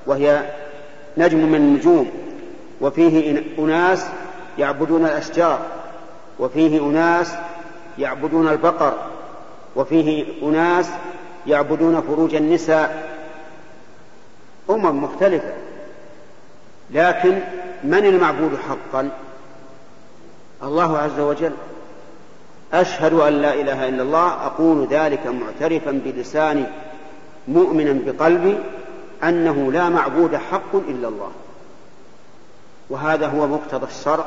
[0.05, 0.49] وهي
[1.17, 2.11] نجم من النجوم
[2.81, 4.05] وفيه أناس
[4.57, 5.59] يعبدون الأشجار
[6.39, 7.33] وفيه أناس
[7.97, 8.93] يعبدون البقر
[9.75, 10.89] وفيه أناس
[11.47, 13.17] يعبدون فروج النساء.
[14.69, 15.53] أمم مختلفة.
[16.91, 17.39] لكن
[17.83, 19.09] من المعبود حقا؟
[20.63, 21.51] الله عز وجل.
[22.73, 26.63] أشهد أن لا إله إلا الله أقول ذلك معترفا بلساني
[27.47, 28.57] مؤمنا بقلبي
[29.23, 31.31] أنه لا معبود حق إلا الله.
[32.91, 34.25] وهذا هو مقتضى الشرع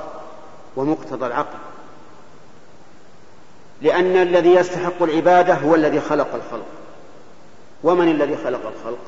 [0.76, 1.58] ومقتضى العقل.
[3.82, 6.66] لأن الذي يستحق العبادة هو الذي خلق الخلق.
[7.82, 8.98] ومن الذي خلق الخلق؟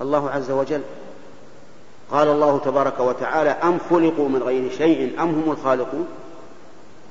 [0.00, 0.82] الله عز وجل.
[2.10, 6.06] قال الله تبارك وتعالى أم خلقوا من غير شيء أم هم الخالقون؟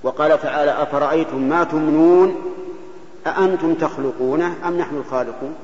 [0.03, 2.35] وقال تعالى أفرأيتم ما تمنون؟
[3.27, 5.55] أأنتم تخلقونه أم نحن الخالقون؟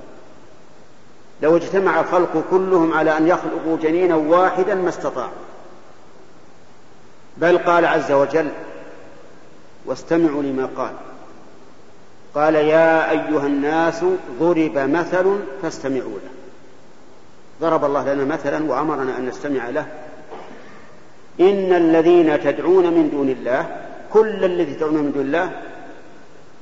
[1.42, 5.53] لو اجتمع الخلق كلهم على أن يخلقوا جنينا واحدا ما استطاعوا.
[7.38, 8.48] بل قال عز وجل
[9.86, 10.92] واستمعوا لما قال.
[12.36, 14.06] قال يا أيها الناس
[14.40, 16.32] ضرب مثل فاستمعوا له.
[17.62, 19.86] ضرب الله لنا مثلا وأمرنا أن نستمع له.
[21.40, 23.78] إن الذين تدعون من دون الله
[24.14, 25.52] كل الذي تدعون من دون الله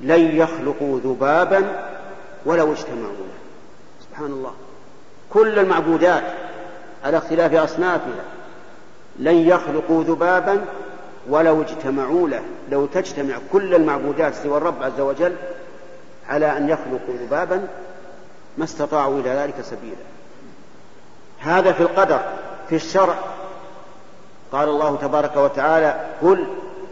[0.00, 1.88] لن يخلقوا ذبابا
[2.44, 3.38] ولو اجتمعوا له.
[4.08, 4.52] سبحان الله.
[5.30, 6.24] كل المعبودات
[7.04, 8.24] على اختلاف أصنافها
[9.18, 10.64] لن يخلقوا ذبابا
[11.28, 12.42] ولو اجتمعوا له.
[12.70, 15.34] لو تجتمع كل المعبودات سوى الرب عز وجل
[16.28, 17.68] على أن يخلقوا ذبابا
[18.58, 19.96] ما استطاعوا إلى ذلك سبيلا.
[21.38, 22.20] هذا في القدر
[22.68, 23.14] في الشرع.
[24.52, 26.46] قال الله تبارك وتعالى قل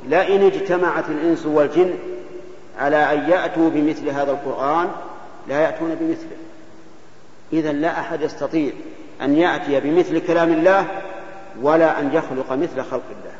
[0.08, 1.94] لئن اجتمعت الإنس والجن
[2.78, 4.88] على أن يأتوا بمثل هذا القرآن
[5.48, 6.36] لا يأتون بمثله.
[7.52, 8.72] إذا لا أحد يستطيع
[9.22, 10.86] أن يأتي بمثل كلام الله
[11.62, 13.34] ولا أن يخلق مثل خلق الله.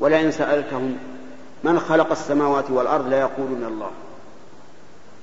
[0.00, 0.98] ولئن سألتهم
[1.64, 3.90] من خلق السماوات والأرض ليقولن الله.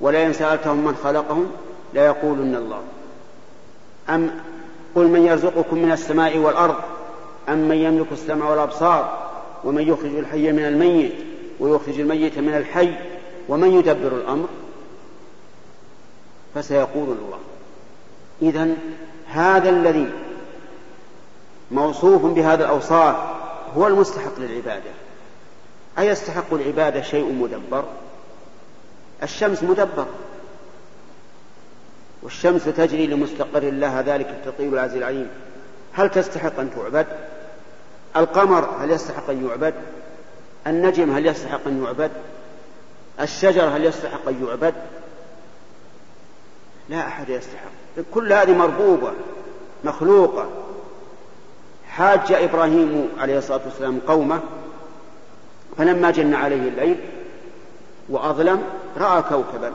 [0.02, 1.52] ولئن سألتهم من خلقهم
[1.93, 2.81] ليقولن الله.
[4.10, 4.31] أم
[4.95, 6.76] قل من يرزقكم من السماء والأرض
[7.49, 9.31] أم من يملك السمع والأبصار
[9.64, 11.14] ومن يخرج الحي من الميت
[11.60, 12.93] ويخرج الميت من الحي
[13.49, 14.48] ومن يدبر الأمر؟
[16.56, 17.39] فسيقولون الله.
[18.41, 18.76] إذا
[19.27, 20.10] هذا الذي
[21.72, 23.15] موصوف بهذا الأوصاف
[23.76, 24.91] هو المستحق للعبادة.
[25.99, 27.84] أيستحق العبادة شيء مدبر؟
[29.23, 30.06] الشمس مدبر.
[32.23, 35.30] والشمس تجري لمستقر لها ذلك التطيب العزيز العليم.
[35.93, 37.07] هل تستحق أن تعبد؟
[38.15, 39.73] القمر هل يستحق أن يعبد؟
[40.68, 42.11] النجم هل يستحق أن يعبد؟
[43.19, 44.73] الشجر هل يستحق أن يعبد؟
[46.89, 47.72] لا أحد يستحق.
[48.14, 49.11] كل هذه مربوبة
[49.84, 50.49] مخلوقة.
[51.91, 54.39] حاج إبراهيم عليه الصلاة والسلام قومه
[55.77, 56.95] فلما جن عليه الليل
[58.09, 58.63] وأظلم
[58.97, 59.72] رأى كوكبا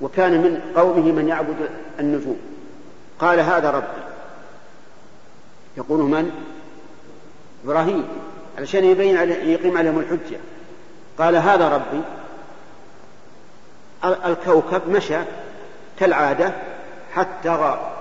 [0.00, 1.68] وكان من قومه من يعبد
[2.00, 2.40] النجوم.
[3.18, 4.02] قال هذا ربي.
[5.76, 6.30] يقول من؟
[7.64, 8.04] إبراهيم
[8.58, 10.38] علشان يبين عليه يقيم عليهم الحجة.
[11.18, 12.02] قال هذا ربي.
[14.26, 15.18] الكوكب مشى
[15.98, 16.52] كالعادة
[17.14, 17.93] حتى غاب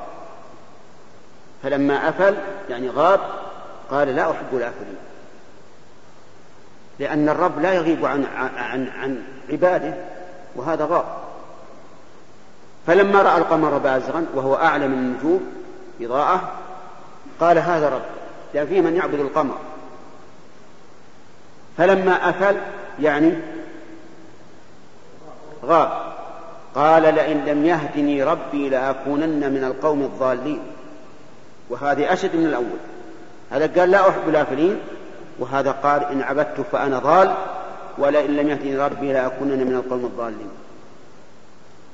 [1.63, 2.35] فلما أفل
[2.69, 3.19] يعني غاب
[3.91, 4.97] قال لا أحب الآفلين
[6.99, 8.25] لأن الرب لا يغيب عن
[8.57, 9.93] عن عن عباده
[10.55, 11.05] وهذا غاب.
[12.87, 15.53] فلما رأى القمر بازغا وهو أعلى من النجوم
[16.01, 16.51] إضاءة
[17.39, 18.01] قال هذا رب
[18.53, 19.57] لأن فيه من يعبد القمر.
[21.77, 22.57] فلما أفل
[22.99, 23.33] يعني
[25.65, 26.13] غاب.
[26.75, 30.72] قال لئن لم يهدني ربي لأكونن من القوم الضالين.
[31.69, 32.79] وهذه أشد من الأول.
[33.51, 34.79] هذا قال لا أحب الآفلين
[35.39, 37.35] وهذا قال إن عبدت فأنا ضال
[37.97, 40.49] ولئن لم يهدني ربي لأكونن من القوم الضالين.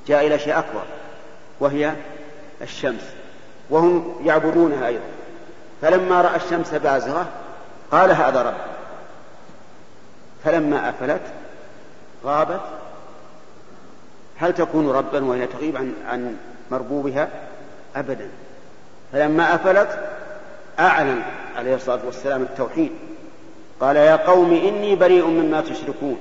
[0.06, 0.82] جاء إلى شيء أكبر
[1.60, 1.92] وهي
[2.62, 3.02] الشمس
[3.70, 5.04] وهم يعبدونها أيضا.
[5.82, 7.28] فلما رأى الشمس بازغة
[7.90, 8.54] قال هذا رب.
[10.44, 11.22] فلما أفلت
[12.24, 12.60] غابت.
[14.36, 16.36] هل تكون ربا وهي تغيب عن عن
[16.70, 17.28] مربوبها؟
[17.96, 18.28] أبدا.
[19.12, 19.98] فلما أفلت
[20.78, 21.22] أعلن
[21.56, 22.90] عليه الصلاة والسلام التوحيد.
[23.80, 26.16] قال يا قوم إني بريء مما تشركون.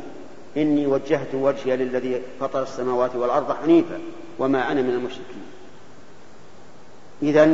[0.57, 3.99] إني وجهت وجهي للذي فطر السماوات والأرض حنيفا
[4.39, 5.43] وما أنا من المشركين.
[7.23, 7.45] إذا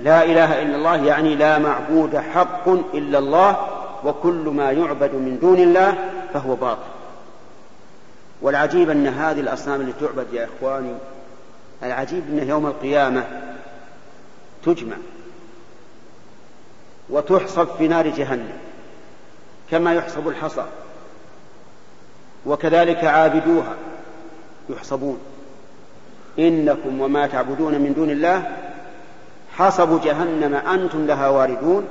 [0.00, 3.56] لا إله إلا الله يعني لا معبود حق إلا الله
[4.04, 5.94] وكل ما يعبد من دون الله
[6.34, 6.92] فهو باطل.
[8.42, 10.94] والعجيب أن هذه الأصنام اللي تعبد يا إخواني
[11.82, 13.24] العجيب أنه يوم القيامة
[14.64, 14.96] تجمع
[17.10, 18.58] وتحصب في نار جهنم
[19.70, 20.64] كما يحصب الحصى.
[22.46, 23.76] وكذلك عابدوها
[24.70, 25.18] يحصبون.
[26.38, 28.56] إنكم وما تعبدون من دون الله
[29.56, 31.88] حصب جهنم أنتم لها واردون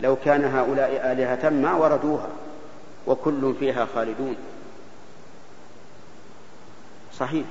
[0.00, 2.28] لو كان هؤلاء آلهة ما وردوها
[3.06, 4.36] وكل فيها خالدون.
[7.18, 7.44] صحيح.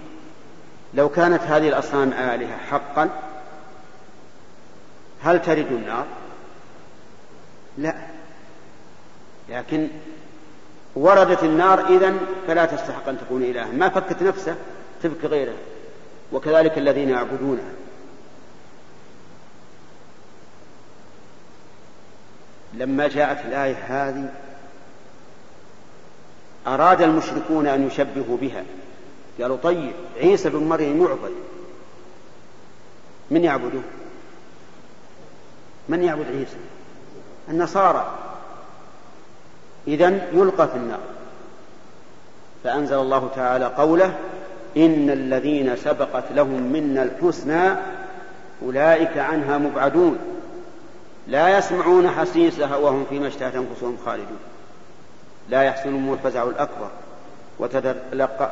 [0.93, 3.09] لو كانت هذه الأصنام آلهة حقا
[5.23, 6.05] هل ترد النار؟
[7.77, 7.95] لا.
[9.49, 9.87] لكن
[10.95, 14.55] وردت النار إذن فلا تستحق أن تكون إلها ما فكت نفسه
[15.03, 15.53] تبكي غيره.
[16.31, 17.71] وكذلك الذين يعبدونها
[22.73, 24.33] لما جاءت الآية هذه
[26.67, 28.63] أراد المشركون أن يشبهوا بها.
[29.41, 31.31] قالوا طيب عيسى بن مريم يعبد.
[33.31, 33.81] من يعبده؟
[35.89, 36.57] من يعبد عيسى؟
[37.49, 38.17] النصارى.
[39.87, 40.99] إذا يلقى في النار.
[42.63, 44.13] فأنزل الله تعالى قوله
[44.77, 47.75] إن الذين سبقت لهم منا الحسنى
[48.65, 50.17] أولئك عنها مبعدون.
[51.27, 54.39] لا يسمعون حسيسها وهم فيما اشتهت أنفسهم خالدون.
[55.49, 56.89] لا يحسنهم الفزع الأكبر.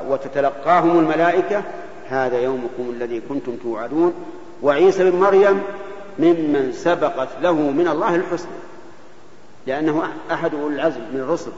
[0.08, 1.64] وتتلقاهم الملائكة
[2.10, 4.14] هذا يومكم الذي كنتم توعدون.
[4.64, 5.62] وعيسى بن مريم
[6.20, 8.60] ممن سبقت له من الله الحسنى
[9.68, 11.52] لأنه أحد أولي العزم من الرسل.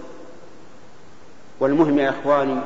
[1.60, 2.62] والمهم يا إخواني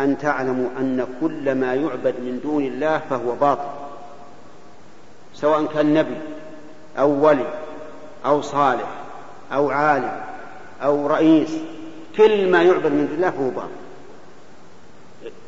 [0.00, 3.68] أن تعلموا أن كل ما يعبد من دون الله فهو باطل
[5.34, 6.16] سواء كان نبي
[6.98, 7.46] أو ولي
[8.26, 8.88] أو صالح
[9.52, 10.20] أو عالم
[10.82, 11.50] أو رئيس
[12.16, 13.78] كل ما يعبد من دون الله فهو باطل.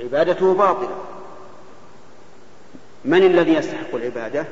[0.00, 0.96] عبادته باطلة.
[3.04, 4.44] من الذي يستحق العبادة؟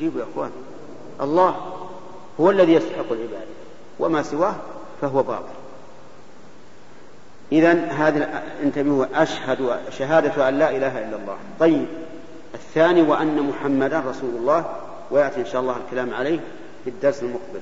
[0.00, 0.50] عجيب يا أخوان.
[1.20, 1.56] الله
[2.40, 3.50] هو الذي يستحق العبادة
[3.98, 4.54] وما سواه
[5.00, 5.44] فهو باطل.
[7.52, 11.36] إذا هذا انتبهوا أشهد شهادة أن لا إله إلا الله.
[11.60, 11.86] طيب
[12.54, 14.64] الثاني وأن محمدا رسول الله
[15.10, 16.40] ويأتي إن شاء الله الكلام عليه
[16.84, 17.60] في الدرس المقبل.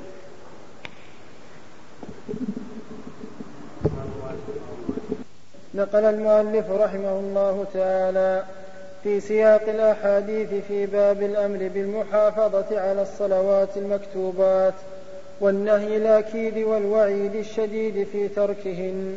[5.74, 8.44] نقل المؤلف رحمه الله تعالى
[9.04, 14.74] في سياق الأحاديث في باب الأمر بالمحافظة على الصلوات المكتوبات
[15.40, 19.14] والنهي الأكيد والوعيد الشديد في تركهن.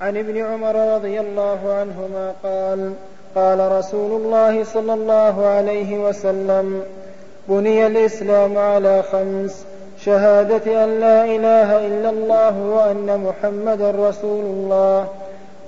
[0.00, 2.92] عن ابن عمر رضي الله عنهما قال
[3.34, 6.82] قال رسول الله صلى الله عليه وسلم
[7.48, 9.64] بني الإسلام على خمس
[10.00, 15.08] شهادة أن لا إله إلا الله وأن محمدا رسول الله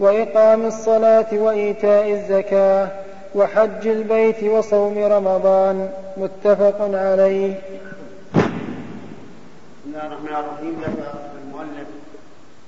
[0.01, 2.89] وإقام الصلاة وإيتاء الزكاة
[3.35, 5.91] وحج البيت وصوم رمضان.
[6.17, 7.61] متفق عليه.
[8.35, 10.83] بسم الله الرحمن الرحيم.
[10.83, 11.15] ذكر
[11.45, 11.89] المؤلف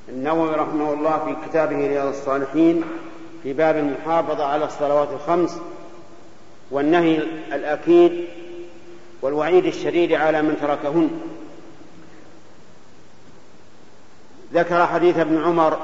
[0.09, 2.85] النووي رحمه الله في كتابه رياض الصالحين
[3.43, 5.59] في باب المحافظة على الصلوات الخمس
[6.71, 7.17] والنهي
[7.53, 8.25] الأكيد
[9.23, 11.11] والوعيد الشديد على من تركهن.
[14.55, 15.79] ذكر حديث ابن عمر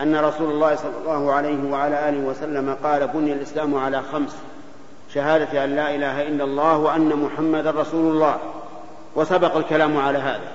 [0.00, 4.36] أن رسول الله صلى الله عليه وعلى آله وسلم قال بني الإسلام على خمس.
[5.14, 8.38] شهادة أن لا إله إلا الله وأن محمدا رسول الله.
[9.16, 10.48] وسبق الكلام على هذا.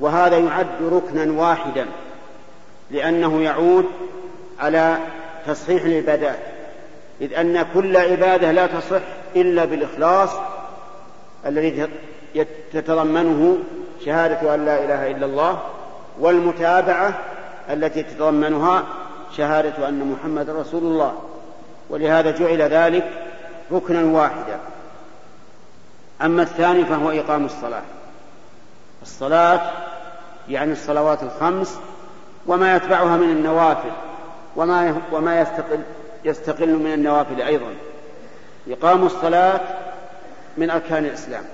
[0.00, 1.86] وهذا يعد ركنا واحدا
[2.90, 3.86] لأنه يعود
[4.60, 4.96] على
[5.46, 6.38] تصحيح العبادات
[7.20, 9.02] إذ أن كل عبادة لا تصح
[9.36, 10.30] إلا بالإخلاص
[11.46, 11.88] الذي
[12.72, 13.58] تتضمنه
[14.04, 15.58] شهادة أن لا إله إلا الله
[16.20, 17.18] والمتابعة
[17.70, 18.84] التي تتضمنها
[19.36, 21.22] شهادة أن محمد رسول الله
[21.90, 23.10] ولهذا جعل ذلك
[23.72, 24.58] ركنا واحدا.
[26.22, 27.82] أما الثاني فهو إقام الصلاة.
[29.02, 29.70] الصلاة
[30.48, 31.78] يعني الصلوات الخمس
[32.46, 33.90] وما يتبعها من النوافل
[34.56, 35.80] وما وما يستقل
[36.24, 37.74] يستقل من النوافل أيضا.
[38.68, 39.60] إقام الصلاة
[40.56, 41.44] من أركان الإسلام.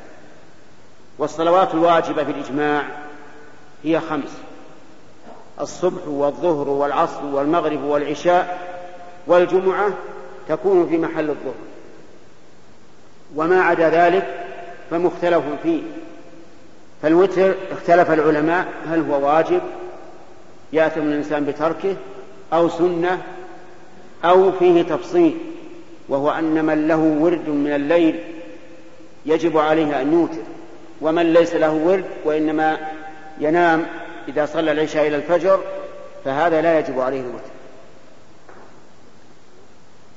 [1.19, 2.83] والصلوات الواجبة بالإجماع
[3.85, 4.48] هي خمس.
[5.61, 8.59] الصبح والظهر والعصر والمغرب والعشاء
[9.27, 9.89] والجمعة
[10.49, 11.55] تكون في محل الظهر.
[13.37, 14.45] وما عدا ذلك
[14.91, 15.83] فمختلف فيه.
[17.03, 19.61] فالوتر اختلف العلماء هل هو واجب
[20.73, 21.97] يأثم الإنسان بتركه
[22.53, 23.23] أو سنة
[24.25, 25.37] أو فيه تفصيل
[26.09, 28.21] وهو أن من له ورد من الليل
[29.27, 30.43] يجب عليه أن يوتر
[31.01, 32.79] ومن ليس له ورد وإنما
[33.41, 33.87] ينام
[34.29, 35.61] إذا صلى العشاء إلى الفجر
[36.25, 37.51] فهذا لا يجب عليه الوتر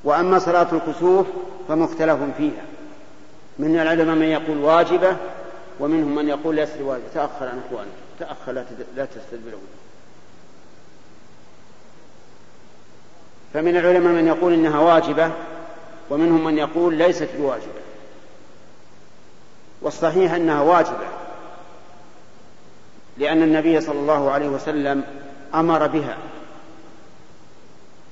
[0.03, 1.27] وأما صلاة الكسوف
[1.67, 2.63] فمختلف فيها.
[3.59, 5.17] من العلماء من يقول واجبة
[5.79, 7.91] ومنهم من يقول ليست واجبة تأخر عن إخوانك.
[8.19, 8.51] تأخر
[8.95, 9.61] لا تستدبرون
[13.53, 15.31] فمن العلماء من يقول إنها واجبة
[16.09, 17.81] ومنهم من يقول ليست بواجبة.
[19.81, 21.20] والصحيح أنها واجبة.
[23.17, 25.03] لأن النبي صلى الله عليه وسلم
[25.55, 26.17] أمر بها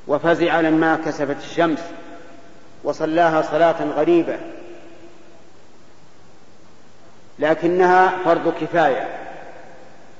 [0.08, 1.80] وفزع لما كسفت الشمس
[2.84, 4.38] وصلاها صلاة غريبة
[7.40, 9.08] لكنها فرض كفاية.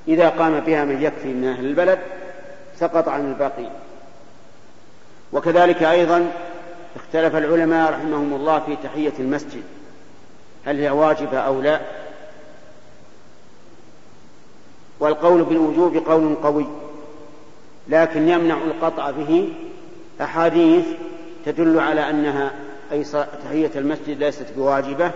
[0.08, 1.98] إذا قام بها من يكفي من أهل البلد
[2.76, 3.70] سقط عن الباقي.
[5.32, 6.32] وكذلك أيضا
[6.96, 9.62] اختلف العلماء رحمهم الله في تحية المسجد
[10.66, 11.80] هل هي واجبة أو لا.
[15.00, 16.66] والقول بالوجوب قول قوي
[17.88, 19.48] لكن يمنع القطع به
[20.20, 20.84] أحاديث
[21.46, 22.52] تدل على أنها
[22.92, 23.04] أي
[23.44, 25.10] تحية المسجد ليست بواجبة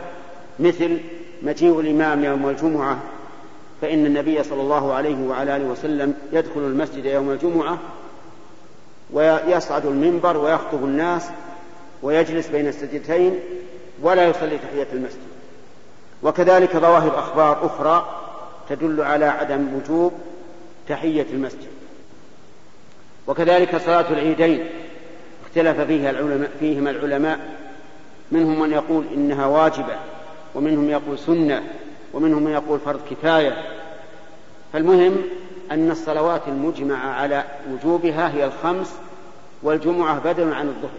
[0.61, 0.99] مثل
[1.43, 2.99] مجيء الإمام يوم الجمعة
[3.81, 7.79] فإن النبي صلى الله عليه وعلى آله وسلم يدخل المسجد يوم الجمعة
[9.13, 11.23] ويصعد المنبر ويخطب الناس
[12.03, 13.39] ويجلس بين السجدتين
[14.03, 15.19] ولا يصلي تحية المسجد.
[16.23, 18.24] وكذلك ظواهر أخبار أخرى
[18.69, 20.13] تدل على عدم وجوب
[20.89, 21.69] تحية المسجد.
[23.27, 24.67] وكذلك صلاة العيدين
[25.47, 27.39] اختلف فيها العلماء فيهما العلماء.
[28.33, 29.97] منهم من يقول إنها واجبة
[30.55, 31.63] ومنهم يقول سنة
[32.13, 33.65] ومنهم من يقول فرض كفاية.
[34.73, 35.17] فالمهم
[35.71, 38.95] أن الصلوات المجمع على وجوبها هي الخمس
[39.63, 40.91] والجمعة بدل عن الظهر.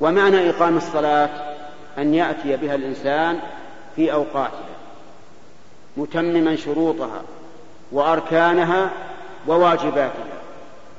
[0.00, 1.56] ومعنى إقام الصلاة
[1.98, 3.38] أن يأتي بها الإنسان
[3.96, 4.75] في أوقاتها
[5.96, 7.22] متمما شروطها
[7.92, 8.90] وأركانها
[9.46, 10.36] وواجباتها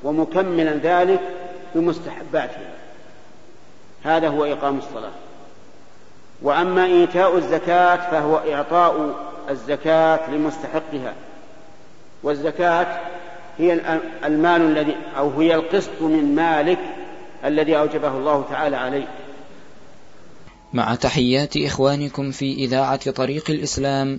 [0.04, 1.20] ومكملا ذلك
[1.74, 2.74] بمستحباتها.
[4.02, 5.12] هذا هو إقام الصلاة.
[6.42, 9.14] وأما إيتاء الزكاة فهو إعطاء
[9.50, 11.14] الزكاة لمستحقها.
[12.22, 13.00] والزكاة
[13.58, 16.78] هي المال الذي أو هي القسط من مالك
[17.44, 19.08] الذي أوجبه الله تعالى عليه.
[20.72, 24.18] مع تحيات إخوانكم في إذاعة طريق الإسلام